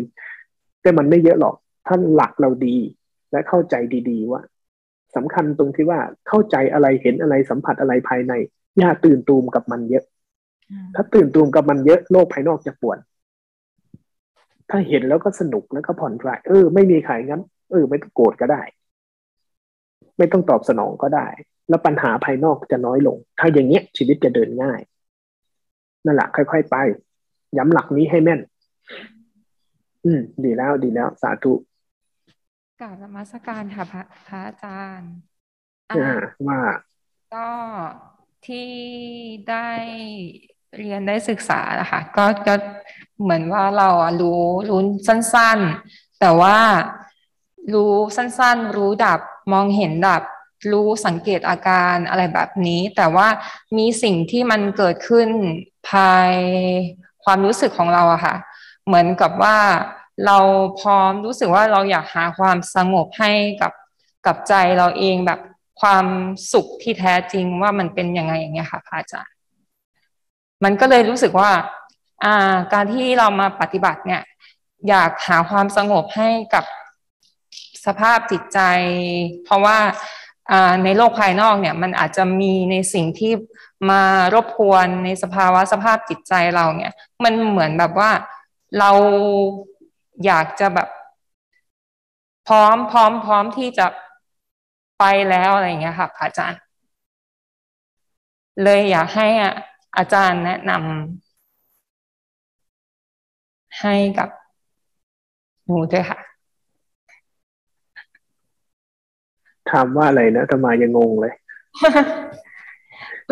[0.82, 1.54] แต่มันไม่เยอะหรอก
[1.88, 2.76] ท่านหลักเราดี
[3.32, 3.74] และเข้าใจ
[4.10, 4.40] ดี ๆ ว่า
[5.16, 8.32] สำคัญตรงที่ว่าเข้าใจอะไรเห็นอะไรสัมผัสอะไรภายใน
[8.78, 10.04] อย่าตื่นตูมกับมันเยอะ
[10.94, 12.98] ถ้าตื่นตูมกับมันเยอะโลกภายนอกจะปวด
[14.70, 18.62] ถ้าเห็นแล้วก็สนุกแล้วก็ผ่อนคลายเออ ไม่มีใครงั้น เออ ไม่ต้องโกรธก็ได้
[20.18, 21.26] ไม่ต้องตอบสนองก็ได้
[21.68, 24.80] แล้วปัญหาภายนอกจะน้อยลง ถ้าอย่างเงี้ยชีวิตจะเดินง่าย
[26.04, 26.76] นั่นแหละค่อยๆไป
[27.56, 28.40] ย้ำหลักนี้ให้แม่น
[30.04, 31.52] อืม ดีแล้วดีแล้ว สาธุ
[32.80, 35.12] กราบนมัสการค่ะพระพระอาจารย์
[36.48, 36.62] ว่า
[37.34, 37.50] ก็
[38.46, 38.70] ที่
[39.50, 39.70] ได้
[40.78, 42.54] เรียนได้ศึกษานะคะก็ก็
[43.22, 45.58] เหมือนว่าเราอะรู้รู้สั้น
[45.90, 46.58] ๆ แต่ว่า
[47.74, 49.20] รู้สั้น ๆ รู้ดับ
[49.52, 50.22] มองเห็นดับ
[50.72, 53.28] รู้สังเกตอาการอะไรแบบนี้ แต่ว่า
[53.76, 55.28] มีสิ่งที่มันเกิดขึ้น
[55.90, 56.32] ภาย
[57.24, 58.34] ความรู้สึกของเราอะค่ะ
[58.86, 59.56] เหมือนกับว่า
[60.26, 60.38] เรา
[60.80, 63.32] พร้อมรู้สึกว่าเราอยากหาความสงบให้
[63.62, 63.72] กับ
[64.26, 65.40] กับใจเราเองแบบ
[65.80, 66.06] ความ
[66.52, 69.34] สุขที่แท้จริงว่ามันเป็นยังไงอย่างเงี้ยค่ะพระอาจารย์
[70.64, 71.50] มันก็เลยรู้สึกว่า
[72.24, 74.22] อ่าการที่เรามาปฏิบัติเนี่ย
[74.88, 76.64] อยากหาความสงบให้กับ
[77.86, 78.58] สภาพจิตใจ
[79.44, 79.78] เพราะว่า
[80.84, 83.32] ในโลกภายนอกเนี่ยมันอาจจะมีในสิ่งที่
[83.90, 84.02] มา
[84.34, 86.92] รบกวนในสภาวะสภาพจิตใจเราเนี่ย
[87.24, 88.10] มันเหมือนแบบว่า
[88.78, 88.90] เรา
[90.26, 90.88] อยากจะแบบ
[92.46, 93.86] พร้อมพร้อมพร้อมที่จะ
[94.98, 96.60] ไปแล้วอะไรอย่างเงี้ยค่ะอาจารย์
[98.62, 99.26] เลยอยากให้
[99.96, 104.28] อาจารย์แนะนำให้กับ
[105.66, 106.18] หนูด้วยค่ะ
[109.70, 111.34] ถามว่าอะไรนะทำไมยังงงเลย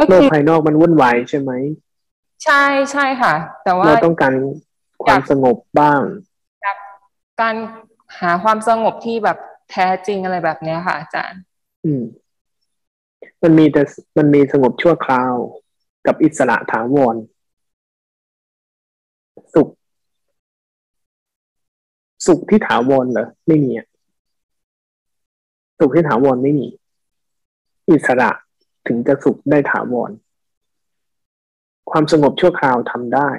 [0.08, 1.50] โลกภายนอกมันวุ่นวายใช่ไหม
[2.44, 3.34] ใช่ใช่ค่ะ
[3.64, 4.32] แต่ว่าเราต้องการ
[5.04, 6.00] ความสงบบ้าง
[7.42, 7.54] การ
[8.20, 9.38] หาความสงบที่แบบ
[9.70, 11.40] แท้จริงอะไรแบบเนี้ยค่ะ อาจารย์
[11.84, 12.02] อืม
[13.42, 13.82] มันมีแต่
[14.18, 15.34] มันมีสงบชั่วคราว
[16.06, 17.16] กับอิสระถาวร
[19.54, 19.68] สุข
[22.26, 23.70] สุขที่ถาวรเหรอไม่มี
[25.78, 26.66] สุขที่ถาวรไม่มี
[27.90, 28.30] อิสระ
[28.86, 30.10] ถึงจะสุขได้ถาวร
[31.90, 33.30] ความสงบชั่วคราวทำได้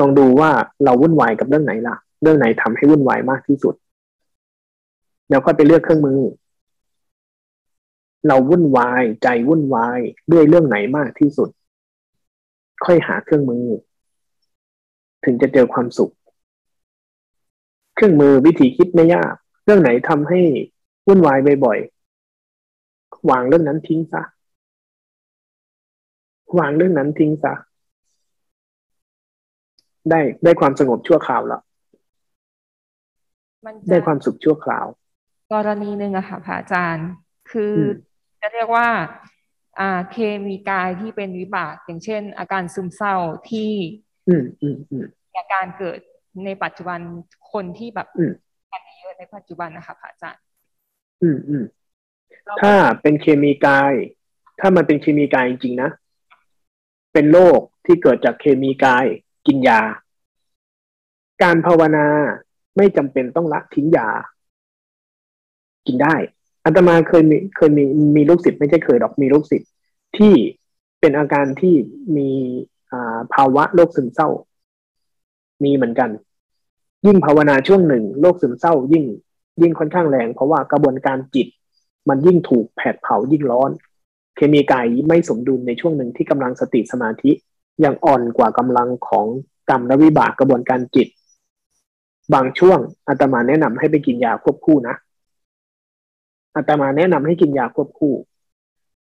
[0.00, 0.50] ลองดูว่า
[0.84, 3.74] เราวุ่นวายกับเรื่องไหนล่ะ เรื่องไหนทำให้วุ่นวายมากที่สุด
[5.30, 6.20] แล้วก็ไปเลือกเครื่องมือ
[8.26, 10.00] เราวุ่นวายใจวุ่นวาย
[10.32, 11.48] ด้วยเรื่องไหนมากที่สุด
[12.84, 13.64] ค่อยหาเครื่องมือ
[15.24, 16.12] ถึงจะเจอความสุข
[17.94, 19.34] เครื่องมือวิธีคิดไม่ยาก
[19.64, 20.40] เรื่องไหนทำให้
[21.06, 24.22] วุ่นวายบ่อยๆวางเรื่องนั้นทิ้งซะ
[26.58, 27.54] วางเรื่องนั้นทิ้งซะ
[30.10, 31.62] ได้ได้ความสงบชั่วคราวแล้ว
[33.88, 34.86] ได้ความสุขชั่วคราว
[35.52, 37.08] กรณีหนึ่งอะค่ะพระอาจารย์
[37.50, 37.74] คือ
[38.40, 38.88] จะเรียกว่า
[39.80, 40.16] อ่าเค
[40.46, 43.14] มีกายที่เป็นวิบาก อย่างเช่น อาการซึมเศร้า
[43.50, 43.72] ที่
[44.28, 45.06] อืมอืมอืม
[45.38, 45.98] อาการเกิด
[46.44, 47.00] ในปัจจุบัน
[47.52, 48.08] คนที่แบบ
[48.72, 50.42] กันเยอะในปัจจุบันนะคะพระอาจารย์
[51.22, 51.64] อืมอืม
[52.60, 53.92] ถ้าเป็นเคมีกาย
[54.60, 55.90] ถ้ามันเป็นเคมีกายจริงๆนะ
[57.12, 59.04] เป็นโรคที่เกิดจากเคมีกาย
[59.46, 59.80] กินยา
[61.42, 62.06] การภาวนา
[62.76, 64.08] ไม่จำเป็นต้องละทิ้งยา
[65.86, 66.14] กินได้
[66.64, 67.84] อาตมาเคยมีเคยมี
[68.16, 69.70] มีลูกศิษย์ไม่ใช่เคยดอกมีลูกศิษย์
[70.16, 70.34] ที่
[71.00, 71.74] เป็นอาการที่
[72.16, 72.30] มี
[73.34, 74.28] ภาวะโรคซึมเศร้า
[75.64, 76.10] มีเหมือนกัน
[77.06, 79.04] ยิ่งภาวนาช่วงหนึ่งโรคซึมเศร้า ยิ่ง
[79.60, 81.48] ยิ่งค่อนข้างแรง เพราะว่ากระบวนการจิต
[82.08, 83.70] มันยิ่งถูกแผดเผายิ่งร้อน
[84.36, 87.30] เคมีกายไม่สมดุลในช่วงหนึ่งที่กำลังสติสมาธิ
[87.84, 89.26] ยังอ่อนกว่ากำลังของ
[89.70, 91.08] กรรมและวิบากกระบวนการจิต
[92.34, 92.78] บางช่วง
[93.08, 94.96] อาตมาแนะนำให้ไปกินยาควบคู่นะ
[96.56, 98.14] อาตมาแนะนำให้กินยาควบคู่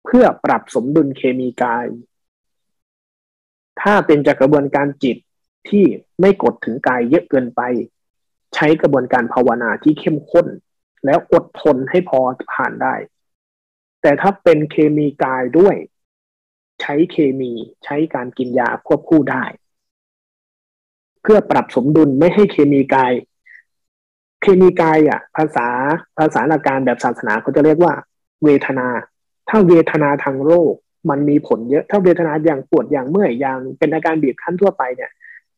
[0.05, 1.87] เพื่อปรับสมดุลเคมีกาย
[3.81, 5.17] ถ้าเป็นจากกระบวนการจิต
[5.69, 5.85] ที่
[6.21, 7.61] ไม่กดถึงกายเยอะเกินไป
[8.55, 10.47] ใช้กระบวนการภาวนาที่เข้มข้น
[11.05, 12.21] แล้วอดทนให้พอ
[12.53, 12.95] ผ่านได้
[14.03, 15.77] แต่ถ้าเป็นเคมีกายด้วย
[16.81, 17.53] ใช้เคมี
[17.85, 19.45] ใช้การกินยาควบคู่ได้
[21.23, 23.13] เพื่อปรับสมดุลไม่ให้เคมีกาย
[24.43, 25.69] เคมีกายอะ ภาษา
[26.19, 27.93] ภาษาหลักการแบบศาสนาเขาจะเรียกว่า
[28.45, 28.87] เวทนา
[29.49, 30.75] ถ้าเวทนาทางโรค
[31.11, 35.11] มันมีผลเยอะถ้าเวทนาอย่างปวดอย่างเมื่อยอย่างเป็นอาการบีบคั้นทั่วไปเนี่ย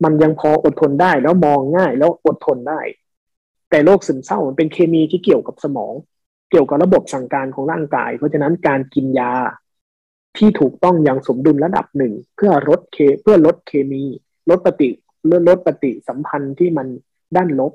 [0.05, 2.80] มันยังพออดทนได้แล้วมองง่ายแล้วอดทนได้
[3.70, 5.94] แต่โรคซึมเศร้ามันเป็นเคมีที่เกี่ยวกับสมอง
[6.51, 9.32] เกี่ยวกับระบบสั่งการของร่างกาย เพราะฉะนั้นการกินยา
[10.36, 14.02] ที่ถูกต้องอย่างสมดุลระดับหนึ่งเพื่อลดเคเพื่อลดเคมี
[14.51, 14.90] ลดปฏิ
[15.31, 16.86] ลดลดปฏิสัมพันธ์ที่มัน
[17.36, 17.73] ด้านลบ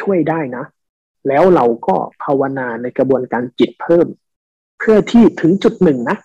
[0.00, 0.64] ช่วยได้นะ
[1.28, 4.06] แล้วเราก็ภาวนาในกระบวนการจิตเพิ่ม
[4.78, 6.16] เพื่อที่ถึงจุดหนึ่งนะ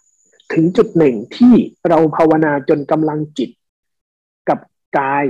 [0.53, 1.53] ถึงจุดหนึ่งที่
[1.89, 3.49] เราภาวนาจนกำลังจิต
[4.49, 4.59] กับ
[4.99, 5.25] กาย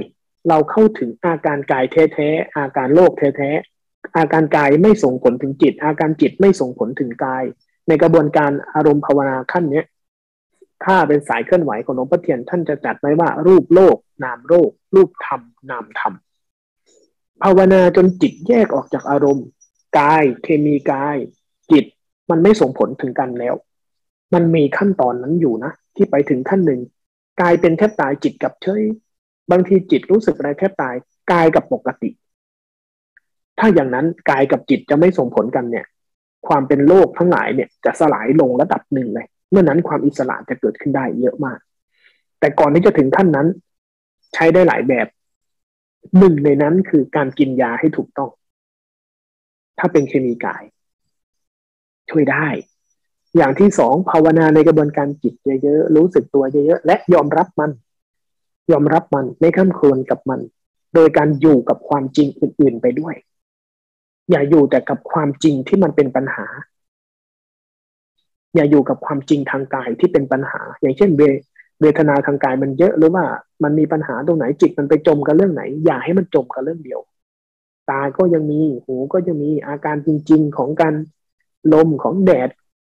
[0.50, 7.44] เราเข้าถึงอาการกายแท้ๆ อาการโลกแท้ๆ อาการกายไม่ส่งผลถึงจิต อาการจิตไม่ส่งผลถึงกาย
[7.88, 9.86] ในกระบวนการอารมณ์ภาวนาขั้นเนี้ย
[10.86, 16.14] ถ้าเป็นสายเคลื่อนไหวของหลวงพ่อเทียนท่านจะจัดไว้ว่า รูปโลก นามโลก รูปธรรม นามธรรม
[17.44, 19.48] ภาวนาจนจิตแยกออกจากอารมณ์
[20.00, 21.18] กาย เคมีกาย
[21.72, 21.86] จิต
[22.30, 23.56] มันไม่ส่งผลถึงกันแล้ว
[24.34, 26.82] มันมีขั้นตอนนั้นอยู่นะ ที่ไปถึงขั้นหนึ่ง
[27.42, 28.84] กายเป็นแทบตายจิตกับเฉย
[29.52, 30.96] บางทีจิตรู้สึกอะไรแทบตาย
[31.32, 32.10] กายกับปกติ
[33.60, 35.86] ถ้าอย่างนั้นกายกับจิตจะไม่ส่งผลกันเนี่ย
[36.48, 41.60] ความเป็นโลกทั้งหลายเนี่ย จะสลายลงระดับหนึ่งเลย เมื่อนั้นความอิสระจะเกิดขึ้นได้เยอะมาก
[42.40, 43.48] แต่ก่อนที่จะถึงขั้นนั้น
[44.34, 45.08] ใช้ได้หลายแบบ
[46.18, 48.30] หนึ่งในนั้นคือการกินยาให้ถูกต้อง
[49.80, 50.64] ถ้าเป็นเคมีกาย
[52.10, 52.48] ช่วยได้
[53.38, 57.72] อย่างที่สองภาวนาในกระบวนการจิตเยอะๆรู้สึกตัวเยอะๆและยอมรับมัน
[58.72, 60.40] ยอมรับมันไม่ข้ามควรกับมัน
[60.94, 63.16] โดยการอยู่กับความจริงอื่นๆไปด้วย
[64.30, 66.46] อย่าอยู่แต่กับความจริงที่มันเป็นปัญหา
[68.56, 73.26] อย่าอยู่กับความจริงทางกายที่เป็นปัญหา อย่างเช่นเเวทนาทางกายมันเยอะหรือว่า
[73.64, 77.00] มันมีปัญหาตรงไหนจิตมันไปจมกับเรื่องไหน อย่าให้มันจมกับเรื่องเดียว
[77.90, 80.94] ตาก็ยังมีหูก็ยังมีอาการจริง ๆ ของการ
[81.74, 82.50] ลมของแดด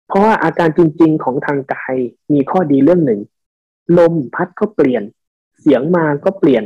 [0.08, 1.94] เพราะว่าอาการจริง ๆ ของทางกาย
[2.32, 3.20] มีข้อดีเรื่องหนึ่ง
[3.98, 5.02] ลมพัดก็เปลี่ยน
[5.60, 6.64] เสียงมาก็เปลี่ยน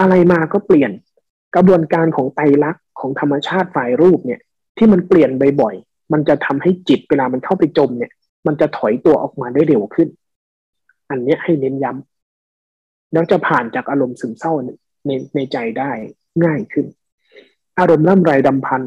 [0.00, 0.90] อะไรมาก็เปลี่ยน
[1.54, 4.40] กระบวนการของไตรลักษณ์ของธรรมชาติฝ่ายรูปเนี่ย
[4.76, 5.30] ที่มันเปลี่ยน
[5.60, 8.12] บ่อยๆ มันจะทำให้จิตเวลามันเข้าไปจมเนี่ย
[8.46, 10.08] มันจะถอยตัวออกมาได้เร็วขึ้น
[11.10, 14.52] อันนี้ให้เน้นย้ำแล้วจะผ่านจากอารมณ์ซึมเศร้า
[15.06, 15.90] ในในใจได้
[16.44, 16.86] ง่ายขึ้น
[17.78, 18.82] อารมณ์ร่ำไรดำพัน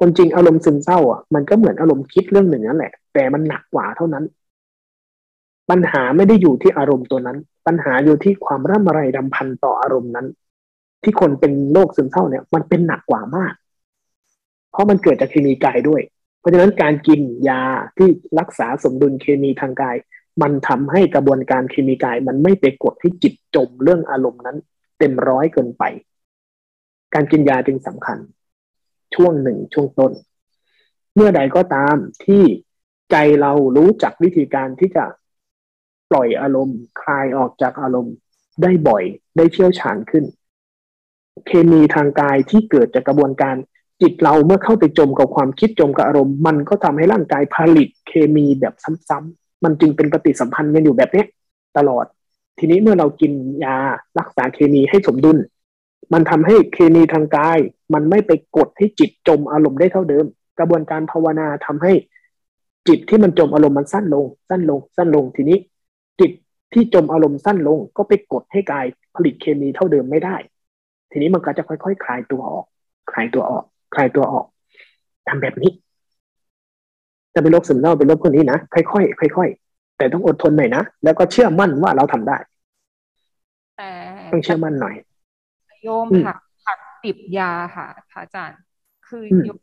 [0.00, 4.24] คนจริงอารมณ์ซึมเศร้าอะมันก็เหมือนอารมณ์คิดเรื่องหนึ่งนั่นแหละ แต่มันหนักกว่าเท่านั้น
[5.70, 10.26] ปัญหาไม่ได้อยู่ที่อารมณ์ตัวนั้น ปัญหาอยู่ที่ความร่ำไรดำพันต่ออารมณ์นั้น
[11.02, 13.54] ที่คนเป็นโรคซึมเศร้าเนี่ย มันเป็นหนักกว่ามาก
[14.70, 16.00] เพราะมันเกิดจากเคมีกายด้วย
[16.44, 17.62] ราะฉะนั้นการกินยา
[17.96, 18.08] ที่
[18.38, 19.96] รักษาสมดุลเคมีทางกาย
[20.42, 24.56] มันทำให้กระบวนการเคมีกาย มันไม่ไปกดให้จิตจมเรื่องอารมณ์นั้น
[24.98, 25.82] เต็มร้อยเกินไป
[27.14, 28.18] การกินยาจึงสำคัญ
[29.14, 30.12] ช่วงหนึ่งช่วงต้น
[31.14, 32.42] เมื่อใดก็ตามที่
[33.10, 35.04] ใจเรารู้จักวิธีการที่จะ
[36.10, 38.14] ปล่อยอารมณ์ คลายออกจากอารมณ์
[38.62, 39.04] ได้บ่อย
[39.36, 40.24] ได้เชี่ยวชาญขึ้น
[41.46, 43.56] เคมีทางกายที่เกิดจากกระบวนการ
[44.02, 48.74] จิตเราเมื่อเข้าไปจมกับความคิดจมกับอารมณ์ มันก็ทำให้ร่างกายผลิตเคมีแบบ
[49.08, 51.24] ซ้ำมันจึงเป็นปฏิสัมพันธ์กันอยู่แบบนี้
[51.76, 52.04] ตลอด
[52.58, 53.32] ทีนี้เมื่อเรากิน
[53.64, 53.76] ยา
[54.18, 55.38] รักษาเคมีให้สมดุล
[56.12, 57.58] มันทำให้เคมีทางกาย
[57.94, 60.24] มันไม่ไปกดให้จิตจมอารมณ์ได้เท่าเดิม
[60.58, 61.92] กระบวนการภาวนาทำให้
[62.88, 65.58] จิตที่มันจมอารมณ์มันสั้นลง สั้นลง สั้นลงทีนี้
[66.20, 66.32] จิต
[66.72, 70.36] ที่จมอารมณ์สั้นลง ก็ไปกดให้กายผลิตเคมีเท่าเดิมไม่ได้
[71.10, 72.66] ทีนี้มันก็จะค่อยๆคลายตัวออก
[73.10, 73.64] คลายตัวออก
[73.96, 74.46] คลายตัวออก
[75.28, 75.70] ทำแบบนี้
[77.34, 82.36] จะเป็นโรคซึมเศร้าเป็นโรคพวกนี้นะค่อยๆค่อยๆแต่ต้องอดทนหน่อยนะแล้วก็เชื่อมั่นว่าเราทำได้
[83.76, 83.90] แต่
[84.32, 84.94] ต้องเชื่อมั่นหน่อย
[85.82, 88.60] โยมหักหักติบยาค่ะพระอาจารย์
[89.08, 89.58] คือโยม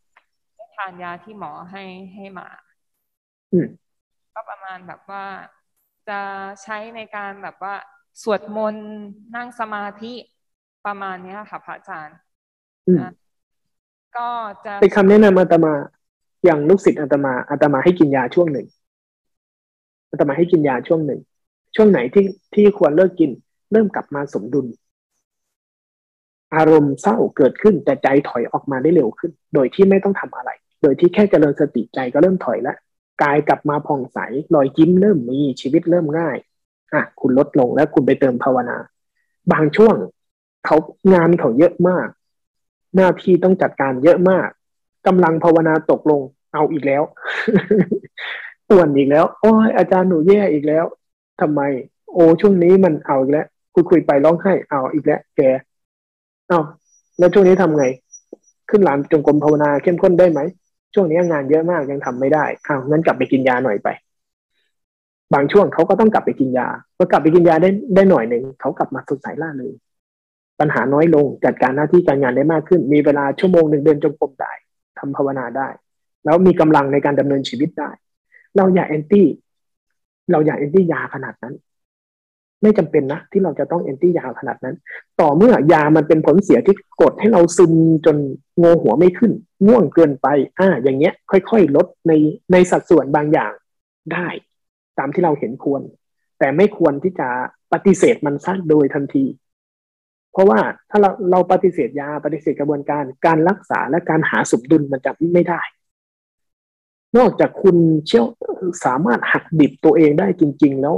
[0.76, 1.84] ทานยาที่หมอให้
[2.16, 2.48] ให้มา
[4.34, 5.26] ก็ประมาณแบบว่า
[6.10, 6.20] จะ
[6.64, 7.76] ใช้ในการแบบว่า
[8.24, 8.90] สวดมนต์
[9.36, 10.14] นั่งสมาธิ
[10.86, 12.18] ประมาณนี้ค่ะพระอาจารย์
[14.18, 14.28] ก็
[14.66, 15.74] จะเป็นคำแนะนำอาตมา
[16.46, 18.68] อย่างลูกศิษย์อาตมาอาตมาให้กินยาช่วงหนึ่ง
[20.12, 21.20] อาตมาให้กินยาช่วงหนึ่ง
[21.76, 23.32] ช่วงไหนที่ที่ควรเลิกกิน
[23.72, 24.66] เริ่มกลับมาสมดุล
[26.56, 30.50] อารมณ์เศร้าเกิดขึ้น แต่ใจถอยออกมาได้เร็วขึ้น โดยที่ไม่ต้องทำอะไร
[30.82, 32.78] โดยที่แค่เจริญสติใจก็เริ่มถอยแล้ว
[33.24, 34.18] กายกลับมาผ่องใส
[34.56, 36.38] รอยยิ้มเริ่มมีชีวิตเริ่มง่าย
[36.94, 38.78] อะคุณลดลงแล้วคุณไปเติมภาวนา
[39.52, 39.96] บางช่วง
[40.66, 40.78] เขา
[41.14, 42.08] งานเขาเยอะมาก
[42.96, 44.50] หน้าที่ต้องจัดการเยอะมาก
[45.08, 46.22] กำลังภาวนาตกลง
[46.54, 47.04] เอาอีกแล้ว
[48.70, 50.86] ป่วนอีกแล้ว โอ้ยอาจารย์หนูแย่อีกแล้ว
[51.42, 51.62] ทำไม
[52.14, 55.42] โอ้ช่วงนี้มันเอาอีกแล้วคุยคุยไปร้องไห้เอาอีกแล้ว แก
[56.48, 56.60] เอา
[57.20, 57.86] แล้วช่วงนี้ทำไง
[58.70, 60.40] ขึ้นหลานจงกรมภาวนาเข้มข้นได้ไหม
[60.94, 63.88] ช่วงนี้งานเยอะมากยังทำไม่ได้อ้าวงั้นกลับไปกินยาหน่อยไป
[65.34, 69.74] บางช่วงเขาก็ต้องกลับไปกินยาพอกลับไปกินยาได้ได้หน่อยหนึ่งเขากลับมาสดใสล่าเลย
[70.62, 74.52] ปัญหาน้อยลงจัดการหน้าที่การงานได้มากขึ้น มีเวลาชั่วโมงหนึ่งเดินจงกรมได้
[75.00, 75.68] ทำภาวนาได้
[76.26, 77.90] แล้วมีกำลังในการดำเนินชีวิตได้
[78.58, 79.28] เราอย่าแอนตี้
[80.32, 81.56] เราอย่าแอนตี้ยาขนาดนั้น
[82.62, 84.76] ไม่จำเป็นนะที่เราจะต้องแอนตี้ยาขนาดนั้น
[85.20, 87.74] ต่อเมื่อยามันเป็นผลเสียที่กดให้เราซึม
[88.06, 88.18] จน
[88.62, 89.32] งงหัวไม่ขึ้น
[89.68, 90.28] ง่วงเกินไป
[90.60, 92.12] อ่า อย่างเงี้ย ค่อยๆลดใน
[92.52, 93.54] ในสัดส่วนบางอย่าง
[94.14, 94.28] ได้
[94.98, 95.82] ตามที่เราเห็นควร
[96.40, 97.28] แต่ไม่ควรที่จะ
[97.74, 99.26] ปฏิเสธมันซะโดยทันที
[100.32, 100.60] เพราะว่า
[100.90, 105.62] ถ้าเราเราปฏิเสธยาปฏิเสธกระบวนการการรักษาและการหาสมดุลมันจะไม่ได้
[107.18, 107.78] นอกจากคุณ
[108.08, 108.26] เชี่ยว
[108.86, 110.96] สามารถหักดิบตัวเองได้จริง ๆ แล้ว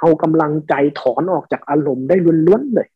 [0.00, 2.16] เอากำลังใจถอนออกจากอารมณ์ได้
[2.46, 2.88] ล้วนๆเลย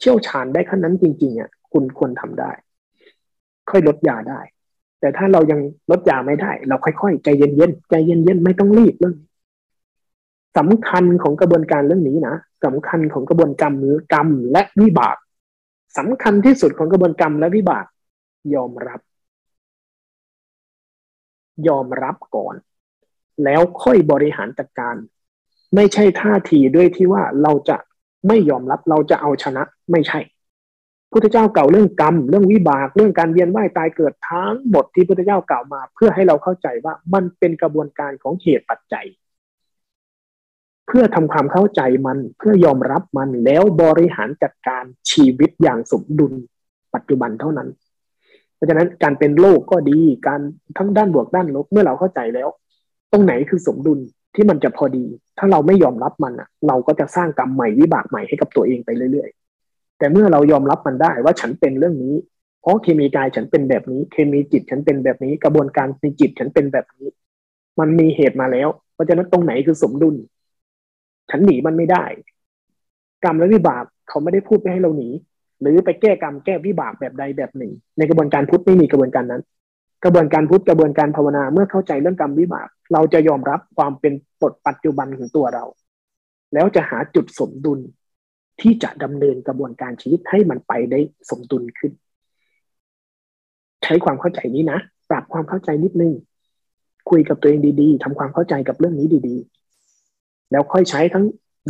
[0.00, 2.50] เชี่ยวชาญได้ขั้นนั้นจริง ๆอะคุณควรทำได้
[3.70, 4.40] ค่อยลดยาได้
[5.00, 5.60] แต่ถ้าเรายัง
[5.90, 9.14] ลดยาไม่ได้ เราค่อยๆใจเย็นๆใจเย็นๆไม่ต้องรีบเรื่อง
[10.58, 13.74] สำคัญของกระบวนการเรื่องนี้นะ สำคัญของกระบวนกรรม
[14.12, 15.16] กรรมและวิบาก
[15.98, 17.86] สำคัญที่สุดของกระบวนกรรมและวิบาก
[18.54, 19.00] ยอมรับ
[21.68, 22.54] ยอมรับก่อน
[23.44, 24.96] แล้วค่อยบริหารจัดการ
[25.74, 27.76] ไม่ใช่ท่าทีด้วยที่ว่าเราจะ
[28.28, 30.20] ไม่ยอมรับเราจะเอาชนะไม่ใช่
[31.12, 39.06] พุทธเจ้าเก่าเรื่องกรรม เรื่องวิบากเรื่องการเวียนว่ายตายเกิดทั้งหมดที่พุทธเจ้าเก่ามา เพื่อให้เราเข้าใจว่ามันเป็นกระบวนการของเหตุปัจจัย
[40.86, 46.32] เพื่อทำความเข้าใจมันเพื่อยอมรับมันแล้วบริหารจัดการชีวิตอย่างสมดุล
[46.94, 47.68] ปัจจุบันเท่านั้น
[48.54, 50.40] เพราะฉะนั้นการเป็นโลกก็ดีการ
[50.76, 52.48] ทั้งด้านบวกด้านลบเมื่อเราเข้าใจแล้ว
[53.12, 53.98] ตรงไหนคือสมดุล
[54.34, 55.04] ที่มันจะพอดี
[55.38, 62.14] ถ้าเราไม่ยอมรับมันอะ เราก็จะสร้างกรรมใหม่วิบากใหม่ให้กับตัวเองไปเรื่อยๆ แต่เมื่อเรายอมรับมันได้ว่าฉันเป็นเรื่องนี้
[62.60, 67.08] เพราะเคมีกายฉันเป็นแบบนี้ เคมีจิตฉันเป็นแบบนี้ กระบวนการในจิตฉันเป็นแบบนี้
[67.80, 70.16] มันมีเหตุมาแล้ว เพราะฉะนั้นตรงไหนคือสมดุล
[71.30, 72.04] ฉันหนีมันไม่ได้
[73.24, 75.08] กรรมและวิบากเขาไม่ได้พูดไปให้เราหนี
[75.60, 79.42] หรือไปแก้กรรมแก้วิบากแบบใดแบบหนึ่ง ในกระบวนการพุทธไม่มีกระบวนการนั้น
[80.04, 85.64] กระบวนการพุทธกระบวนการภาวนาเมื่อเข้าใจเรื่องกรรมวิบาก เราจะยอมรับความเป็นปดปัจจุบันของตัวเรา
[86.54, 87.80] แล้วจะหาจุดสมดุล
[88.60, 90.98] ที่จะดำเนินกระบวนการชีวิตให้มันไปได้
[91.30, 91.92] สมดุลขึ้น
[93.84, 94.78] ใช้ความเข้าใจนี้นะ
[95.10, 96.12] ปรับความเข้าใจนิดนึง
[97.10, 99.53] คุยกับตัวเองดีๆทำความเข้าใจกับเรื่องนี้ดีๆ
[100.50, 101.24] แล้วค่อยใช้ทั้ง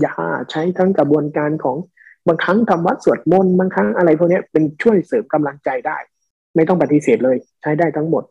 [0.05, 0.14] ยา
[0.51, 1.76] ใช้ทั้งกระบวนการของ
[2.28, 5.98] บางครั้งทำวัดสวดมนต์บางครั้งอะไรพวกนี้เป็นช่วยเสริมกำลังใจได้
[6.55, 8.24] ไม่ต้องปฏิเสธเลยใช้ได้ทั้งหมด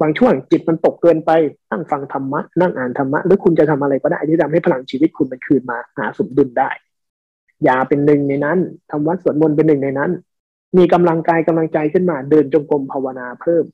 [0.00, 1.30] บางช่วงจิตมันตกเกินไป
[1.70, 6.70] นั่งฟังธรรมะนั่งอ่านธรรมะหรือคุณจะทำอะไรก็ได้ที่ทำให้พลังชีวิตคุณมันคืนมาหาสมดุลได้
[7.68, 8.58] ยาเป็นหนึ่งในนั้น
[8.90, 10.10] ทำวัดสวดมนต์เป็นหนึ่งในนั้น
[10.76, 13.64] มีกำลังกายกำลังใจขึ้นมาเดินจงกรมภาวนาเพิ่ม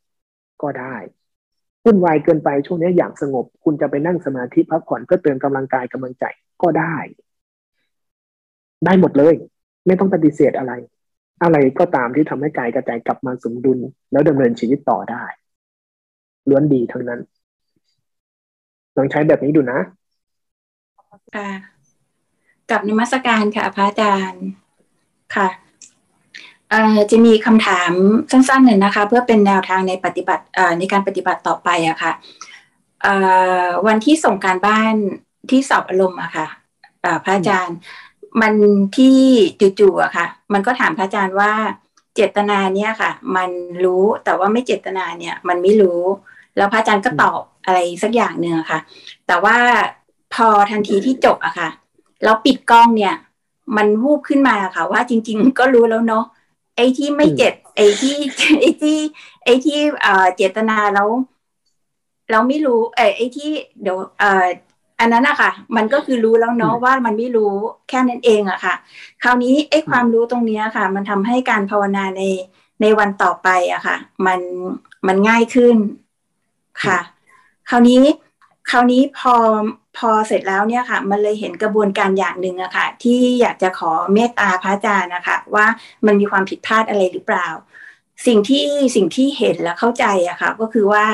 [0.62, 0.96] ก็ได้
[1.86, 6.24] วุ่นวายเกินไปช่วงนี้อย่างสงบ คุณจะไปนั่งสมาธิพักผ่อนเพื่อเติมกำลังกายกำลังใจ
[6.62, 6.96] ก็ได้
[8.84, 9.34] ได้หมดเลย
[9.86, 10.72] ไม่ต้องปฏิเสธอะไร
[11.42, 13.78] อะไรก็ตามที่ทำให้กายกระจายกลับมาสมดุล
[14.12, 15.24] แล้วดำเนินชีวิตต่อได้
[16.48, 17.20] ล้วนดีทั้งนั้น
[18.96, 19.78] ลองใช้แบบนี้ดูนะ
[21.34, 21.50] ค่ะ
[22.70, 24.46] กับนมัสการค่ะพระอาจารย์
[25.36, 25.48] ค่ะ
[27.10, 27.92] จะมีคำถาม
[28.30, 30.44] สั้นๆหนึ่งนะคะ เพื่อเป็นแนวทางในปฏิบัติ
[30.78, 32.12] ในการปฏิบัติต่อไปอะค่ะ
[33.86, 34.94] วันที่ส่งการบ้าน
[35.50, 36.46] ที่สอบอารมณ์อะค่ะ
[37.24, 37.76] พระอาจารย์
[38.40, 38.54] มัน
[38.96, 39.18] ที่
[39.80, 41.52] จู่ๆอะค่ะ มันก็ถามพระอาจารย์ว่า
[42.14, 43.50] เจตนาเนี่ยค่ะ มัน
[43.84, 46.00] รู้แต่ว่าไม่เจตนาเนี่ย มันไม่รู้
[46.56, 48.78] แล้วพระอาจารย์ก็ตอบอะไรสักอย่างหนึ่งค่ะ
[49.26, 49.56] แต่ว่า
[50.34, 51.68] พอทันทีที่จบอะค่ะ
[52.24, 53.14] แล้วปิดกล้องเนี่ย
[53.76, 56.24] มันวูบขึ้นมาค่ะ ว่าจริง ๆ ก็รู้แล้วเนาะ
[56.76, 58.16] ไอ้ที่ไม่เจ็ดไอ้ที่
[58.60, 58.98] ไอ้ที่
[59.44, 61.08] ไอ้ที่เอ่อเจตนาแล้ว
[62.30, 63.50] เราไม่รู้เออไอ้ที่
[63.82, 64.46] เดี๋ยวเอ่อ
[65.00, 67.52] อันนั้นอะค่ะ มันก็คือรู้แล้วเนาะว่ามันไม่รู้
[67.88, 68.74] แค่นั้นเองอะค่ะ
[69.22, 72.22] คราวนี้ไอ้ความรู้ตรงนี้ค่ะ มันทำให้การภาวนาใน
[72.80, 73.96] ในวันต่อไปอะค่ะ
[74.26, 74.40] มัน
[75.06, 75.76] มันง่ายขึ้น
[76.84, 76.98] ค่ะ
[77.70, 78.02] คราวนี้
[78.70, 79.34] คราวนี้พอ
[79.98, 85.66] พอเสร็จแล้วเนี่ยค่ะ มันเลยเห็นกระบวนการอย่างหนึ่งอะค่ะ ที่อยากจะขอเมตตาพระอาจารย์นะคะ ว่า
[86.06, 87.48] มันมีความผิดพลาดอะไรหรือเปล่า
[88.26, 88.66] สิ่งที่
[88.96, 91.04] สิ่งที่เห็นและเข้าใจอะค่ะ ก็คือว่า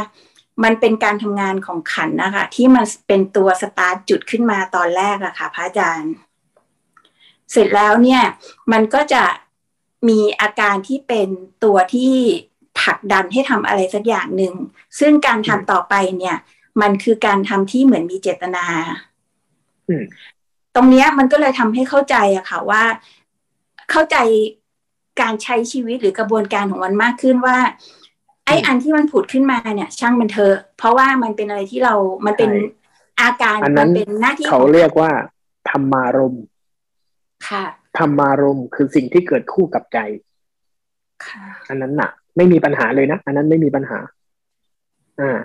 [0.64, 6.12] มันเป็นการทำงานของขันนะคะ ที่มันเป็นตัวสตาร์ทจุดขึ้นมาตอนแรกอะค่ะ พระอาจารย์
[7.52, 8.22] เสร็จแล้วเนี่ย
[8.72, 9.24] มันก็จะ
[10.08, 11.28] มีอาการที่เป็น
[11.64, 12.12] ตัวที่
[12.80, 14.54] ผลักดันให้ทำอะไรสักอย่างหนึ่ง
[14.98, 16.36] ซึ่งการทำต่อไปเนี่ย
[16.80, 18.64] มันคือการทำที่เหมือนมีเจตนา
[20.74, 22.82] ตรงนี้มันก็เลยทำให้เข้าใจอะค่ะว่า
[23.90, 24.16] เข้าใจ
[25.20, 27.56] การใช้ชีวิตหรือกระบวนการของมันมากขึ้นว่า
[28.46, 31.94] ไอ้อันที่มันผุดขึ้นมาเนี่ย ช่างมันเถอะเพราะว่ามันเป็นอะไรที่เรา
[32.26, 32.50] มันเป็น
[33.20, 35.10] อาการมันเป็นหน้าที่เขาเรียกว่า
[35.70, 36.36] ธรรมารม
[37.48, 37.64] ค่ะ
[37.98, 39.98] ธรรมารมคือสิ่งที่เกิดคู่กับใจ
[41.68, 43.98] อันนั้นน่ะ ไม่มีปัญหาเลยนะ อันนั้นไม่มีปัญหา
[45.20, 45.38] อ่า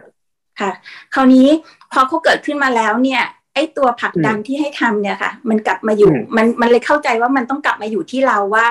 [0.59, 0.71] ค่ะ
[1.13, 1.47] คราวนี้
[1.91, 3.23] พอเขาเกิดขึ้นมาแล้วเนี่ย
[3.53, 8.67] ไอ้ตัวผลักดันที่ให้ทำเนี่ยค่ะ มันกลับมาอยู่มันมันเลยเข้าใจว่ามันต้องกลับมาอยู่ที่เราว่า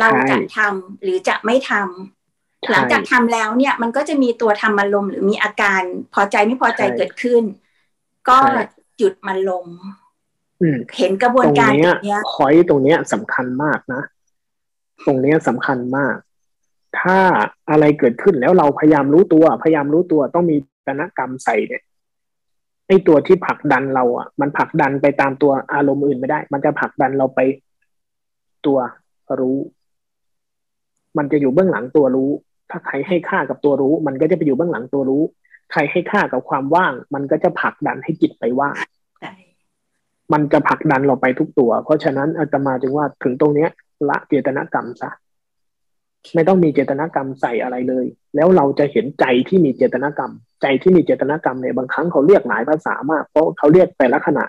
[0.00, 5.82] เราจะทำหรือจะไม่ทำหลังจากทำแล้วเนี่ย มันก็จะมีตัวทำอารมณ์หรือมีอาการ
[6.14, 7.42] พอใจไม่พอใจเกิดขึ้น
[8.28, 8.38] ก็
[8.98, 9.64] หยุดมันลง
[10.98, 14.02] เห็นกระบวนการตรงนี้คอยตรงเนี้ยสำคัญมากนะ
[15.06, 16.14] ตรงเนี้ยสำคัญมาก
[17.00, 17.18] ถ้า
[17.70, 20.56] อะไรเกิดขึ้นแล้วเราพยายามรู้ตัว พยายามรู้ตัวต้องมี
[20.88, 21.82] ตนกรรมใส่เนี่ย
[22.88, 27.40] ไอตัวที่ผลักดันเราอะ มันผลักดันไปตามตัวอารมณ์อื่นไม่ได้ มันจะผลักดันเราไป
[28.66, 28.78] ตัว
[29.40, 29.58] รู้
[31.18, 32.30] มันจะอยู่เบื้องหลังตัวรู้
[32.70, 35.22] ถ้าใครให้ค่ากับตัวรู้ มันก็จะไปอยู่เบื้องหลังตัวรู้
[35.72, 38.74] ใครให้ค่ากับความว่าง มันก็จะผลักดันให้จิตไปว่าง
[40.32, 43.70] มันจะผลักดันเราไปทุกตัว เพราะฉะนั้นอาตมาจึงว่าถึงตรงเนี้ย
[44.08, 45.10] ละเจตนากรรมซะ
[46.34, 48.06] ไม่ต้องมีเจตนากรรมใส่อะไรเลย
[48.36, 50.32] แล้วเราจะเห็นใจที่มีเจตนากรรม
[50.62, 54.44] ใจที่มีเจตนากรรมเนี่ยบางครั้งเขาเรียกหลายภาษามาก เพราะเขาเรียกแต่ละขณะ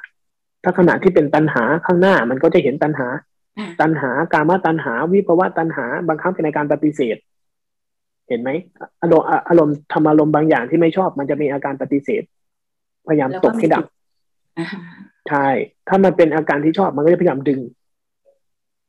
[0.63, 3.07] ถ้าขณะที่เป็นตัณหาข้างหน้ามันก็จะเห็นตัณหา
[3.81, 7.17] ตัณหากามตัณหา วิภวะตัณหา บางครั้งเป็นในการปฏิเสธ
[8.27, 8.49] เห็นไหม
[9.01, 12.23] อารมณ์อารมณ์ธรรมอารมณ์บางอย่างที่ไม่ชอบ มันจะมีอาการปฏิเสธ
[13.07, 13.83] พยายามตกให้ดับ
[15.29, 15.47] ใช่
[15.87, 17.59] ถ้ามันเป็นอาการที่ชอบมันก็จะพยายามดึง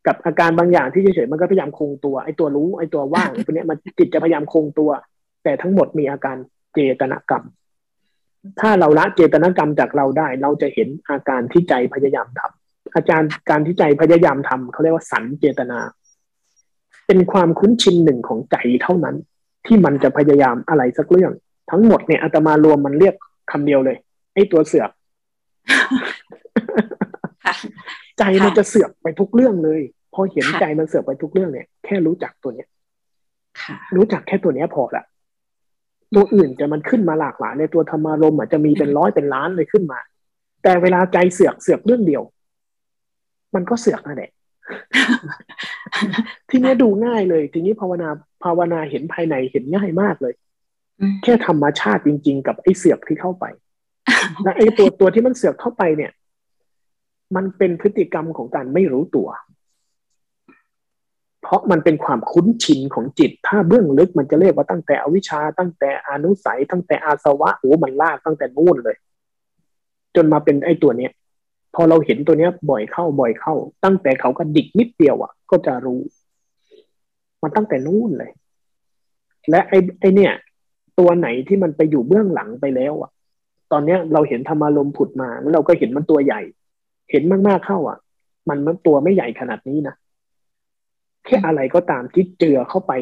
[0.07, 4.91] กับอาการบางอย่างที่เฉยๆมันก็พยายามคงตัวไอ้ตัวรู้ไอ้ตัวว่างพวกนี้ยมันจิตจะพยายามคงตัว
[5.45, 6.37] แต่ทั้งหมดมีอาการ
[6.75, 7.45] เจตนากรรม
[8.61, 15.79] ถ้าเราละเจตนากรรมจากเราได้ เราจะเห็นอาการที่ใจพยายามทำอาจารย์การที่ใจพยายามทำเขาเรียกว่าสันเจตนา
[17.07, 19.17] เป็นความคุ้นชินหนึ่งของใจเท่านั้น
[19.67, 21.33] ที่มันจะพยายามอะไรสักเรื่อง
[21.71, 23.15] ทั้งหมดเนี่ยอาตมารวมมันเรียก
[23.51, 23.97] คำเดียวเลย
[24.35, 24.91] ไอ้ตัวเสือก
[28.21, 29.81] ใจมันจะเสือกไปทุกเรื่องเลย
[30.15, 32.69] พอเห็นใจมันเสือกไปทุกเรื่องเนี่ย แค่รู้จักตัวเนี้ย
[33.97, 35.05] รู้จักแค่ตัวเนี้ยพอละ
[36.15, 40.01] ตัวอื่นจะมันขึ้นมาหลากหลายในตัวธรรมารมอาจจะมีเป็นร้อยเป็นล้านเลยขึ้นมา
[40.63, 42.23] แต่เวลาใจเสือกเสือกเรื่องเดียว
[43.55, 44.31] มันก็เสือกนั่นแหละ
[46.51, 48.09] ทีนี้ดูง่ายเลย ทีนี้ภาวนา
[48.45, 50.35] ภาวนาเห็นภายในเห็นง่ายมากเลย
[51.23, 53.45] แค่ธรรมชาติจริง ๆ กับไอ้เสือกที่เข้าไป
[54.45, 56.11] และไอ้ตัวตัวที่มันเสือกเข้าไปเนี่ย
[57.36, 59.28] มันเป็นพฤติกรรมของการไม่รู้ตัว
[61.43, 68.97] เพราะมันเป็นความคุ้นชินของจิต ถ้าเบื้องลึกมันจะเรียกว่าตั้งแต่อวิชชา ตั้งแต่อนุสัย ตั้งแต่อาสวะโอ้มันลากตั้งแต่นู่นเลย
[70.16, 71.12] จนมาเป็นไอ้ตัวเนี้ย
[71.74, 73.55] พอเราเห็นตัวเนี้ย บ่อยเข้าบ่อยเข้า
[73.85, 76.01] ตั้งแต่เขากระดิกนิดเดียวอะ ก็จะรู้
[77.43, 78.31] มันตั้งแต่นู่นเลย
[79.51, 80.32] และไอ้ไอ้เนี่ย
[80.98, 83.11] ตัวไหนที่มันไปอยู่เบื้องหลังไปแล้วอะ
[83.73, 86.40] ตอนเนี้ยเราเห็นธรรมารมผุดมาแล้วเราก็เห็นมันตัวใหญ่
[87.11, 87.99] เห็นมากๆเข้าอะ
[88.49, 89.95] มันมันตัวไม่ใหญ่ขนาดนี้นะ
[91.24, 92.93] แค่อะไรก็ตามที่เจอเข้าไป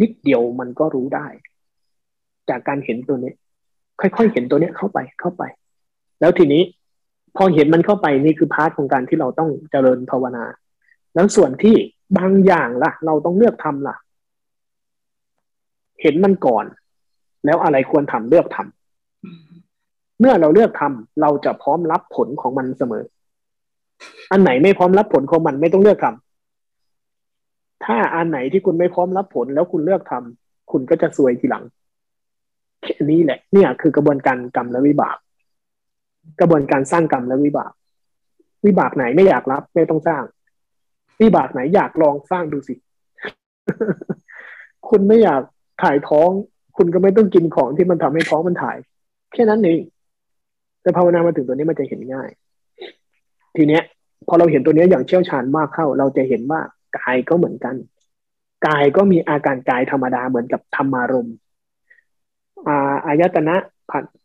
[0.00, 1.26] นิดเดียวมันก็รู้ได้
[2.48, 3.32] จากการเห็นตัวนี้
[4.00, 5.42] ค่อยๆเห็นตัวเนี้ยเข้าไปเข้าไป
[6.20, 6.62] แล้วทีนี้
[7.36, 10.44] พอเห็นมันเข้าไปนี่คือ part ของการที่เราต้องเจริญภาวนา
[11.14, 11.76] แล้วส่วนที่
[12.18, 13.96] บางอย่างล่ะ เราต้องเลือกทำล่ะ
[16.02, 16.64] เห็นมันก่อน
[17.44, 23.04] แล้วอะไรควรทำเลือกทำเมื่อเราเลือกทำเราจะพร้อมรับผลของมันเสมอ
[24.30, 31.64] อันไหนไม่พร้อมรับผลของมันไม่ต้องเลือกทำถ้าอันไหนที่คุณไม่พร้อมรับผลแล้วคุณเลือกทำคุณก็จะซวยทีหลัง
[32.82, 35.16] แค่นี้แหละ เนี่ย คือกระบวนการกรรมและวิบาก
[36.40, 37.72] กระบวนการสร้างกรรมและวิบาก
[38.66, 40.22] วิบากไหนไม่อยากรับ ไม่ต้องสร้าง
[41.22, 42.74] วิบากไหนอยากลองสร้างดูสิ
[44.88, 45.42] คุณไม่อยาก
[45.82, 46.30] ถ่ายท้อง
[46.76, 48.76] คุณก็ไม่ต้องกินของที่มันทำให้ท้องมันถ่าย
[49.32, 49.80] แค่นั้นเอง
[50.82, 52.28] แต่ภาวนามาถึงตัวนี้มันจะเห็นง่าย
[53.56, 53.82] ทีเนี้ย
[54.28, 56.60] พอเราเห็นตัวนี้อย่างเชี่ยวชาญมากเข้า เราจะเห็นว่า
[56.98, 57.74] กายก็เหมือนกัน
[58.66, 61.36] กายก็มีอาการกายธรรมดาเหมือนกับธรรมารมณ์
[62.68, 63.54] อาอายตนะ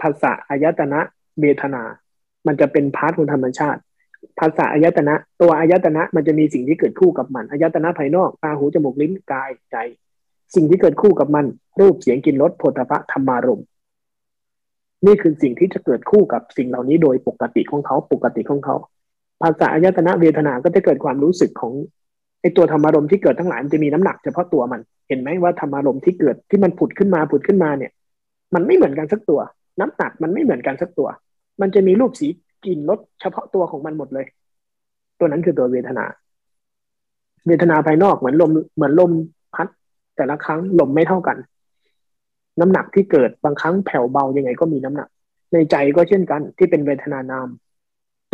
[0.02, 1.00] ภาษาอายตนะ
[1.42, 1.84] เวทนา
[2.48, 3.80] มันจะเป็นพาร์ทของธรรมชาติ
[4.40, 9.78] ภาษาอายตนะ ตัวอายตนะมันจะมีสิ่งที่เกิดคู่กับมันอายตนะภายนอกตาหูจมูกลิ้นกายใจ
[10.56, 11.46] สิ่งที่เกิดคู่กับมัน
[11.80, 13.66] รูปเสียงกลิ่นรสโผฏฐะธรรมารมณ์
[15.06, 18.76] นี่คือสิ่งที่จะเกิดคู่กับสิ่งเหล่านี้โดยปกติของเขาปกติของเขา
[19.42, 21.74] ภาษาอายตนะเวทนาก็จะเกิดความรู้สึกของ
[22.42, 27.92] ไอตัวธรรมารมณ์ที่เกิดทั้งหลายมันจะมีน้ำหนักเฉพาะตัวมัน เห็นไหมว่าธรรมารมณ์ที่เกิดที่มันผุดขึ้นมาผุดขึ้นมาเนี่ย
[28.56, 29.40] มันไม่เหมือนกันสักตัว
[29.80, 31.08] น้ำหนักมันไม่เหมือนกันสักตัว
[31.62, 32.28] มันจะมีรูปสี
[32.66, 34.26] กลิ่นรสเฉพาะตัวของมันหมดเลย
[35.20, 36.06] ตัวนั้นคือตัวเวทนา
[37.48, 39.12] เวทนาภายนอกเหมือนลมเหมือนลม
[39.56, 39.68] พัด
[40.16, 41.38] แต่ละครั้งลมไม่เท่ากัน
[42.60, 45.10] น้ำหนักที่เกิดบางครั้งแผ่วเบายังไงก็มีน้ำหนัก
[45.54, 47.48] ในใจก็เช่นกันที่เป็นเวทนานาม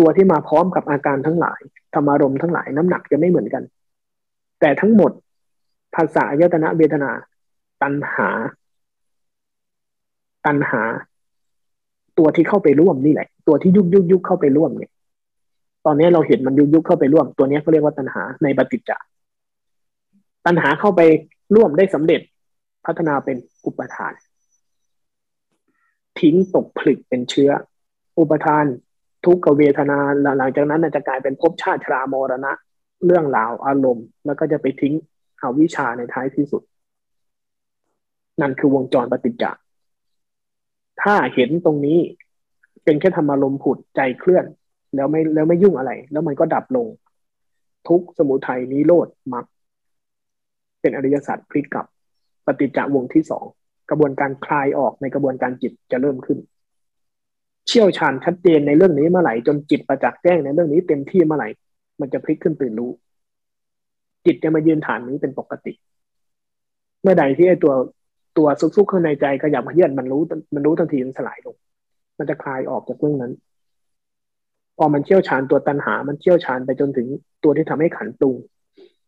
[0.01, 1.61] ตัวที่มาพร้อมกับอาการทั้งหลาย
[1.93, 3.63] ธรรมารมทั้งหลายน้ำหนักจะไม่เหมือนกัน
[4.59, 5.11] แต่ทั้งหมด
[5.95, 7.11] ภาษายตนะเวทนา
[7.81, 8.29] ตัณหา
[10.45, 10.81] ตัณหา
[12.17, 14.91] ตัวที่เข้าไปร่วมนี่แหละ ตัวที่ยุกยุกยุกเข้าไปร่วมเนี่ย
[15.85, 18.91] ตอนนี้เราเห็นมันยุกยุกเข้าไปร่วม ตัวนี้เขาเรียกว่าตัณหาในปฏิจจ
[20.45, 21.01] ตัณหาเข้าไป
[21.55, 22.21] ร่วมได้สำเร็จ
[22.85, 24.13] พัฒนาเป็นอุปทาน
[26.19, 27.51] ทิ้งตกผลึกเป็นเชื้อ
[28.19, 28.65] อุปทาน
[29.25, 29.97] ทุกขเวทนา
[30.37, 32.51] หลังจากนั้นจะกลายเป็นภพชาติชรามรณะ
[33.05, 34.93] เรื่องราวอารมณ์ แล้วก็จะไปทิ้ง
[35.39, 36.61] เอาวิชาในท้ายที่สุด
[38.41, 39.61] นั่นคือวงจรปฏิจจ์
[41.01, 41.99] ถ้าเห็นตรงนี้
[42.83, 44.45] เป็นแค่ธรรมารมณ์ผุดใจเคลื่อน
[44.95, 46.87] แล้วไม่แล้วไม่ยุ่งอะไร แล้วมันก็ดับลง
[47.87, 49.45] ทุกสมุทัยนิโรธมรรค
[50.81, 51.85] เป็นอริยสัจพลิกกลับ
[52.45, 53.45] ปฏิจจวงที่สอง
[53.89, 56.37] กระบวนการคลายออกในกระบวนการจิตจะเริ่มขึ้น
[57.67, 61.49] เชี่ยวชาญชัดเจนในเรื่องนี้เมื่อไหร่จนจิตประจักษ์แจ้งในเรื่องนี้เต็มที่เมื่อไหร่
[62.01, 62.91] มันจะพลิกขึ้นตื่นรู้
[64.25, 65.73] จิตจะมายืนฐานนี้เป็นปกติ
[67.01, 67.73] เมื่อใดที่ไอตัว
[68.37, 70.21] ตัวซุกๆข้างในใจขยับขยื่นมันรู้
[70.55, 71.55] มันรู้ทันทีมันสลายลง
[72.17, 73.33] มันจะคลายออกจากเรื่องนั้น
[74.77, 77.07] พอมันเชี่ยวชาญตัวตันหา มันเชี่ยวชาญไปจนถึง
[77.43, 78.35] ตัวที่ทำให้ขันตุง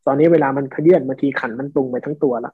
[0.06, 2.52] ตอนนี้เวลามันขยื่นบางทีขันมันตุงไปทั้งตัวละ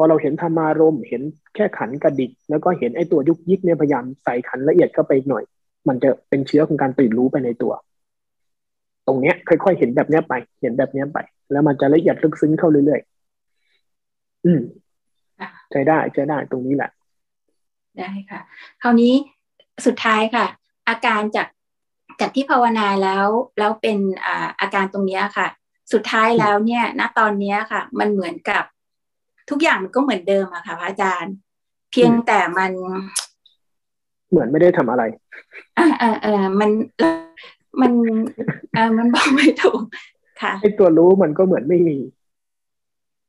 [0.00, 1.22] พอเราเห็นธรรมารมเห็น
[1.54, 5.44] แค่ขันกระดิก แล้วก็เห็นไอ้ตัวยุกยิกเนี่ยพยายามใส่ขันละเอียดเข้าไปหน่อย
[5.88, 7.72] มันจะเป็นเชื้อของการตื่นรู้ไปในตัว
[9.06, 11.18] ตรงเนี้ยค่อยๆเห็นแบบเนี้ยไป เห็นแบบเนี้ยไป
[11.52, 14.60] แล้วมันจะละเอียดลึกซึ้งเข้าเรื่อยๆอืม
[15.70, 16.90] ใช้ได้ใช้ได้ตรงนี้แหละ
[17.98, 18.40] ได้ค่ะ
[18.82, 19.14] คราวนี้
[19.86, 20.46] สุดท้ายค่ะ
[20.88, 21.48] อาการจาก
[22.20, 23.26] จากที่ภาวนาแล้ว
[23.58, 25.48] แล้วเป็นอ่าอาการตรงนี้ค่ะ
[25.92, 28.64] สุดท้ายแล้วเนี่ย ณตอนนี้ค่ะ มันเหมือนกับ
[29.50, 31.34] ทุกอย่างมันก็เหมือนเดิมอะค่ะพระอาจารย์
[31.90, 32.72] เพียงแต่มัน
[34.30, 35.02] เหมือนไม่ได้ทำอะไร
[35.78, 36.70] อ่าอ่าอ่ามัน
[37.80, 37.92] มัน
[38.76, 39.82] อ่ามันบอกไม่ถูก
[40.42, 41.98] ค่ะไอตัวรู้มันก็เหมือนไม่มี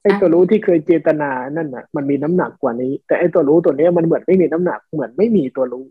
[0.03, 5.85] ไอตัวรู้ที่เคยเจตนานั่นน่ะ มันมีน้ำหนักกว่านี้ แต่ไอตัวรู้ตัวนี้มันเหมือนไม่มีน้ำหนัก เหมือนไม่มีตัวรู้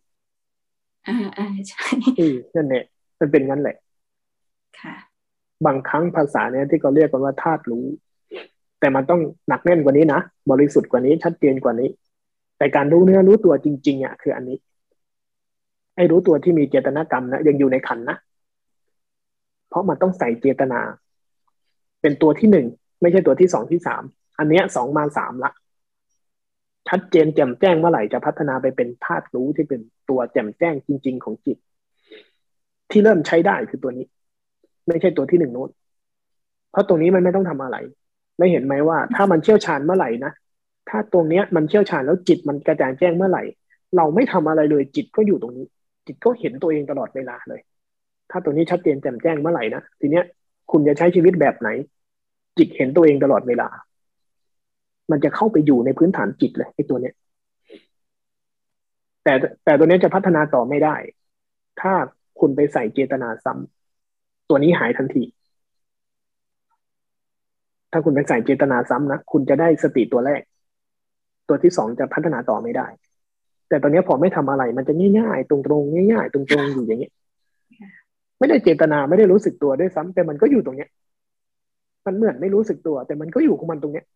[1.08, 1.86] อ่าอ่าใช่
[2.54, 2.84] นั่นแหละ
[3.20, 3.76] มันเป็นงั้นแหละ
[4.80, 4.94] ค่ะ
[5.66, 7.84] บางครั้งภาษาเนี้ยที่เขาเรียกกันว่าธาตุรู้
[8.80, 11.88] แต่มันต้องหนักแน่นกว่านี้นะบริสุทธิ์กว่านี้ชัดเจนกว่านี้
[12.58, 14.58] แต่การรู้เนื้อรู้ตัวจริงๆอะคืออันนี้
[15.96, 18.16] ไอ้รู้ตัวที่มีเจตนากรรมนะยังอยู่ในขันนะ
[19.68, 20.80] เพราะมันต้องใส่เจตนา
[22.00, 22.66] เป็นตัวที่หนึ่ง
[23.02, 24.02] ไม่ใช่ตัวที่สองที่สาม
[24.38, 25.52] อันเนี้ยสองมาสามละ
[26.88, 31.58] ชัดเจนแจ่มแจ้งเมื่อไหร่จะพัฒนาไปเป็นธาตุรู้ที่เป็นตัวแจ่มแจ้งจริง ๆ ของจิต
[32.90, 34.06] ที่เริ่มใช้ได้คือตัวนี้
[34.88, 35.70] ไม่ใช่ตัวที่หนึ่งโน้น
[36.70, 37.76] เพราะตรงนี้มันไม่ต้องทำอะไร
[38.38, 40.32] ได้เห็นไหมว่า ถ้ามันเชี่ยวชาญเมื่อไหร่นะ
[40.88, 43.42] ถ้าตรงเนี้ยมันเชี่ยวชาญแล้วจิตมันกระจ่างแจ้งเมื่อไหร่
[43.96, 45.66] เราไม่ทำอะไรเลยจิตก็อยู่ตรงนี้
[46.06, 47.60] จิตก็เห็นตัวเองตลอดเวลาเลย
[48.30, 50.24] ถ้าตรงนี้ชัดเจนแจ่มแจ้งเมื่อไหร่นะทีเนี้ย
[50.70, 51.68] คุณจะใช้ชีวิตแบบไหน
[52.58, 53.68] จิตเห็นตัวเองตลอดเวลา
[55.10, 57.14] มันจะเข้าไปอยู่ในพื้นฐานจิตเลยไอ้ตัวเนี้ย
[59.24, 59.32] แต่
[59.64, 60.96] แต่ตัวเนี้ยจะพัฒนาต่อไม่ได้
[61.80, 61.92] ถ้า
[62.40, 65.22] คุณไปใส่เจตนาซ้ำตัวนี้หายทันที
[67.92, 70.42] ถ้าคุณไปใส่เจตนาซ้ำนะคุณจะได้สติตัวแรก
[71.48, 72.86] ตัวที่สองจะพัฒนาต่อไม่ได้
[73.68, 77.10] แต่ตอนนี้พอไม่ทำอะไร มันจะง่ายๆ ตรงๆง่ายๆ ตรงๆอยู่อย่างนี้
[78.38, 80.90] ไม่ได้เจตนาไม่ได้รู้สึกตัวด้วยซ้ำแต่มันก็อยู่ตรงเนี้ย
[82.06, 84.06] มันเหมือนไม่รู้สึกตัว แต่มันก็อยู่ของมันตรงเนี้ย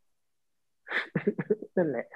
[1.76, 2.06] นั่นแหละ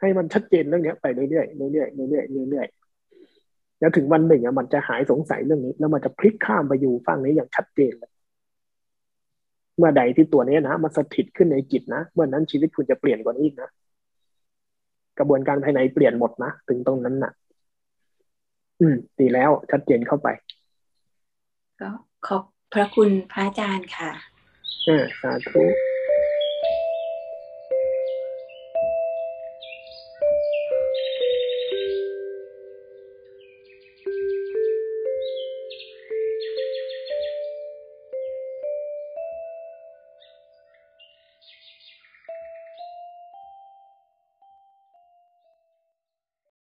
[0.00, 8.10] ให้มันชัดเจนเรื่องนี้ไปเรื่อยๆเรื่อยๆเรื่อยๆเรื่อยๆแล้วถึงวันหนึ่งอะมันจะหายสงสัยเรื่องนี้ แล้วมันจะพลิกข้ามไปอยู่ฝั่งนี้อย่างชัดเจนเลย
[9.80, 13.70] เมื่อใดที่ตัวนี้นะมันสถิตขึ้นในจิตนะเมื่อนั้นชีวิตคุณจะเปลี่ยนกว่านี้อีกนะ
[15.18, 17.32] กระบวนการภายในเปลี่ยนหมดนะถึงตรงนั้นนะ่ะ
[18.80, 20.28] อืม ดีแล้วชัดเจนเข้าไป
[21.80, 21.90] ก็
[22.26, 22.42] ขอบ
[22.72, 24.10] พระคุณพระอาจารย์ค่ะ
[24.84, 25.64] เออสาธุ